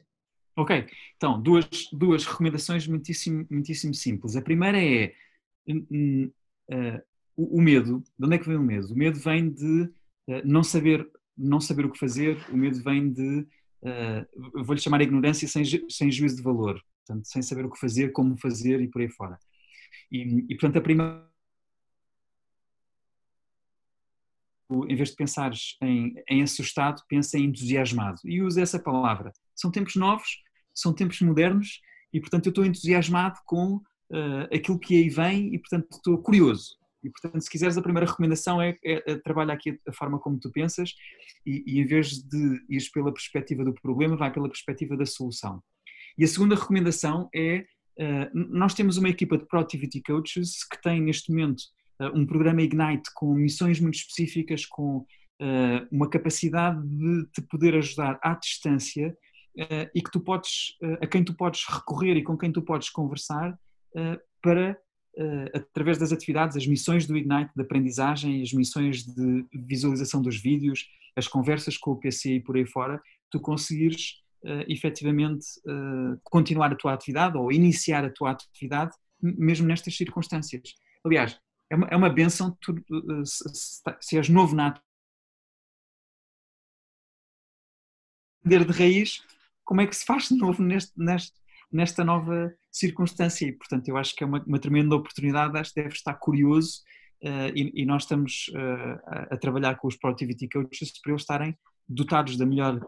Ok, 0.56 0.86
então, 1.16 1.42
duas, 1.42 1.68
duas 1.92 2.26
recomendações 2.26 2.88
muitíssimo, 2.88 3.46
muitíssimo 3.50 3.94
simples. 3.94 4.36
A 4.36 4.42
primeira 4.42 4.78
é 4.84 5.14
uh, 5.68 7.02
o, 7.36 7.58
o, 7.58 7.62
medo. 7.62 8.04
De 8.18 8.26
onde 8.26 8.36
é 8.36 8.38
que 8.38 8.48
vem 8.48 8.58
o 8.58 8.62
medo? 8.62 8.94
O 8.94 8.96
medo 8.96 9.20
vem 9.20 9.50
de 9.50 9.82
uh, 9.84 10.42
não, 10.46 10.64
saber, 10.64 11.10
não 11.36 11.60
saber 11.60 11.86
o 11.86 11.92
que 11.92 11.98
fazer, 11.98 12.38
o 12.52 12.58
medo 12.58 12.82
vem 12.84 13.12
de, 13.12 13.48
uh, 13.82 14.64
vou-lhe 14.64 14.82
chamar 14.82 15.02
ignorância 15.02 15.48
sem, 15.48 15.64
sem 15.90 16.12
juízo 16.12 16.36
de 16.36 16.44
valor, 16.44 16.80
portanto, 17.06 17.26
sem 17.26 17.42
saber 17.42 17.66
o 17.66 17.72
que 17.72 17.80
fazer, 17.80 18.12
como 18.12 18.38
fazer 18.38 18.80
e 18.80 18.88
por 18.88 19.02
aí 19.02 19.10
fora. 19.10 19.40
E, 20.12 20.46
e 20.50 20.56
portanto, 20.56 20.78
a 20.78 20.82
primeira 20.82 21.34
em 24.88 24.96
vez 24.96 25.10
de 25.10 25.16
pensares 25.16 25.78
em, 25.82 26.16
em 26.30 26.42
assustado, 26.42 27.02
pensa 27.08 27.38
em 27.38 27.46
entusiasmado. 27.46 28.20
E 28.24 28.42
usa 28.42 28.62
essa 28.62 28.80
palavra. 28.80 29.32
São 29.56 29.72
tempos 29.72 29.96
novos, 29.96 30.30
são 30.74 30.94
tempos 30.94 31.22
modernos 31.22 31.80
e, 32.14 32.20
portanto, 32.20 32.46
eu 32.46 32.50
estou 32.52 32.66
entusiasmado 32.66 33.40
com 33.46 33.76
uh, 33.76 34.54
aquilo 34.54 34.80
que 34.80 34.96
aí 34.96 35.10
vem 35.10 35.54
e, 35.54 35.60
portanto, 35.60 35.88
estou 35.92 36.18
curioso. 36.20 36.76
E, 37.04 37.10
portanto, 37.10 37.42
se 37.42 37.50
quiseres, 37.50 37.78
a 37.78 37.82
primeira 37.82 38.10
recomendação 38.10 38.62
é, 38.62 38.78
é, 38.84 39.12
é 39.12 39.18
trabalha 39.18 39.54
aqui 39.54 39.78
a, 39.88 39.92
forma 39.92 40.18
como 40.20 40.40
tu 40.40 40.50
pensas 40.52 40.94
e, 41.46 41.64
e, 41.68 41.80
em 41.80 41.86
vez 41.86 42.12
de 42.12 42.62
ir 42.70 42.90
pela 42.94 43.14
perspectiva 43.14 43.66
do 43.66 43.74
problema, 43.74 44.16
vai 44.16 44.32
pela 44.32 44.48
perspectiva 44.48 44.96
da 44.96 45.06
solução. 45.06 45.62
E 46.18 46.24
a 46.24 46.28
segunda 46.28 46.56
recomendação 46.56 47.30
é, 47.36 47.66
uh, 48.00 48.30
nós 48.34 48.74
temos 48.74 48.98
uma 48.98 49.10
equipa 49.10 49.38
de 49.38 49.46
Productivity 49.46 50.02
Coaches 50.02 50.64
que 50.64 50.82
tem 50.82 51.02
neste 51.02 51.32
momento 51.32 51.62
uh, 52.00 52.18
um 52.18 52.26
programa 52.26 52.62
Ignite 52.62 53.10
com 53.16 53.34
missões 53.34 53.80
muito 53.80 53.96
específicas, 53.96 54.66
com 54.66 55.06
uma 55.92 56.10
capacidade 56.10 56.82
de 56.88 57.26
te 57.34 57.42
poder 57.42 57.76
ajudar 57.76 58.18
à 58.24 58.34
distância 58.34 59.14
uh, 59.58 59.90
e 59.94 60.02
que 60.02 60.12
tu 60.12 60.20
podes, 60.20 60.78
a 61.02 61.08
quem 61.08 61.24
tu 61.24 61.34
podes 61.34 61.66
recorrer 61.68 62.16
e 62.18 62.24
com 62.24 62.38
quem 62.38 62.52
tu 62.52 62.62
podes 62.62 62.90
conversar 62.90 63.58
para, 64.42 64.76
através 65.54 66.00
das 66.00 66.12
atividades, 66.12 66.58
as 66.58 66.66
missões 66.66 67.06
do 67.06 67.16
Ignite 67.16 67.52
de 67.56 67.62
aprendizagem, 67.62 68.42
as 68.42 68.52
missões 68.52 69.06
de 69.06 69.46
visualização 69.54 70.20
dos 70.20 70.42
vídeos, 70.42 70.88
as 71.16 71.28
conversas 71.28 71.78
com 71.78 71.92
o 71.92 71.96
PC 71.96 72.36
e 72.36 72.40
por 72.40 72.58
aí 72.58 72.66
fora, 72.66 73.02
tu 73.30 73.40
conseguires 73.40 74.24
uh, 74.44 74.64
efetivamente 74.68 75.46
uh, 75.66 76.20
continuar 76.24 76.72
a 76.72 76.76
tua 76.76 76.94
atividade 76.94 77.38
ou 77.38 77.52
iniciar 77.52 78.06
a 78.06 78.10
tua 78.10 78.32
atividade 78.32 78.96
mesmo 79.22 79.68
nestas 79.68 79.96
circunstâncias. 79.96 80.76
Aliás, 81.04 81.40
é 81.70 81.76
uma, 81.76 81.88
é 81.88 81.96
uma 81.96 82.10
benção 82.10 82.56
tu, 82.62 82.74
uh, 82.74 83.26
se, 83.26 83.44
se 84.02 84.18
és 84.18 84.30
novo 84.30 84.56
nato. 84.56 84.82
de 88.46 88.58
raiz 88.58 89.22
como 89.64 89.82
é 89.82 89.88
que 89.88 89.96
se 89.96 90.06
faz 90.06 90.28
de 90.28 90.38
novo 90.38 90.62
neste, 90.62 90.92
neste, 90.98 91.34
nesta 91.72 92.04
nova 92.04 92.54
circunstância 92.72 93.46
e 93.46 93.52
portanto 93.52 93.88
eu 93.88 93.98
acho 93.98 94.16
que 94.16 94.24
é 94.24 94.28
uma, 94.28 94.44
uma 94.46 94.60
tremenda 94.60 94.96
oportunidade, 94.96 95.58
acho 95.58 95.74
que 95.74 95.82
deve 95.82 95.96
estar 95.96 96.14
curioso 96.16 96.82
uh, 97.24 97.56
e, 97.56 97.72
e, 97.82 97.86
nós 97.86 98.04
estamos 98.04 98.48
uh, 98.50 99.00
a, 99.08 99.34
a, 99.34 99.38
trabalhar 99.38 99.76
com 99.76 99.88
os 99.88 99.96
Productivity 99.96 100.48
Coaches 100.50 101.00
para 101.02 101.12
eles 101.12 101.22
estarem 101.22 101.58
dotados 101.88 102.38
da 102.38 102.46
melhor 102.46 102.80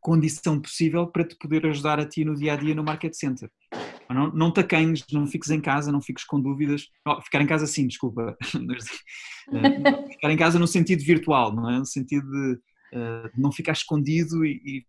condição 0.00 0.60
possível 0.60 1.06
para 1.06 1.24
te 1.24 1.36
poder 1.36 1.64
ajudar 1.66 2.00
a 2.00 2.04
ti 2.04 2.24
no 2.24 2.34
dia 2.34 2.54
a 2.54 2.56
dia 2.56 2.74
no 2.74 2.82
Market 2.82 3.14
Center. 3.14 3.48
Não, 4.10 4.30
não 4.32 4.52
te 4.52 4.60
acanhes, 4.60 5.04
não 5.12 5.26
fiques 5.26 5.48
em 5.50 5.60
casa, 5.60 5.92
não 5.92 6.02
fiques 6.02 6.24
com 6.24 6.40
dúvidas. 6.40 6.88
Oh, 7.06 7.20
ficar 7.22 7.40
em 7.40 7.46
casa 7.46 7.66
sim, 7.66 7.86
desculpa. 7.86 8.36
Eh, 9.52 10.08
ficar 10.08 10.30
em 10.30 10.36
casa 10.36 10.56
no 10.56 10.68
sentido 10.68 11.02
virtual, 11.02 11.52
não 11.52 11.68
é? 11.68 11.76
No 11.76 11.84
sentido 11.84 12.30
de, 12.30 12.52
uh, 12.96 13.28
não 13.36 13.50
ficar 13.50 13.72
escondido 13.72 14.46
e, 14.46 14.62
e 14.64 14.86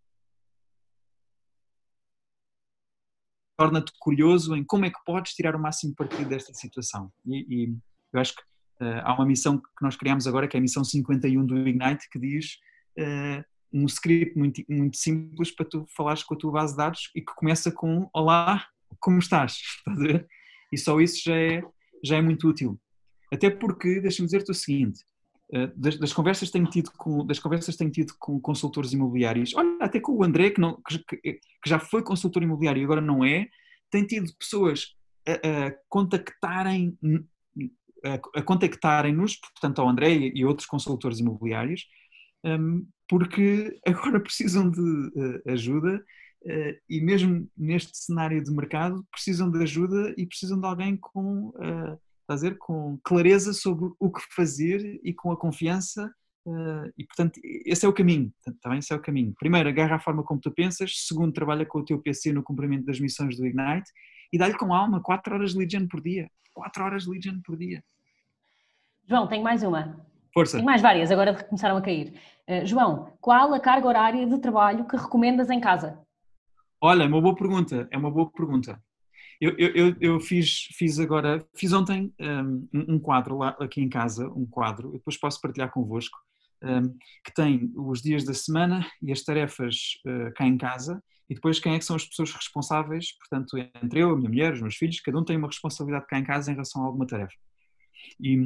torna-te 3.57 3.91
curioso 3.99 4.55
em 4.55 4.63
como 4.63 4.85
é 4.85 4.89
que 4.89 5.03
podes 5.05 5.33
tirar 5.33 5.55
o 5.55 5.59
máximo 5.59 5.93
partido 5.95 6.29
desta 6.29 6.53
situação. 6.53 7.11
E, 7.25 7.65
e 7.65 7.77
eu 8.11 8.19
acho 8.19 8.35
que 8.35 8.41
uh, 8.83 9.01
há 9.03 9.13
uma 9.13 9.25
missão 9.25 9.57
que 9.57 9.83
nós 9.83 9.95
criamos 9.95 10.27
agora, 10.27 10.47
que 10.47 10.57
é 10.57 10.59
a 10.59 10.61
missão 10.61 10.83
51 10.83 11.45
do 11.45 11.57
Ignite, 11.67 12.09
que 12.11 12.19
diz 12.19 12.57
uh, 12.99 13.43
um 13.71 13.85
script 13.85 14.37
muito, 14.37 14.63
muito 14.69 14.97
simples 14.97 15.51
para 15.51 15.65
tu 15.65 15.85
falares 15.95 16.23
com 16.23 16.35
a 16.35 16.37
tua 16.37 16.51
base 16.51 16.73
de 16.73 16.77
dados 16.77 17.11
e 17.15 17.21
que 17.21 17.33
começa 17.35 17.71
com 17.71 18.09
Olá, 18.13 18.65
como 18.99 19.19
estás? 19.19 19.57
E 20.71 20.77
só 20.77 20.99
isso 20.99 21.21
já 21.23 21.35
é, 21.35 21.63
já 22.03 22.17
é 22.17 22.21
muito 22.23 22.47
útil. 22.47 22.81
Até 23.31 23.51
porque, 23.51 23.99
deixa-me 23.99 24.25
dizer-te 24.25 24.49
o 24.49 24.55
seguinte, 24.55 25.05
das, 25.75 25.97
das, 25.97 26.13
conversas 26.13 26.49
tenho 26.49 26.65
tido 26.65 26.91
com 26.97 27.25
das 27.25 27.39
conversas 27.39 27.75
tenho 27.75 27.91
tido 27.91 28.13
com 28.17 28.39
consultores 28.39 28.91
imobiliários 28.91 29.53
olha 29.55 29.77
até 29.81 29.99
com 29.99 30.13
o 30.13 30.23
André 30.23 30.49
que, 30.49 30.59
não, 30.59 30.79
que, 30.81 31.17
que 31.17 31.39
já 31.65 31.79
foi 31.79 32.03
consultor 32.03 32.41
imobiliário 32.41 32.81
e 32.81 32.83
agora 32.83 33.01
não 33.01 33.23
é 33.23 33.47
tem 33.89 34.05
tido 34.05 34.31
pessoas 34.37 34.95
a, 35.27 35.67
a 35.67 35.75
contactarem 35.87 36.97
a, 38.03 38.39
a 38.39 38.41
contactarem-nos 38.41 39.35
portanto 39.35 39.79
ao 39.79 39.89
André 39.89 40.31
e 40.33 40.43
outros 40.43 40.67
consultores 40.67 41.19
imobiliários 41.19 41.85
um, 42.43 42.87
porque 43.07 43.79
agora 43.85 44.19
precisam 44.19 44.69
de 44.69 44.81
uh, 44.81 45.51
ajuda 45.51 46.03
Uh, 46.45 46.75
e 46.89 46.99
mesmo 46.99 47.49
neste 47.55 47.97
cenário 47.97 48.43
de 48.43 48.51
mercado 48.51 49.07
precisam 49.09 49.49
de 49.49 49.63
ajuda 49.63 50.13
e 50.17 50.25
precisam 50.25 50.59
de 50.59 50.65
alguém 50.65 50.97
com, 50.97 51.47
uh, 51.51 51.97
dizer, 52.35 52.57
com 52.57 52.97
clareza 53.03 53.53
sobre 53.53 53.91
o 53.99 54.11
que 54.11 54.21
fazer 54.35 54.99
e 55.03 55.13
com 55.13 55.31
a 55.31 55.37
confiança 55.37 56.11
uh, 56.45 56.91
e 56.97 57.05
portanto 57.05 57.39
esse 57.43 57.85
é 57.85 57.89
o 57.89 57.93
caminho, 57.93 58.31
também 58.61 58.79
esse 58.79 58.93
é 58.93 58.95
o 58.95 59.01
caminho. 59.01 59.33
Primeiro, 59.39 59.69
agarra 59.69 59.95
a 59.95 59.99
forma 59.99 60.23
como 60.23 60.39
tu 60.39 60.51
pensas, 60.51 61.05
segundo, 61.07 61.33
trabalha 61.33 61.65
com 61.65 61.79
o 61.79 61.85
teu 61.85 61.99
PC 61.99 62.31
no 62.31 62.43
cumprimento 62.43 62.85
das 62.85 62.99
missões 62.99 63.37
do 63.37 63.45
Ignite 63.45 63.91
e 64.31 64.37
dá-lhe 64.37 64.57
com 64.57 64.73
alma 64.73 65.01
4 65.01 65.35
horas 65.35 65.51
de 65.51 65.59
Legion 65.59 65.87
por 65.87 66.01
dia, 66.01 66.29
4 66.53 66.83
horas 66.83 67.03
de 67.03 67.09
Legion 67.09 67.39
por 67.45 67.57
dia. 67.57 67.83
João, 69.07 69.27
tenho 69.27 69.43
mais 69.43 69.63
uma. 69.63 70.05
Força. 70.33 70.57
Tenho 70.57 70.65
mais 70.65 70.81
várias, 70.81 71.11
agora 71.11 71.43
começaram 71.43 71.77
a 71.77 71.81
cair. 71.81 72.13
João, 72.65 73.13
qual 73.21 73.53
a 73.53 73.59
carga 73.59 73.87
horária 73.87 74.25
de 74.25 74.39
trabalho 74.39 74.85
que 74.85 74.95
recomendas 74.95 75.49
em 75.49 75.59
casa? 75.59 75.99
Olha, 76.81 77.03
é 77.03 77.07
uma 77.07 77.21
boa 77.21 77.35
pergunta, 77.35 77.87
é 77.91 77.97
uma 77.97 78.11
boa 78.11 78.29
pergunta. 78.31 78.81
Eu, 79.43 79.57
eu, 79.57 79.95
eu 79.99 80.19
fiz, 80.21 80.69
fiz 80.71 80.97
agora, 80.99 81.45
fiz 81.53 81.73
ontem 81.73 82.13
um, 82.17 82.67
um, 82.73 82.97
quadro 82.97 83.37
lá 83.37 83.49
aqui 83.59 83.81
em 83.81 83.89
casa, 83.89 84.25
um 84.29 84.45
quadro, 84.45 84.93
depois 84.93 85.17
posso 85.17 85.41
partilhar 85.41 85.69
convosco, 85.69 86.17
um, 86.63 86.97
que 87.25 87.33
tem 87.35 87.69
os 87.75 88.01
dias 88.01 88.23
da 88.23 88.33
semana 88.33 88.89
e 89.01 89.11
as 89.11 89.21
tarefas 89.21 89.75
uh, 90.07 90.33
cá 90.33 90.47
em 90.47 90.57
casa 90.57 91.03
e 91.29 91.35
depois 91.35 91.59
quem 91.59 91.73
é 91.73 91.79
que 91.79 91.83
são 91.83 91.97
as 91.97 92.05
pessoas 92.05 92.31
responsáveis, 92.31 93.17
portanto, 93.17 93.57
entre 93.83 93.99
eu, 93.99 94.11
a 94.11 94.15
minha 94.15 94.29
mulher, 94.29 94.53
os 94.53 94.61
meus 94.61 94.75
filhos, 94.75 95.01
cada 95.01 95.19
um 95.19 95.25
tem 95.25 95.35
uma 95.35 95.47
responsabilidade 95.47 96.07
cá 96.07 96.17
em 96.17 96.23
casa 96.23 96.49
em 96.49 96.53
relação 96.53 96.81
a 96.81 96.85
alguma 96.85 97.05
tarefa. 97.05 97.35
E, 98.21 98.37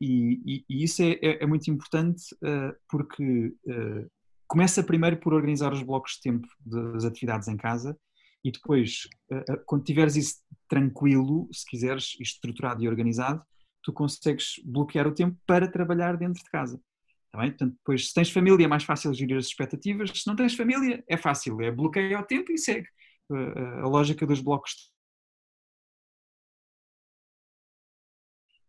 e, 0.00 0.64
e 0.70 0.84
isso 0.84 1.02
é, 1.02 1.18
é, 1.20 1.42
é, 1.42 1.46
muito 1.46 1.70
importante 1.70 2.34
uh, 2.36 2.74
porque 2.88 3.54
uh, 3.66 4.10
começa 4.48 4.82
primeiro 4.82 5.18
por 5.18 5.34
organizar 5.34 5.74
os 5.74 5.82
blocos 5.82 6.12
de 6.12 6.20
tempo 6.22 6.48
das 6.64 7.04
atividades 7.04 7.46
em 7.46 7.58
casa 7.58 7.94
e 8.46 8.52
depois, 8.52 9.08
eh, 9.28 9.44
eh, 9.48 9.56
quando 9.66 9.82
tiveres 9.82 10.14
isso 10.14 10.36
tranquilo, 10.68 11.48
se 11.52 11.66
quiseres, 11.66 12.16
estruturado 12.20 12.80
e 12.80 12.88
organizado, 12.88 13.42
tu 13.82 13.92
consegues 13.92 14.60
bloquear 14.64 15.04
o 15.08 15.12
tempo 15.12 15.36
para 15.44 15.68
trabalhar 15.68 16.16
dentro 16.16 16.40
de 16.44 16.48
casa. 16.48 16.80
Tá 17.32 17.40
bem? 17.40 17.50
Portanto, 17.50 17.74
depois, 17.74 18.06
se 18.06 18.14
tens 18.14 18.30
família, 18.30 18.64
é 18.64 18.68
mais 18.68 18.84
fácil 18.84 19.12
gerir 19.12 19.36
as 19.36 19.46
expectativas. 19.46 20.10
Se 20.10 20.28
não 20.28 20.36
tens 20.36 20.54
família, 20.54 21.02
é 21.08 21.16
fácil, 21.16 21.60
é 21.60 21.72
bloqueio 21.72 22.16
ao 22.16 22.24
tempo 22.24 22.52
e 22.52 22.56
segue 22.56 22.86
a, 23.32 23.80
a 23.80 23.88
lógica 23.88 24.24
dos 24.24 24.40
blocos. 24.40 24.92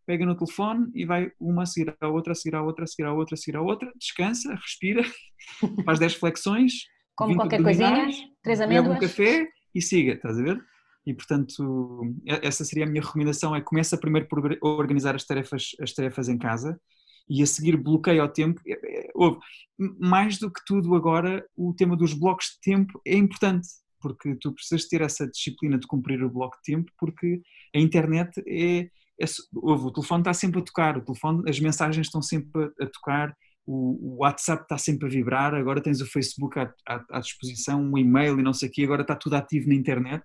Pega 0.07 0.25
no 0.25 0.35
telefone 0.35 0.89
e 0.95 1.05
vai 1.05 1.31
uma 1.39 1.63
a 1.63 1.65
seguir 1.67 1.95
à 2.01 2.07
outra, 2.07 2.33
a 2.33 2.35
seguir 2.35 2.55
à 2.55 2.63
outra, 2.63 2.83
a 2.83 2.87
seguir 2.87 3.05
à 3.05 3.13
outra, 3.13 3.35
a 3.35 3.37
seguir 3.37 3.57
à 3.57 3.61
outra, 3.61 3.93
descansa, 3.95 4.55
respira, 4.55 5.03
faz 5.85 5.99
10 5.99 6.15
flexões, 6.15 6.73
Como 7.15 7.35
qualquer 7.35 7.61
coisinha, 7.61 8.07
três 8.41 8.59
amêndoas. 8.59 8.97
um 8.97 8.99
café 8.99 9.47
e 9.73 9.81
siga, 9.81 10.13
estás 10.13 10.37
a 10.37 10.43
ver? 10.43 10.63
E 11.05 11.13
portanto, 11.13 12.01
essa 12.25 12.65
seria 12.65 12.85
a 12.85 12.89
minha 12.89 13.01
recomendação: 13.01 13.55
é 13.55 13.61
começa 13.61 13.97
primeiro 13.97 14.27
por 14.27 14.57
organizar 14.61 15.15
as 15.15 15.23
tarefas, 15.23 15.71
as 15.81 15.93
tarefas 15.93 16.27
em 16.27 16.37
casa 16.37 16.79
e 17.29 17.41
a 17.41 17.45
seguir 17.45 17.77
bloqueia 17.77 18.23
o 18.23 18.29
tempo. 18.29 18.61
É, 18.67 18.73
é, 18.73 19.11
mais 19.99 20.37
do 20.37 20.51
que 20.51 20.61
tudo 20.65 20.95
agora, 20.95 21.45
o 21.55 21.73
tema 21.73 21.95
dos 21.95 22.13
blocos 22.13 22.47
de 22.55 22.61
tempo 22.61 23.01
é 23.05 23.15
importante, 23.15 23.67
porque 24.01 24.35
tu 24.35 24.53
precisas 24.53 24.87
ter 24.87 25.01
essa 25.01 25.27
disciplina 25.27 25.77
de 25.77 25.87
cumprir 25.87 26.23
o 26.23 26.29
bloco 26.29 26.57
de 26.57 26.73
tempo, 26.73 26.91
porque 26.97 27.41
a 27.75 27.79
internet 27.79 28.41
é, 28.47 28.89
é 29.19 29.25
o 29.53 29.91
telefone 29.91 30.21
está 30.21 30.33
sempre 30.33 30.59
a 30.59 30.63
tocar, 30.63 30.97
o 30.97 31.01
telefone, 31.01 31.49
as 31.49 31.59
mensagens 31.59 32.07
estão 32.07 32.21
sempre 32.21 32.63
a, 32.63 32.83
a 32.83 32.87
tocar, 32.87 33.35
o, 33.67 34.17
WhatsApp 34.19 34.63
está 34.63 34.77
sempre 34.77 35.07
a 35.07 35.11
vibrar, 35.11 35.53
agora 35.53 35.81
tens 35.81 36.01
o 36.01 36.05
Facebook 36.05 36.57
à, 36.57 36.73
à, 36.87 37.05
à 37.11 37.19
disposição, 37.19 37.83
um 37.83 37.97
e-mail 37.97 38.39
e 38.39 38.43
não 38.43 38.53
sei 38.53 38.69
o 38.69 38.71
quê, 38.71 38.83
agora 38.83 39.01
está 39.01 39.15
tudo 39.15 39.35
ativo 39.35 39.67
na 39.67 39.75
internet 39.75 40.23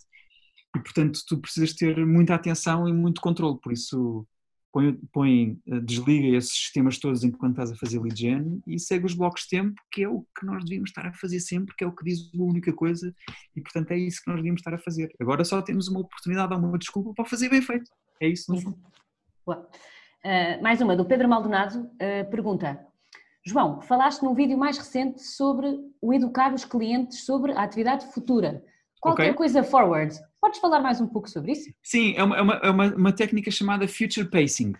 e 0.75 0.81
portanto 0.81 1.21
tu 1.27 1.39
precisas 1.39 1.75
ter 1.75 2.07
muita 2.07 2.35
atenção 2.35 2.89
e 2.89 2.93
muito 2.93 3.21
controle, 3.21 3.59
por 3.61 3.73
isso 3.73 4.27
põe, 4.73 4.95
põe, 5.13 5.59
eh, 5.67 5.81
desliga 5.81 6.37
esses 6.37 6.53
sistemas 6.53 6.99
todos 6.99 7.23
enquanto 7.23 7.53
estás 7.53 7.73
a 7.73 7.77
fazer 7.77 8.01
lead 8.01 8.19
gen 8.19 8.63
e 8.67 8.79
segue 8.79 9.05
os 9.05 9.15
blocos 9.15 9.43
de 9.43 9.49
tempo, 9.51 9.75
que 9.93 10.03
é 10.03 10.09
o 10.09 10.25
que 10.39 10.47
nós 10.47 10.65
devíamos 10.65 10.91
estar 10.91 11.07
a 11.07 11.13
fazer 11.13 11.41
sempre, 11.41 11.75
que 11.77 11.85
é 11.85 11.87
o 11.87 11.95
que 11.95 12.05
diz 12.05 12.31
a 12.35 12.43
única 12.43 12.73
coisa, 12.73 13.15
e 13.55 13.61
portanto 13.61 13.91
é 13.91 13.99
isso 13.99 14.23
que 14.23 14.29
nós 14.29 14.37
devíamos 14.37 14.61
estar 14.61 14.73
a 14.73 14.79
fazer. 14.79 15.13
Agora 15.21 15.45
só 15.45 15.61
temos 15.61 15.89
uma 15.89 16.01
oportunidade 16.01 16.55
uma 16.55 16.79
desculpa 16.79 17.13
para 17.15 17.25
fazer 17.27 17.51
bem 17.51 17.61
feito. 17.61 17.91
É 18.21 18.29
isso, 18.29 18.53
no 18.53 18.61
fundo. 18.61 18.79
Uh, 19.47 20.63
mais 20.63 20.81
uma, 20.81 20.97
do 20.97 21.05
Pedro 21.05 21.29
Maldonado, 21.29 21.81
uh, 21.81 22.31
pergunta: 22.31 22.87
João, 23.45 23.81
falaste 23.81 24.23
num 24.23 24.35
vídeo 24.35 24.57
mais 24.57 24.79
recente 24.79 25.21
sobre 25.23 25.69
o 26.01 26.15
educar 26.15 26.55
os 26.55 26.65
clientes 26.65 27.25
sobre 27.25 27.53
a 27.53 27.63
atividade 27.63 28.07
futura. 28.13 28.65
Qualquer 29.01 29.25
okay. 29.25 29.35
coisa 29.35 29.65
forward. 29.65 30.17
Podes 30.41 30.61
falar 30.61 30.81
mais 30.81 31.01
um 31.01 31.09
pouco 31.09 31.29
sobre 31.29 31.53
isso? 31.53 31.73
Sim, 31.83 32.15
é 32.17 32.23
uma, 32.23 32.37
é 32.37 32.43
uma, 32.43 32.55
é 32.55 32.71
uma, 32.71 32.95
uma 32.95 33.13
técnica 33.13 33.51
chamada 33.51 33.89
future 33.89 34.29
pacing. 34.31 34.75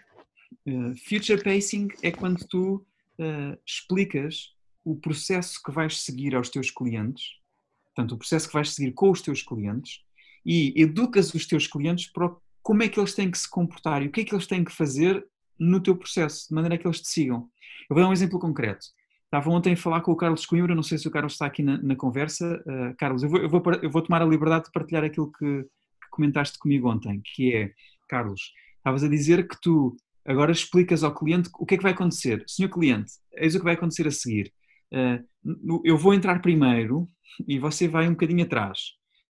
Uh, 0.65 0.95
future 1.09 1.43
pacing 1.43 1.89
é 2.03 2.13
quando 2.13 2.47
tu 2.47 2.87
uh, 3.19 3.59
explicas 3.67 4.53
o 4.85 4.95
processo 4.95 5.61
que 5.61 5.73
vais 5.73 6.01
seguir 6.01 6.37
aos 6.37 6.49
teus 6.49 6.71
clientes, 6.71 7.41
portanto, 7.87 8.13
o 8.13 8.19
processo 8.19 8.47
que 8.47 8.55
vais 8.55 8.73
seguir 8.73 8.93
com 8.93 9.11
os 9.11 9.21
teus 9.21 9.43
clientes 9.43 10.01
e 10.47 10.73
educas 10.81 11.35
os 11.35 11.47
teus 11.47 11.67
clientes 11.67 12.07
para 12.13 12.33
como 12.63 12.83
é 12.85 12.89
que 12.89 12.99
eles 12.99 13.15
têm 13.15 13.29
que 13.29 13.39
se 13.39 13.51
comportar 13.51 14.03
e 14.03 14.07
o 14.07 14.13
que 14.13 14.21
é 14.21 14.25
que 14.25 14.35
eles 14.35 14.47
têm 14.47 14.63
que 14.63 14.73
fazer 14.73 15.25
no 15.63 15.81
teu 15.81 15.97
processo, 15.97 16.49
de 16.49 16.55
maneira 16.55 16.77
que 16.77 16.87
eles 16.87 17.01
te 17.01 17.09
sigam. 17.09 17.49
Eu 17.89 17.95
vou 17.95 18.03
dar 18.03 18.09
um 18.09 18.13
exemplo 18.13 18.39
concreto. 18.39 18.87
Estava 19.25 19.49
ontem 19.49 19.73
a 19.73 19.77
falar 19.77 20.01
com 20.03 20.13
o 20.13 20.17
Carlos 20.17 20.45
Coimbra, 20.45 20.75
não 20.75 20.83
sei 20.83 20.99
se 20.99 21.09
o 21.09 21.11
Carlos 21.11 21.35
está 21.35 21.47
aqui 21.47 21.63
na, 21.63 21.81
na 21.81 21.97
conversa. 21.97 22.63
Uh, 22.67 22.95
Carlos, 22.99 23.23
eu 23.23 23.31
vou, 23.31 23.41
eu, 23.41 23.49
vou, 23.49 23.63
eu 23.81 23.91
vou, 23.91 24.03
tomar 24.03 24.21
a 24.21 24.27
liberdade 24.27 24.67
de 24.67 24.73
partilhar 24.73 25.05
aquilo 25.05 25.31
que, 25.33 25.63
que 25.63 26.11
comentaste 26.11 26.59
comigo 26.59 26.91
ontem, 26.91 27.23
que 27.25 27.55
é, 27.55 27.73
Carlos, 28.09 28.53
estavas 28.77 29.05
a 29.05 29.09
dizer 29.09 29.49
que 29.49 29.57
tu 29.63 29.97
agora 30.27 30.53
explicas 30.53 31.03
ao 31.03 31.15
cliente 31.15 31.49
o 31.59 31.65
que 31.65 31.75
é 31.75 31.77
que 31.79 31.83
vai 31.83 31.93
acontecer. 31.93 32.45
Senhor 32.47 32.69
cliente, 32.69 33.13
eis 33.35 33.55
o 33.55 33.59
que 33.59 33.65
vai 33.65 33.75
acontecer 33.75 34.07
a 34.07 34.11
seguir. 34.11 34.53
Uh, 34.93 35.81
eu 35.85 35.97
vou 35.97 36.13
entrar 36.13 36.43
primeiro 36.43 37.09
e 37.49 37.59
você 37.59 37.89
vai 37.89 38.07
um 38.09 38.13
bocadinho 38.13 38.45
atrás. 38.45 38.79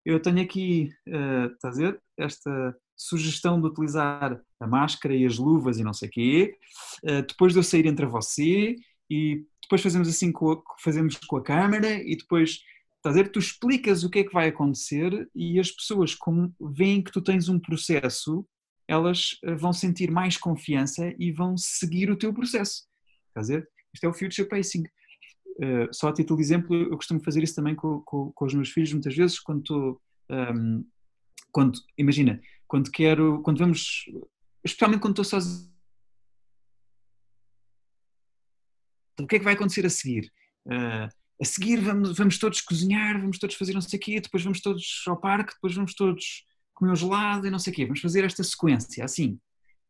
Eu 0.04 0.20
tenho 0.20 0.40
aqui, 0.40 0.88
uh, 1.08 1.52
está 1.52 1.68
a 1.68 1.72
ver, 1.72 2.00
esta 2.16 2.74
sugestão 3.00 3.58
de 3.58 3.66
utilizar 3.66 4.38
a 4.60 4.66
máscara 4.66 5.14
e 5.14 5.24
as 5.24 5.38
luvas 5.38 5.78
e 5.78 5.82
não 5.82 5.94
sei 5.94 6.08
o 6.08 6.12
quê. 6.12 6.58
Uh, 7.02 7.22
depois 7.26 7.54
de 7.54 7.58
eu 7.58 7.62
sair 7.62 7.86
entre 7.86 8.04
você 8.04 8.76
e 9.08 9.46
depois 9.62 9.80
fazemos 9.80 10.06
assim 10.06 10.30
com 10.30 10.52
a, 10.52 10.62
fazemos 10.78 11.16
com 11.16 11.36
a 11.36 11.42
câmara 11.42 11.94
e 12.02 12.14
depois 12.14 12.60
estás 12.96 13.16
a 13.16 13.22
ver, 13.22 13.30
tu 13.30 13.38
explicas 13.38 14.04
o 14.04 14.10
que 14.10 14.18
é 14.18 14.24
que 14.24 14.32
vai 14.32 14.48
acontecer 14.48 15.30
e 15.34 15.58
as 15.58 15.70
pessoas 15.70 16.14
como 16.14 16.54
veem 16.60 17.02
que 17.02 17.10
tu 17.10 17.22
tens 17.22 17.48
um 17.48 17.58
processo, 17.58 18.46
elas 18.86 19.38
eh, 19.42 19.54
vão 19.54 19.72
sentir 19.72 20.10
mais 20.10 20.36
confiança 20.36 21.14
e 21.18 21.32
vão 21.32 21.56
seguir 21.56 22.10
o 22.10 22.16
teu 22.16 22.34
processo. 22.34 22.86
Estás 23.28 23.48
a 23.48 23.54
ver? 23.54 23.68
Isto 23.94 24.04
é 24.04 24.08
o 24.10 24.12
future 24.12 24.46
pacing. 24.46 24.84
Uh, 25.56 25.88
só 25.92 26.08
a 26.08 26.12
título 26.12 26.36
de 26.36 26.44
exemplo, 26.44 26.76
eu 26.76 26.96
costumo 26.96 27.24
fazer 27.24 27.42
isso 27.42 27.54
também 27.54 27.74
com, 27.74 28.00
com, 28.00 28.30
com 28.32 28.44
os 28.44 28.52
meus 28.52 28.68
filhos 28.68 28.92
muitas 28.92 29.14
vezes 29.14 29.40
quando 29.40 29.98
um, 30.28 30.34
ehm, 30.34 30.84
quando, 31.50 31.78
imagina, 31.96 32.40
quando 32.70 32.88
quero, 32.88 33.42
quando 33.42 33.58
vamos, 33.58 34.04
especialmente 34.64 35.00
quando 35.00 35.20
estou 35.20 35.24
sozinho 35.24 35.68
o 39.18 39.26
que 39.26 39.36
é 39.36 39.38
que 39.40 39.44
vai 39.44 39.54
acontecer 39.54 39.84
a 39.84 39.90
seguir? 39.90 40.32
Uh, 40.64 41.08
a 41.42 41.44
seguir 41.44 41.80
vamos, 41.80 42.16
vamos 42.16 42.38
todos 42.38 42.60
cozinhar, 42.60 43.20
vamos 43.20 43.40
todos 43.40 43.56
fazer 43.56 43.72
não 43.72 43.80
sei 43.80 43.98
o 43.98 44.00
quê, 44.00 44.20
depois 44.20 44.44
vamos 44.44 44.60
todos 44.60 45.02
ao 45.08 45.20
parque, 45.20 45.54
depois 45.54 45.74
vamos 45.74 45.94
todos 45.94 46.44
comer 46.72 46.92
um 46.92 46.96
gelado 46.96 47.46
e 47.46 47.50
não 47.50 47.58
sei 47.58 47.72
o 47.72 47.76
quê. 47.76 47.84
Vamos 47.84 48.00
fazer 48.00 48.24
esta 48.24 48.44
sequência, 48.44 49.04
assim. 49.04 49.38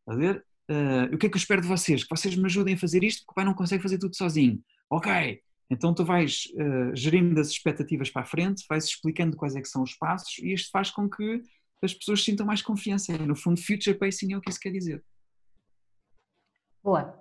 A 0.07 0.15
ver? 0.15 0.43
Uh, 0.69 1.13
o 1.13 1.17
que 1.19 1.27
é 1.27 1.29
que 1.29 1.35
eu 1.35 1.39
espero 1.39 1.61
de 1.61 1.67
vocês? 1.67 2.03
Que 2.03 2.09
vocês 2.09 2.35
me 2.35 2.45
ajudem 2.45 2.73
a 2.73 2.77
fazer 2.77 3.03
isto, 3.03 3.19
porque 3.19 3.33
o 3.33 3.35
pai 3.35 3.45
não 3.45 3.53
consegue 3.53 3.83
fazer 3.83 3.99
tudo 3.99 4.15
sozinho. 4.15 4.59
Ok, 4.89 5.39
então 5.69 5.93
tu 5.93 6.03
vais 6.03 6.47
uh, 6.55 6.95
gerindo 6.95 7.39
as 7.39 7.49
expectativas 7.49 8.09
para 8.09 8.23
a 8.23 8.25
frente, 8.25 8.65
vais 8.67 8.85
explicando 8.85 9.37
quais 9.37 9.55
é 9.55 9.61
que 9.61 9.69
são 9.69 9.83
os 9.83 9.93
passos 9.93 10.39
e 10.39 10.51
isto 10.51 10.69
faz 10.71 10.89
com 10.89 11.09
que 11.09 11.41
as 11.81 11.93
pessoas 11.93 12.23
sintam 12.23 12.45
mais 12.45 12.61
confiança. 12.61 13.17
No 13.17 13.35
fundo, 13.35 13.61
future 13.61 13.97
pacing 13.97 14.33
é 14.33 14.37
o 14.37 14.41
que 14.41 14.49
isso 14.49 14.59
quer 14.59 14.71
dizer. 14.71 15.03
Boa. 16.83 17.19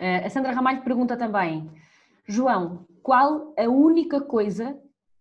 Uh, 0.00 0.26
a 0.26 0.30
Sandra 0.30 0.52
Ramalho 0.52 0.82
pergunta 0.82 1.16
também, 1.16 1.70
João, 2.26 2.86
qual 3.02 3.54
a 3.58 3.68
única 3.68 4.20
coisa 4.20 4.78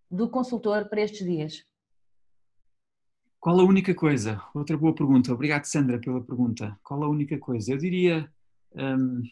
do 0.09 0.29
consultor 0.29 0.89
para 0.89 1.01
estes 1.01 1.25
dias? 1.25 1.63
Qual 3.39 3.59
a 3.59 3.63
única 3.63 3.93
coisa? 3.93 4.41
Outra 4.53 4.77
boa 4.77 4.93
pergunta. 4.93 5.33
Obrigado, 5.33 5.65
Sandra, 5.65 5.99
pela 5.99 6.21
pergunta. 6.21 6.77
Qual 6.83 7.03
a 7.03 7.09
única 7.09 7.37
coisa? 7.37 7.71
Eu 7.71 7.77
diria. 7.77 8.29
Hum, 8.75 9.23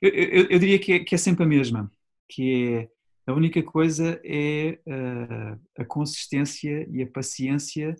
eu, 0.00 0.10
eu, 0.10 0.46
eu, 0.50 0.58
diria 0.58 0.78
que 0.78 0.92
é, 0.92 0.98
que 1.00 1.14
é, 1.14 1.18
sempre 1.18 1.44
a 1.44 1.46
mesma. 1.46 1.90
Que 2.28 2.74
é. 2.74 2.90
A 3.26 3.32
única 3.32 3.62
coisa 3.62 4.20
é 4.22 4.78
uh, 4.86 5.60
a 5.78 5.84
consistência 5.84 6.86
e 6.90 7.02
a 7.02 7.06
paciência 7.06 7.96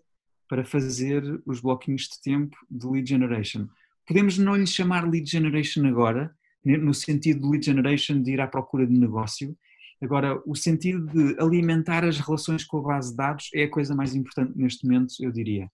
para 0.55 0.65
fazer 0.65 1.43
os 1.45 1.59
bloquinhos 1.59 2.03
de 2.03 2.23
tempo 2.23 2.57
de 2.71 2.87
lead 2.87 3.09
generation 3.09 3.67
podemos 4.07 4.39
não 4.39 4.55
lhe 4.55 4.69
chamar 4.69 5.09
lead 5.09 5.29
generation 5.29 5.85
agora, 5.87 6.33
no 6.65 6.95
sentido 6.95 7.41
de 7.41 7.49
lead 7.49 7.65
generation 7.65 8.23
de 8.23 8.35
ir 8.35 8.41
à 8.41 8.47
procura 8.47 8.87
de 8.87 8.93
negócio. 8.93 9.57
Agora, 10.01 10.41
o 10.47 10.55
sentido 10.55 11.07
de 11.07 11.43
alimentar 11.43 12.05
as 12.05 12.21
relações 12.21 12.65
com 12.65 12.79
a 12.79 12.83
base 12.83 13.11
de 13.11 13.17
dados 13.17 13.51
é 13.53 13.65
a 13.65 13.71
coisa 13.71 13.97
mais 13.97 14.15
importante 14.15 14.53
neste 14.57 14.87
momento, 14.87 15.15
eu 15.21 15.33
diria. 15.33 15.69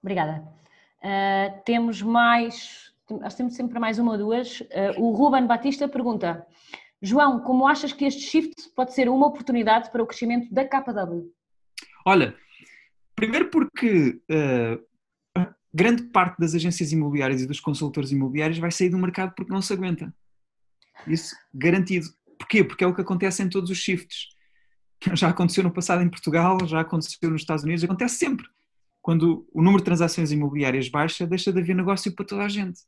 Obrigada. 0.00 0.46
Uh, 0.98 1.60
temos 1.64 2.02
mais, 2.02 2.92
nós 3.10 3.34
temos 3.34 3.56
sempre 3.56 3.80
mais 3.80 3.98
uma 3.98 4.12
ou 4.12 4.18
duas. 4.18 4.60
Uh, 4.60 5.00
o 5.00 5.10
Ruben 5.12 5.46
Batista 5.46 5.88
pergunta: 5.88 6.46
João, 7.02 7.40
como 7.40 7.66
achas 7.66 7.92
que 7.92 8.04
este 8.04 8.22
shift 8.22 8.70
pode 8.76 8.94
ser 8.94 9.08
uma 9.08 9.26
oportunidade 9.26 9.90
para 9.90 10.02
o 10.02 10.06
crescimento 10.06 10.52
da 10.54 10.64
KW? 10.64 11.32
Olha, 12.04 12.36
primeiro 13.16 13.50
porque 13.50 14.20
uh, 14.30 15.46
grande 15.74 16.04
parte 16.04 16.38
das 16.38 16.54
agências 16.54 16.92
imobiliárias 16.92 17.42
e 17.42 17.46
dos 17.46 17.60
consultores 17.60 18.12
imobiliários 18.12 18.58
vai 18.58 18.70
sair 18.70 18.90
do 18.90 18.98
mercado 18.98 19.34
porque 19.34 19.52
não 19.52 19.60
se 19.60 19.72
aguenta. 19.72 20.14
Isso 21.06 21.34
garantido. 21.52 22.06
Porquê? 22.38 22.62
Porque 22.62 22.84
é 22.84 22.86
o 22.86 22.94
que 22.94 23.00
acontece 23.00 23.42
em 23.42 23.48
todos 23.48 23.70
os 23.70 23.78
shifts. 23.78 24.28
Já 25.14 25.28
aconteceu 25.28 25.64
no 25.64 25.72
passado 25.72 26.02
em 26.02 26.08
Portugal, 26.08 26.58
já 26.66 26.80
aconteceu 26.80 27.30
nos 27.30 27.42
Estados 27.42 27.64
Unidos, 27.64 27.84
acontece 27.84 28.16
sempre. 28.16 28.46
Quando 29.02 29.46
o 29.52 29.62
número 29.62 29.78
de 29.78 29.84
transações 29.84 30.32
imobiliárias 30.32 30.88
baixa, 30.88 31.26
deixa 31.26 31.52
de 31.52 31.60
haver 31.60 31.76
negócio 31.76 32.14
para 32.14 32.24
toda 32.24 32.42
a 32.42 32.48
gente. 32.48 32.80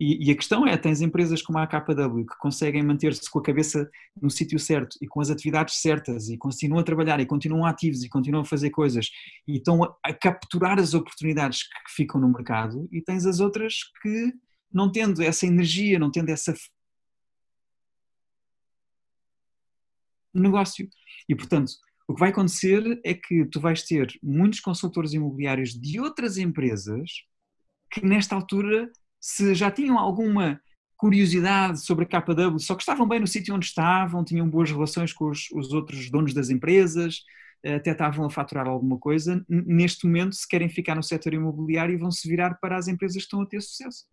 E, 0.00 0.28
e, 0.28 0.30
a 0.32 0.34
questão 0.34 0.66
é, 0.66 0.76
tens 0.76 1.00
empresas 1.00 1.42
como 1.42 1.58
a 1.58 1.66
KW 1.66 2.26
que 2.26 2.36
conseguem 2.38 2.82
manter-se 2.82 3.30
com 3.30 3.38
a 3.38 3.42
cabeça 3.42 3.88
no 4.20 4.30
sítio 4.30 4.58
certo 4.58 4.96
e 5.00 5.06
com 5.06 5.20
as 5.20 5.30
atividades 5.30 5.80
certas 5.80 6.28
e 6.28 6.36
continuam 6.36 6.80
a 6.80 6.84
trabalhar 6.84 7.20
e 7.20 7.26
continuam 7.26 7.64
ativos 7.64 8.02
e 8.02 8.08
continuam 8.08 8.42
a 8.42 8.44
fazer 8.44 8.70
coisas 8.70 9.10
e 9.46 9.58
estão 9.58 9.84
a, 9.84 9.94
a 10.02 10.12
capturar 10.12 10.78
as 10.80 10.94
oportunidades 10.94 11.62
que 11.64 11.92
ficam 11.94 12.20
no 12.20 12.28
mercado 12.28 12.88
e 12.90 13.00
tens 13.00 13.26
as 13.26 13.38
outras 13.38 13.74
que 14.02 14.32
não 14.72 14.90
tendo 14.90 15.22
essa 15.22 15.46
energia, 15.46 15.98
não 15.98 16.10
tendo 16.10 16.30
essa 16.30 16.54
negócio. 20.34 20.88
E 21.28 21.34
portanto, 21.34 21.72
o 22.08 22.14
que 22.14 22.20
vai 22.20 22.30
acontecer 22.30 23.00
é 23.04 23.14
que 23.14 23.44
tu 23.46 23.60
vais 23.60 23.82
ter 23.82 24.08
muitos 24.22 24.60
consultores 24.60 25.12
imobiliários 25.12 25.70
de 25.70 26.00
outras 26.00 26.38
empresas 26.38 27.10
que 27.90 28.04
nesta 28.04 28.34
altura 28.34 28.90
se 29.22 29.54
já 29.54 29.70
tinham 29.70 29.96
alguma 29.98 30.60
curiosidade 30.96 31.80
sobre 31.80 32.04
a 32.04 32.20
KW, 32.20 32.58
só 32.58 32.74
que 32.74 32.82
estavam 32.82 33.06
bem 33.06 33.20
no 33.20 33.26
sítio 33.26 33.54
onde 33.54 33.66
estavam, 33.66 34.24
tinham 34.24 34.48
boas 34.48 34.70
relações 34.70 35.12
com 35.12 35.30
os, 35.30 35.48
os 35.52 35.72
outros 35.72 36.10
donos 36.10 36.34
das 36.34 36.50
empresas, 36.50 37.22
até 37.64 37.92
estavam 37.92 38.26
a 38.26 38.30
faturar 38.30 38.66
alguma 38.66 38.98
coisa, 38.98 39.44
neste 39.48 40.04
momento, 40.06 40.34
se 40.34 40.46
querem 40.46 40.68
ficar 40.68 40.96
no 40.96 41.02
setor 41.02 41.34
imobiliário, 41.34 41.98
vão 41.98 42.10
se 42.10 42.28
virar 42.28 42.54
para 42.60 42.76
as 42.76 42.88
empresas 42.88 43.16
que 43.16 43.22
estão 43.22 43.42
a 43.42 43.46
ter 43.46 43.60
sucesso. 43.60 44.04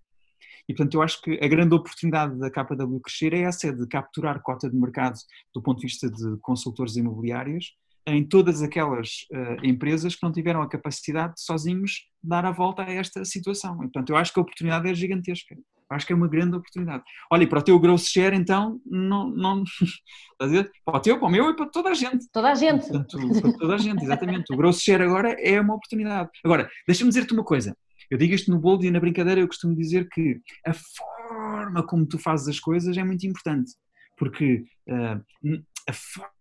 E, 0.68 0.74
portanto, 0.74 0.94
eu 0.94 1.02
acho 1.02 1.20
que 1.24 1.40
a 1.42 1.48
grande 1.48 1.74
oportunidade 1.74 2.38
da 2.38 2.52
KW 2.52 3.00
crescer 3.00 3.34
é 3.34 3.42
essa, 3.42 3.68
é 3.68 3.72
de 3.72 3.88
capturar 3.88 4.40
cota 4.42 4.70
de 4.70 4.76
mercado 4.76 5.18
do 5.54 5.64
ponto 5.64 5.80
de 5.80 5.88
vista 5.88 6.10
de 6.10 6.38
consultores 6.42 6.96
imobiliários 6.96 7.74
em 8.12 8.24
todas 8.24 8.62
aquelas 8.62 9.26
uh, 9.32 9.66
empresas 9.66 10.16
que 10.16 10.24
não 10.24 10.32
tiveram 10.32 10.62
a 10.62 10.70
capacidade 10.70 11.36
de 11.36 11.42
sozinhos 11.42 12.08
dar 12.22 12.46
a 12.46 12.52
volta 12.52 12.84
a 12.84 12.92
esta 12.92 13.24
situação. 13.26 13.76
E, 13.76 13.84
portanto, 13.84 14.10
eu 14.10 14.18
acho 14.18 14.34
que 14.34 14.40
a 14.40 14.44
oportunidade 14.44 14.90
é 14.90 14.94
gigantesca. 14.94 15.56
Eu 15.56 15.96
acho 15.96 16.06
que 16.06 16.14
é 16.14 16.16
uma 16.16 16.28
grande 16.28 16.56
oportunidade. 16.56 17.04
Olha, 17.32 17.44
e 17.44 17.48
para 17.48 17.60
o 17.60 17.64
teu 17.64 17.80
gross 17.80 18.08
share, 18.08 18.36
então, 18.36 18.80
não, 18.86 19.30
não? 19.30 19.64
Para 20.86 20.98
o 20.98 21.00
teu, 21.02 21.20
para 21.20 21.28
o 21.28 21.30
meu 21.30 21.50
e 21.50 21.56
para 21.56 21.66
toda 21.66 21.90
a 21.90 21.94
gente. 21.94 22.26
Toda 22.32 22.50
a 22.52 22.56
gente. 22.56 22.88
Portanto, 22.88 23.42
para 23.42 23.58
toda 23.58 23.76
a 23.76 23.78
gente, 23.78 24.02
exatamente. 24.02 24.54
O 24.54 24.56
gross 24.56 24.82
share 24.82 25.04
agora 25.04 25.34
é 25.34 25.60
uma 25.60 25.76
oportunidade. 25.76 26.30
Agora, 26.46 26.70
deixa-me 26.88 27.10
dizer-te 27.10 27.34
uma 27.34 27.44
coisa. 27.44 27.76
Eu 28.10 28.18
digo 28.18 28.34
isto 28.34 28.50
no 28.50 28.58
bold 28.58 28.88
e 28.88 28.90
na 28.90 29.02
brincadeira 29.02 29.42
eu 29.42 29.48
costumo 29.48 29.76
dizer 29.76 30.08
que 30.08 30.40
a 30.66 30.74
forma 30.74 31.86
como 31.86 32.06
tu 32.06 32.18
fazes 32.18 32.48
as 32.48 32.60
coisas 32.60 32.98
é 32.98 33.04
muito 33.04 33.28
importante. 33.28 33.74
Porque 34.16 34.64
uh, 34.88 35.62
a 35.88 35.94
forma 35.94 36.39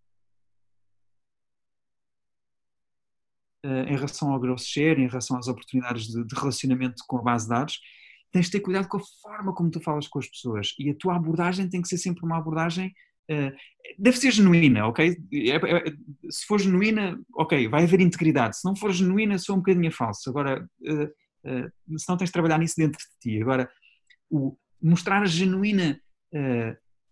em 3.64 3.96
relação 3.96 4.32
ao 4.32 4.38
gross 4.38 4.66
share, 4.66 5.02
em 5.02 5.08
relação 5.08 5.36
às 5.36 5.48
oportunidades 5.48 6.06
de, 6.06 6.24
de 6.24 6.34
relacionamento 6.34 7.02
com 7.06 7.18
a 7.18 7.22
base 7.22 7.44
de 7.44 7.50
dados, 7.50 7.80
tens 8.30 8.46
de 8.46 8.52
ter 8.52 8.60
cuidado 8.60 8.88
com 8.88 8.98
a 8.98 9.02
forma 9.22 9.54
como 9.54 9.70
tu 9.70 9.80
falas 9.80 10.06
com 10.06 10.18
as 10.18 10.28
pessoas 10.28 10.74
e 10.78 10.90
a 10.90 10.94
tua 10.94 11.16
abordagem 11.16 11.68
tem 11.68 11.82
que 11.82 11.88
ser 11.88 11.98
sempre 11.98 12.24
uma 12.24 12.38
abordagem 12.38 12.92
Uh, 13.30 13.52
deve 13.98 14.16
ser 14.16 14.30
genuína, 14.30 14.86
ok? 14.86 15.16
É, 15.32 15.56
é, 15.56 15.84
se 16.30 16.46
for 16.46 16.58
genuína, 16.58 17.20
ok, 17.34 17.68
vai 17.68 17.84
haver 17.84 18.00
integridade. 18.00 18.56
Se 18.56 18.64
não 18.64 18.74
for 18.74 18.90
genuína, 18.90 19.38
sou 19.38 19.54
um 19.54 19.58
bocadinho 19.58 19.92
falso. 19.92 20.30
Agora, 20.30 20.66
uh, 20.80 21.04
uh, 21.04 21.98
se 21.98 22.08
não 22.08 22.16
tens 22.16 22.28
de 22.28 22.32
trabalhar 22.32 22.58
nisso 22.58 22.76
dentro 22.78 22.98
de 22.98 23.20
ti. 23.20 23.42
Agora, 23.42 23.70
o, 24.30 24.56
mostrar 24.80 25.22
a 25.22 25.26
genuína 25.26 26.00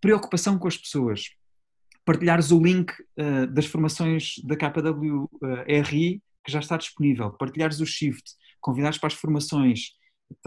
preocupação 0.01 0.59
com 0.59 0.69
as 0.69 0.77
pessoas, 0.77 1.31
partilhares 2.05 2.53
o 2.53 2.63
link 2.63 2.93
das 3.51 3.65
formações 3.65 4.35
da 4.45 4.55
KWRI 4.55 6.23
que 6.47 6.53
já 6.53 6.61
está 6.61 6.77
disponível, 6.77 7.33
partilhares 7.33 7.81
o 7.81 7.87
Shift, 7.87 8.23
convidares 8.61 8.99
para 8.99 9.09
as 9.09 9.15
formações, 9.15 9.91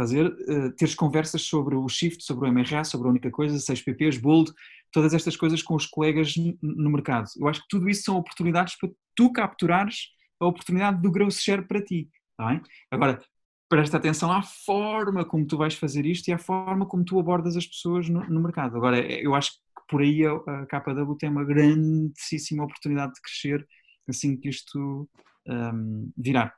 ver? 0.09 0.27
Uh, 0.27 0.71
teres 0.75 0.95
conversas 0.95 1.41
sobre 1.41 1.75
o 1.75 1.87
Shift, 1.89 2.23
sobre 2.23 2.49
o 2.49 2.53
MRA, 2.53 2.85
sobre 2.85 3.07
a 3.07 3.11
única 3.11 3.29
coisa, 3.29 3.57
6PPs, 3.57 4.19
Bold, 4.19 4.51
todas 4.91 5.13
estas 5.13 5.35
coisas 5.35 5.61
com 5.61 5.75
os 5.75 5.85
colegas 5.85 6.33
no 6.61 6.89
mercado. 6.89 7.27
Eu 7.37 7.47
acho 7.47 7.61
que 7.61 7.67
tudo 7.69 7.89
isso 7.89 8.03
são 8.03 8.15
oportunidades 8.15 8.77
para 8.77 8.89
tu 9.13 9.31
capturares 9.31 10.07
a 10.39 10.47
oportunidade 10.47 11.01
do 11.01 11.11
gross 11.11 11.41
share 11.41 11.67
para 11.67 11.83
ti. 11.83 12.09
Bem? 12.39 12.61
Agora, 12.89 13.21
presta 13.67 13.97
atenção 13.97 14.31
à 14.31 14.41
forma 14.41 15.25
como 15.25 15.45
tu 15.45 15.57
vais 15.57 15.75
fazer 15.75 16.05
isto 16.05 16.29
e 16.29 16.33
à 16.33 16.37
forma 16.37 16.85
como 16.85 17.03
tu 17.03 17.19
abordas 17.19 17.57
as 17.57 17.67
pessoas 17.67 18.07
no, 18.07 18.23
no 18.29 18.41
mercado. 18.41 18.77
Agora, 18.77 18.99
eu 18.99 19.35
acho 19.35 19.51
que 19.51 19.59
por 19.89 20.01
aí 20.01 20.25
a, 20.25 20.31
a 20.31 20.65
KW 20.65 21.15
tem 21.17 21.29
uma 21.29 21.43
grandíssima 21.43 22.63
oportunidade 22.63 23.13
de 23.13 23.21
crescer 23.21 23.67
assim 24.07 24.35
que 24.37 24.49
isto 24.49 25.07
um, 25.49 26.11
virar. 26.15 26.55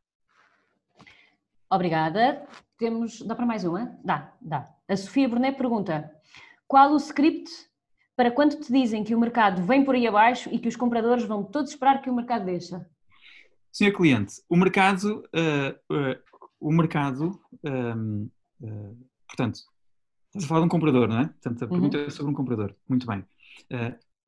Obrigada. 1.72 2.46
Temos. 2.78 3.22
Dá 3.22 3.36
para 3.36 3.46
mais 3.46 3.64
uma? 3.64 3.98
Dá, 4.04 4.34
dá. 4.42 4.70
A 4.88 4.98
Sofia 4.98 5.30
Brunet 5.30 5.58
pergunta: 5.58 6.12
qual 6.68 6.92
o 6.92 6.98
script 6.98 7.50
para 8.16 8.30
quando 8.30 8.60
te 8.60 8.72
dizem 8.72 9.04
que 9.04 9.16
o 9.16 9.20
mercado 9.20 9.64
vem 9.64 9.86
por 9.86 9.96
aí 9.96 10.06
abaixo 10.06 10.50
e 10.52 10.60
que 10.60 10.68
os 10.68 10.76
compradores 10.76 11.24
vão 11.24 11.44
todos 11.44 11.72
esperar 11.72 12.02
que 12.02 12.10
o 12.10 12.16
mercado 12.16 12.46
deixa? 12.46 12.86
Senhor 13.72 13.94
cliente, 13.94 14.34
o 14.50 14.58
mercado, 14.58 15.24
uh, 15.34 15.96
uh, 15.96 16.20
o 16.60 16.74
mercado, 16.74 17.40
um, 17.64 18.30
uh, 18.62 18.68
eh, 18.68 18.94
portanto, 19.26 19.56
estás 20.28 20.44
a 20.44 20.48
falar 20.48 20.60
de 20.60 20.66
um 20.66 20.70
comprador, 20.70 21.08
não 21.08 21.20
é? 21.20 21.28
Portanto, 21.28 21.64
a 21.64 21.68
pergunta 21.70 21.98
uhum. 21.98 22.04
é 22.04 22.10
sobre 22.10 22.32
um 22.32 22.36
comprador. 22.36 22.76
Muito 22.90 23.08
bem 23.08 23.26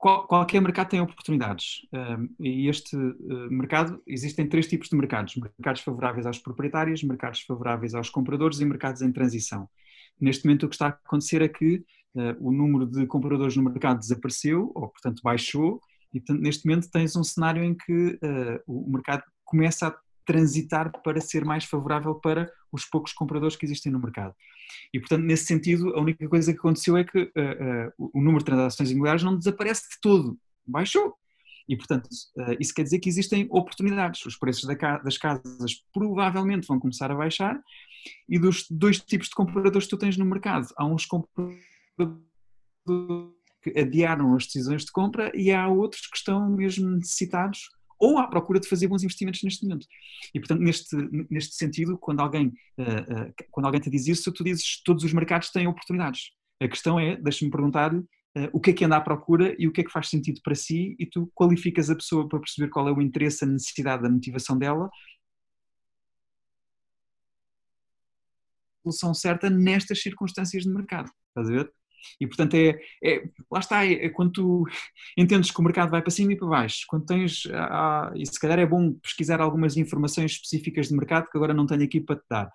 qualquer 0.04 0.62
mercado 0.62 0.90
tem 0.90 1.00
oportunidades 1.00 1.88
e 2.38 2.68
este 2.68 2.96
eh, 2.96 3.50
mercado, 3.50 4.02
existem 4.06 4.48
três 4.50 4.68
tipos 4.68 4.90
de 4.90 4.98
mercados, 4.98 5.36
mercados 5.36 5.82
favoráveis 5.82 6.26
aos 6.26 6.40
proprietários, 6.40 7.04
mercados 7.04 7.42
favoráveis 7.42 7.96
aos 7.96 8.10
compradores 8.10 8.60
e 8.60 8.66
mercados 8.66 9.02
em 9.02 9.12
transição. 9.14 9.70
Neste 10.20 10.46
momento 10.46 10.66
o 10.66 10.70
que 10.70 10.76
está 10.76 10.88
a 10.88 10.90
acontecer 10.90 11.42
é 11.42 11.48
que 11.48 11.78
uh, 12.16 12.36
o 12.40 12.52
número 12.52 12.86
de 12.86 13.08
compradores 13.08 13.56
no 13.56 13.64
mercado 13.64 14.00
desapareceu, 14.00 14.72
ou 14.76 14.90
portanto 14.90 15.22
baixou, 15.24 15.80
e 16.14 16.20
portanto, 16.20 16.42
neste 16.42 16.68
momento 16.68 16.92
tens 16.92 17.16
um 17.16 17.24
cenário 17.24 17.64
em 17.64 17.74
que 17.74 18.20
uh, 18.22 18.60
o 18.68 18.92
mercado 18.92 19.24
começa 19.46 19.88
a 19.88 19.96
transitar 20.26 20.92
para 21.02 21.22
ser 21.22 21.46
mais 21.46 21.64
favorável 21.64 22.16
para 22.16 22.52
os 22.74 22.86
poucos 22.86 23.14
compradores 23.14 23.56
que 23.56 23.66
existem 23.66 23.92
no 23.92 24.00
mercado. 24.00 24.34
E, 24.94 25.00
portanto, 25.00 25.24
nesse 25.24 25.46
sentido, 25.46 25.96
a 25.96 26.02
única 26.02 26.28
coisa 26.28 26.52
que 26.52 26.60
aconteceu 26.60 26.98
é 26.98 27.04
que 27.04 27.20
uh, 27.20 27.26
uh, 27.26 28.10
o 28.14 28.20
número 28.20 28.40
de 28.40 28.46
transações 28.46 28.90
imobiliárias 28.90 29.24
não 29.24 29.38
desaparece 29.38 29.90
de 29.90 30.02
todo, 30.02 30.38
baixou. 30.66 31.16
E, 31.70 31.78
portanto, 31.78 32.08
uh, 32.38 32.58
isso 32.60 32.74
quer 32.74 32.84
dizer 32.84 33.00
que 33.00 33.08
existem 33.08 33.48
oportunidades. 33.50 34.26
Os 34.26 34.36
preços 34.36 34.66
da, 34.66 34.98
das 34.98 35.18
casas 35.18 35.84
provavelmente 35.94 36.68
vão 36.68 36.80
começar 36.80 37.12
a 37.12 37.16
baixar 37.16 37.62
e 38.28 38.38
dos 38.40 38.66
dois 38.70 39.00
tipos 39.00 39.30
de 39.30 39.36
compradores 39.36 39.86
que 39.86 39.92
tu 39.92 39.98
tens 39.98 40.18
no 40.18 40.26
mercado. 40.26 40.68
Há 40.76 40.86
uns 40.86 41.06
compradores 41.06 41.62
que 43.62 43.80
adiaram 43.80 44.36
as 44.36 44.46
decisões 44.46 44.84
de 44.84 44.92
compra 44.92 45.32
e 45.34 45.52
há 45.52 45.68
outros 45.70 46.08
que 46.08 46.18
estão 46.18 46.50
mesmo 46.50 46.90
necessitados 46.90 47.70
ou 48.04 48.18
à 48.18 48.28
procura 48.28 48.60
de 48.60 48.68
fazer 48.68 48.88
bons 48.88 49.02
investimentos 49.02 49.42
neste 49.44 49.64
momento. 49.64 49.88
E, 50.34 50.40
portanto, 50.40 50.60
neste, 50.60 50.94
neste 51.30 51.56
sentido, 51.56 51.98
quando 51.98 52.20
alguém, 52.20 52.48
uh, 52.78 53.30
uh, 53.30 53.34
quando 53.50 53.66
alguém 53.66 53.80
te 53.80 53.90
diz 53.90 54.08
isso, 54.08 54.32
tu 54.34 54.44
dizes 54.44 54.82
todos 54.84 55.06
os 55.06 55.14
mercados 55.14 55.50
têm 55.52 55.68
oportunidades. 55.68 56.32
A 56.62 56.68
questão 56.68 57.00
é, 57.00 57.16
deixa-me 57.16 57.50
perguntar 57.50 57.96
uh, 57.96 58.04
o 58.52 58.60
que 58.60 58.72
é 58.72 58.74
que 58.74 58.84
anda 58.84 58.98
à 58.98 59.02
procura 59.02 59.56
e 59.58 59.68
o 59.70 59.72
que 59.72 59.80
é 59.80 59.84
que 59.86 59.92
faz 59.92 60.10
sentido 60.10 60.42
para 60.44 60.54
si 60.54 60.98
e 61.00 61.06
tu 61.06 61.32
qualificas 61.34 61.90
a 61.90 61.96
pessoa 61.96 62.28
para 62.28 62.40
perceber 62.40 62.70
qual 62.70 62.90
é 62.90 62.92
o 62.92 63.02
interesse, 63.02 63.46
a 63.46 63.48
necessidade, 63.48 64.06
a 64.06 64.10
motivação 64.10 64.58
dela 64.58 64.90
solução 68.84 69.14
certa 69.14 69.50
nestas 69.50 70.02
circunstâncias 70.02 70.64
de 70.64 70.70
mercado. 70.70 71.10
Estás 71.30 71.48
a 71.50 71.52
ver? 71.52 71.74
E 72.20 72.28
portanto 72.28 72.56
é, 72.56 72.80
é 73.04 73.24
lá 73.52 73.60
está, 73.60 73.86
é, 73.86 74.06
é, 74.06 74.10
quando 74.10 74.32
tu 74.32 74.64
entendes 75.18 75.52
que 75.52 75.60
o 75.60 75.64
mercado 75.64 75.92
vai 75.92 76.02
para 76.02 76.12
cima 76.12 76.34
e 76.34 76.38
para 76.38 76.48
baixo, 76.48 76.86
quando 76.88 77.06
tens, 77.06 77.44
ah, 77.54 78.12
e 78.16 78.26
se 78.26 78.40
calhar 78.40 78.60
é 78.60 78.66
bom 78.66 78.94
pesquisar 78.94 79.42
algumas 79.42 79.78
informações 79.78 80.32
específicas 80.34 80.88
de 80.88 80.96
mercado 80.96 81.30
que 81.30 81.38
agora 81.38 81.54
não 81.54 81.66
tenho 81.66 81.84
aqui 81.84 82.00
para 82.00 82.16
te 82.16 82.26
dar. 82.30 82.50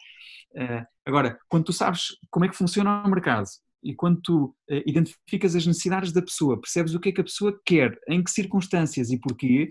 Uh, 0.53 0.85
agora, 1.05 1.39
quando 1.49 1.65
tu 1.65 1.73
sabes 1.73 2.17
como 2.31 2.45
é 2.45 2.49
que 2.49 2.57
funciona 2.57 3.03
o 3.05 3.11
mercado 3.11 3.47
e 3.83 3.95
quando 3.95 4.21
tu 4.23 4.45
uh, 4.45 4.83
identificas 4.87 5.55
as 5.55 5.67
necessidades 5.67 6.11
da 6.11 6.23
pessoa, 6.23 6.61
percebes 6.61 6.95
o 6.95 7.01
que 7.01 7.11
é 7.11 7.13
que 7.13 7.21
a 7.21 7.25
pessoa 7.25 7.59
quer, 7.65 7.99
em 8.09 8.23
que 8.23 8.31
circunstâncias 8.31 9.11
e 9.11 9.19
porquê, 9.19 9.69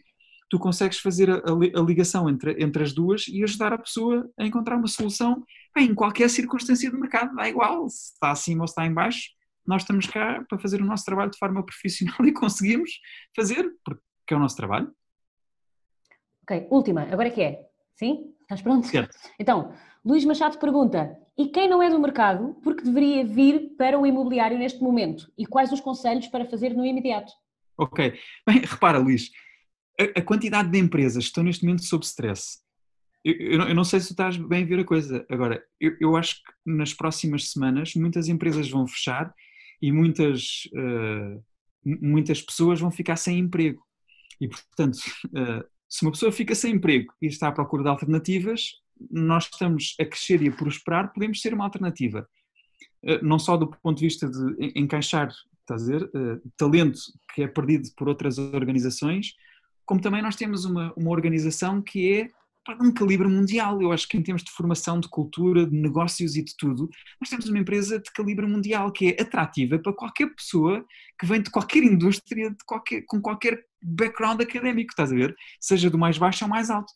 tu 0.50 0.58
consegues 0.60 1.00
fazer 1.00 1.30
a, 1.30 1.42
a, 1.46 1.82
ligação 1.82 2.30
entre, 2.30 2.64
entre 2.64 2.84
as 2.84 2.94
duas 2.94 3.28
e 3.28 3.44
ajudar 3.44 3.74
a 3.74 3.78
pessoa 3.78 4.30
a 4.38 4.46
encontrar 4.46 4.78
uma 4.78 4.88
solução 4.88 5.44
bem, 5.76 5.90
em 5.90 5.96
qualquer 5.96 6.30
circunstância 6.30 6.90
do 6.90 7.00
mercado, 7.00 7.36
dá 7.36 7.50
igual 7.50 7.90
se 7.90 8.14
está 8.14 8.32
acima 8.32 8.64
ou 8.64 8.68
se 8.68 8.72
está 8.72 8.86
em 8.86 8.94
baixo, 8.94 9.30
nós 9.68 9.82
estamos 9.84 10.08
cá 10.08 10.44
para 10.48 10.58
fazer 10.58 10.82
o 10.82 10.86
nosso 10.86 11.04
trabalho 11.06 11.32
de 11.32 11.38
forma 11.38 11.64
profissional 11.66 12.26
e 12.26 12.32
conseguimos 12.32 12.92
fazer, 13.36 13.70
porque 13.84 14.34
é 14.34 14.36
o 14.36 14.40
nosso 14.40 14.56
trabalho. 14.56 14.92
Ok, 16.44 16.68
última, 16.72 17.04
agora 17.04 17.28
é 17.28 17.32
que 17.32 17.42
é? 17.42 17.68
Sim? 17.96 18.34
Estás 18.42 18.62
pronto? 18.62 18.88
Certo. 18.88 19.18
Então, 19.38 19.74
Luís 20.06 20.24
Machado 20.24 20.58
pergunta: 20.58 21.20
e 21.38 21.50
quem 21.50 21.68
não 21.68 21.84
é 21.84 21.90
do 21.90 22.00
mercado, 22.00 22.56
porque 22.64 22.84
deveria 22.84 23.26
vir 23.26 23.76
para 23.78 24.00
o 24.00 24.06
imobiliário 24.06 24.58
neste 24.58 24.82
momento? 24.82 25.30
E 25.38 25.46
quais 25.46 25.72
os 25.72 25.82
conselhos 25.82 26.28
para 26.28 26.46
fazer 26.46 26.74
no 26.74 26.86
imediato? 26.86 27.34
Ok. 27.78 28.18
Bem, 28.48 28.60
repara, 28.60 28.98
Luís, 28.98 29.30
a, 30.00 30.20
a 30.20 30.22
quantidade 30.22 30.70
de 30.70 30.80
empresas 30.80 31.26
que 31.26 31.30
estão 31.30 31.44
neste 31.44 31.66
momento 31.66 31.84
sob 31.84 32.06
stress 32.06 32.66
eu, 33.28 33.62
eu, 33.68 33.76
não 33.76 33.84
sei 33.84 34.00
se 34.00 34.12
estás 34.12 34.38
bem 34.38 34.64
a 34.64 34.66
ver 34.66 34.80
a 34.80 34.86
coisa. 34.86 35.26
Agora, 35.30 35.62
eu, 35.80 35.98
eu, 36.00 36.16
acho 36.16 36.36
que 36.36 36.52
nas 36.66 36.94
próximas 36.94 37.52
semanas 37.52 37.94
muitas 37.96 38.30
empresas 38.30 38.70
vão 38.70 38.88
fechar 38.88 39.34
e 39.82 39.92
muitas, 39.92 40.68
uh, 40.74 41.44
muitas 41.84 42.42
pessoas 42.42 42.80
vão 42.80 42.92
ficar 42.92 43.16
sem 43.16 43.40
emprego. 43.40 43.82
E, 44.40 44.48
portanto, 44.48 44.98
uh, 45.28 45.64
se 45.88 46.04
uma 46.04 46.12
pessoa 46.12 46.32
fica 46.32 46.54
sem 46.56 46.76
emprego 46.76 47.14
e 47.22 47.28
está 47.28 47.48
à 47.48 47.52
procura 47.52 47.84
de 47.84 47.90
alternativas, 47.90 48.82
nós 49.12 49.48
estamos 49.52 49.96
a 50.00 50.06
crescer 50.06 50.42
e 50.42 50.50
a 50.50 50.52
prosperar, 50.52 51.14
podemos 51.14 51.42
ser 51.42 51.54
uma 51.54 51.66
alternativa. 51.66 52.28
Uh, 53.04 53.24
não 53.24 53.40
só 53.40 53.58
do 53.58 53.68
ponto 53.68 53.98
de 53.98 54.06
vista 54.06 54.30
de 54.30 54.74
encaixar, 54.76 55.30
estás 55.62 55.84
a 55.84 55.86
dizer, 55.86 56.10
talento 56.56 57.00
que 57.34 57.44
é 57.44 57.48
perdido 57.48 57.90
por 57.98 58.08
outras 58.08 58.38
organizações, 58.38 59.34
como 59.86 60.00
também 60.00 60.22
nós 60.22 60.36
temos 60.36 60.64
uma, 60.64 60.94
uma 60.96 61.12
organização 61.12 61.82
que 61.82 62.14
é 62.14 62.30
um 62.82 62.92
calibre 62.92 63.28
mundial. 63.28 63.82
Eu 63.82 63.92
acho 63.92 64.08
que 64.08 64.18
em 64.18 64.24
termos 64.24 64.44
de 64.44 64.52
formação, 64.52 65.00
de 65.00 65.10
cultura, 65.10 65.66
de 65.66 65.76
negócios 65.76 66.36
e 66.36 66.44
de 66.44 66.56
tudo, 66.58 66.90
nós 67.20 67.30
temos 67.30 67.48
uma 67.48 67.60
empresa 67.60 68.00
de 68.00 68.12
calibre 68.12 68.46
mundial 68.46 68.92
que 68.92 69.10
é 69.10 69.22
atrativa 69.22 69.80
para 69.80 69.94
qualquer 69.94 70.34
pessoa 70.36 70.86
que 71.20 71.26
vem 71.26 71.42
de 71.42 71.50
qualquer 71.50 71.84
indústria, 71.84 72.50
de 72.50 72.66
qualquer, 72.66 73.04
com 73.08 73.22
qualquer 73.22 73.64
background 73.82 74.42
académico, 74.42 74.92
estás 74.92 75.12
a 75.12 75.16
ver? 75.16 75.36
Seja 75.60 75.90
do 75.90 75.98
mais 75.98 76.18
baixo 76.18 76.44
ao 76.44 76.50
mais 76.50 76.70
alto. 76.70 76.92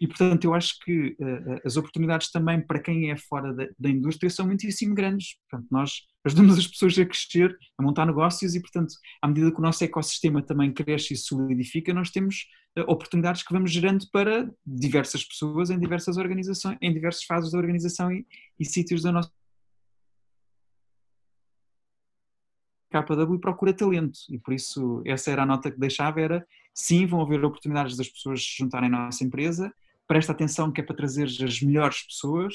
E, 0.00 0.08
portanto, 0.08 0.44
eu 0.44 0.54
acho 0.54 0.78
que 0.80 1.16
uh, 1.20 1.60
as 1.64 1.76
oportunidades 1.76 2.30
também 2.30 2.60
para 2.60 2.80
quem 2.80 3.10
é 3.10 3.16
fora 3.16 3.54
da, 3.54 3.68
da, 3.78 3.88
indústria 3.88 4.28
são 4.28 4.46
muitíssimo 4.46 4.94
grandes. 4.94 5.36
Portanto, 5.48 5.68
nós 5.70 6.02
ajudamos 6.24 6.58
as 6.58 6.66
pessoas 6.66 6.98
a 6.98 7.06
crescer, 7.06 7.56
a 7.78 7.82
montar 7.82 8.04
negócios 8.04 8.54
e, 8.54 8.60
portanto, 8.60 8.94
à 9.22 9.28
medida 9.28 9.52
que 9.52 9.58
o 9.58 9.62
nosso 9.62 9.84
ecossistema 9.84 10.42
também 10.42 10.72
cresce 10.72 11.14
e 11.14 11.16
solidifica, 11.16 11.94
nós 11.94 12.10
temos 12.10 12.46
uh, 12.76 12.82
oportunidades 12.90 13.44
que 13.44 13.52
vamos 13.52 13.70
gerando 13.70 14.04
para 14.10 14.50
diversas 14.66 15.24
pessoas 15.24 15.70
em 15.70 15.78
diversas 15.78 16.16
organizações, 16.16 16.76
em 16.82 16.92
diversas 16.92 17.22
fases 17.24 17.52
da 17.52 17.58
organização 17.58 18.10
e, 18.10 18.26
e 18.58 18.64
sítios 18.64 19.02
da 19.02 19.12
nossa 19.12 19.30
KW 23.02 23.38
procura 23.40 23.74
talento 23.74 24.18
e 24.28 24.38
por 24.38 24.54
isso 24.54 25.02
essa 25.04 25.30
era 25.30 25.42
a 25.42 25.46
nota 25.46 25.70
que 25.70 25.80
deixava 25.80 26.20
era 26.20 26.46
sim, 26.72 27.06
vão 27.06 27.20
haver 27.20 27.44
oportunidades 27.44 27.96
das 27.96 28.08
pessoas 28.08 28.42
se 28.44 28.56
juntarem 28.58 28.88
à 28.88 28.92
nossa 28.92 29.24
empresa, 29.24 29.72
presta 30.06 30.32
atenção 30.32 30.72
que 30.72 30.80
é 30.80 30.84
para 30.84 30.96
trazer 30.96 31.24
as 31.24 31.60
melhores 31.60 32.02
pessoas 32.06 32.54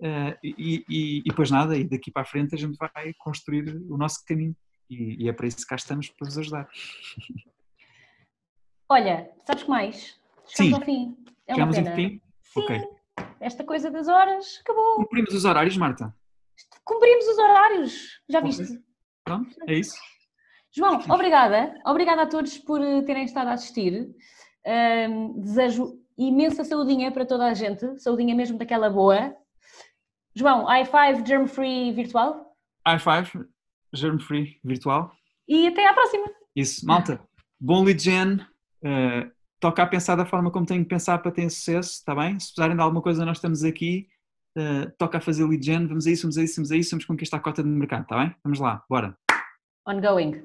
uh, 0.00 0.36
e, 0.42 0.84
e, 0.88 1.18
e 1.18 1.24
depois 1.24 1.50
nada, 1.50 1.76
e 1.76 1.84
daqui 1.84 2.10
para 2.10 2.22
a 2.22 2.26
frente 2.26 2.54
a 2.54 2.58
gente 2.58 2.76
vai 2.76 3.12
construir 3.18 3.76
o 3.88 3.96
nosso 3.96 4.24
caminho 4.26 4.56
e, 4.88 5.24
e 5.24 5.28
é 5.28 5.32
para 5.32 5.46
isso 5.46 5.58
que 5.58 5.66
cá 5.66 5.76
estamos 5.76 6.08
para 6.08 6.26
vos 6.26 6.38
ajudar. 6.38 6.68
Olha, 8.88 9.30
sabes 9.46 9.62
que 9.62 9.70
mais? 9.70 10.20
Chegamos 10.48 10.56
Sim. 10.56 10.74
ao 10.74 10.80
fim. 10.80 11.16
É 11.46 11.54
Chegamos 11.54 11.78
ao 11.78 11.84
fim? 11.94 12.20
Sim. 12.42 12.60
Okay. 12.60 12.82
Esta 13.38 13.62
coisa 13.62 13.90
das 13.90 14.08
horas 14.08 14.58
acabou. 14.60 14.96
Cumprimos 14.96 15.32
os 15.32 15.44
horários, 15.44 15.76
Marta? 15.76 16.14
Cumprimos 16.84 17.26
os 17.26 17.38
horários, 17.38 18.20
já 18.28 18.40
viste? 18.40 18.82
Pronto, 19.24 19.54
é 19.68 19.74
isso. 19.74 19.96
João, 20.72 21.00
obrigada. 21.08 21.74
Obrigada 21.86 22.22
a 22.22 22.26
todos 22.26 22.58
por 22.58 22.80
eh, 22.82 23.02
terem 23.02 23.24
estado 23.24 23.48
a 23.48 23.52
assistir. 23.52 24.08
Um, 24.66 25.40
desejo 25.40 25.99
imensa 26.28 26.64
saudinha 26.64 27.10
para 27.10 27.24
toda 27.24 27.46
a 27.46 27.54
gente, 27.54 27.98
saudinha 27.98 28.34
mesmo 28.34 28.58
daquela 28.58 28.90
boa. 28.90 29.34
João, 30.34 30.66
i5 30.66 31.26
Germ 31.26 31.46
Free 31.46 31.92
virtual? 31.92 32.54
i5 32.86 33.46
Germ 33.94 34.18
Free 34.18 34.60
virtual. 34.62 35.12
E 35.48 35.66
até 35.66 35.88
à 35.88 35.92
próxima. 35.92 36.26
Isso, 36.54 36.86
malta. 36.86 37.20
Bom 37.58 37.82
lead 37.82 38.02
gen. 38.02 38.40
Uh, 38.82 39.30
toca 39.58 39.82
a 39.82 39.86
pensar 39.86 40.16
da 40.16 40.24
forma 40.24 40.50
como 40.50 40.66
tenho 40.66 40.82
que 40.82 40.88
pensar 40.88 41.18
para 41.18 41.32
ter 41.32 41.48
sucesso, 41.50 41.90
está 41.90 42.14
bem? 42.14 42.38
Se 42.38 42.46
precisarem 42.46 42.76
de 42.76 42.82
alguma 42.82 43.02
coisa, 43.02 43.24
nós 43.24 43.38
estamos 43.38 43.64
aqui. 43.64 44.08
Uh, 44.56 44.90
toca 44.98 45.18
a 45.18 45.20
fazer 45.20 45.44
lead 45.44 45.64
gen, 45.64 45.86
vamos 45.86 46.06
a 46.06 46.10
isso, 46.10 46.22
vamos 46.22 46.38
a 46.38 46.42
isso, 46.42 46.56
vamos 46.56 46.72
a 46.72 46.76
isso, 46.76 46.90
vamos 46.90 47.04
conquistar 47.04 47.38
a 47.38 47.40
cota 47.40 47.62
de 47.62 47.68
mercado, 47.68 48.02
está 48.02 48.18
bem? 48.18 48.34
Vamos 48.44 48.58
lá, 48.58 48.82
bora. 48.88 49.16
Ongoing. 49.86 50.42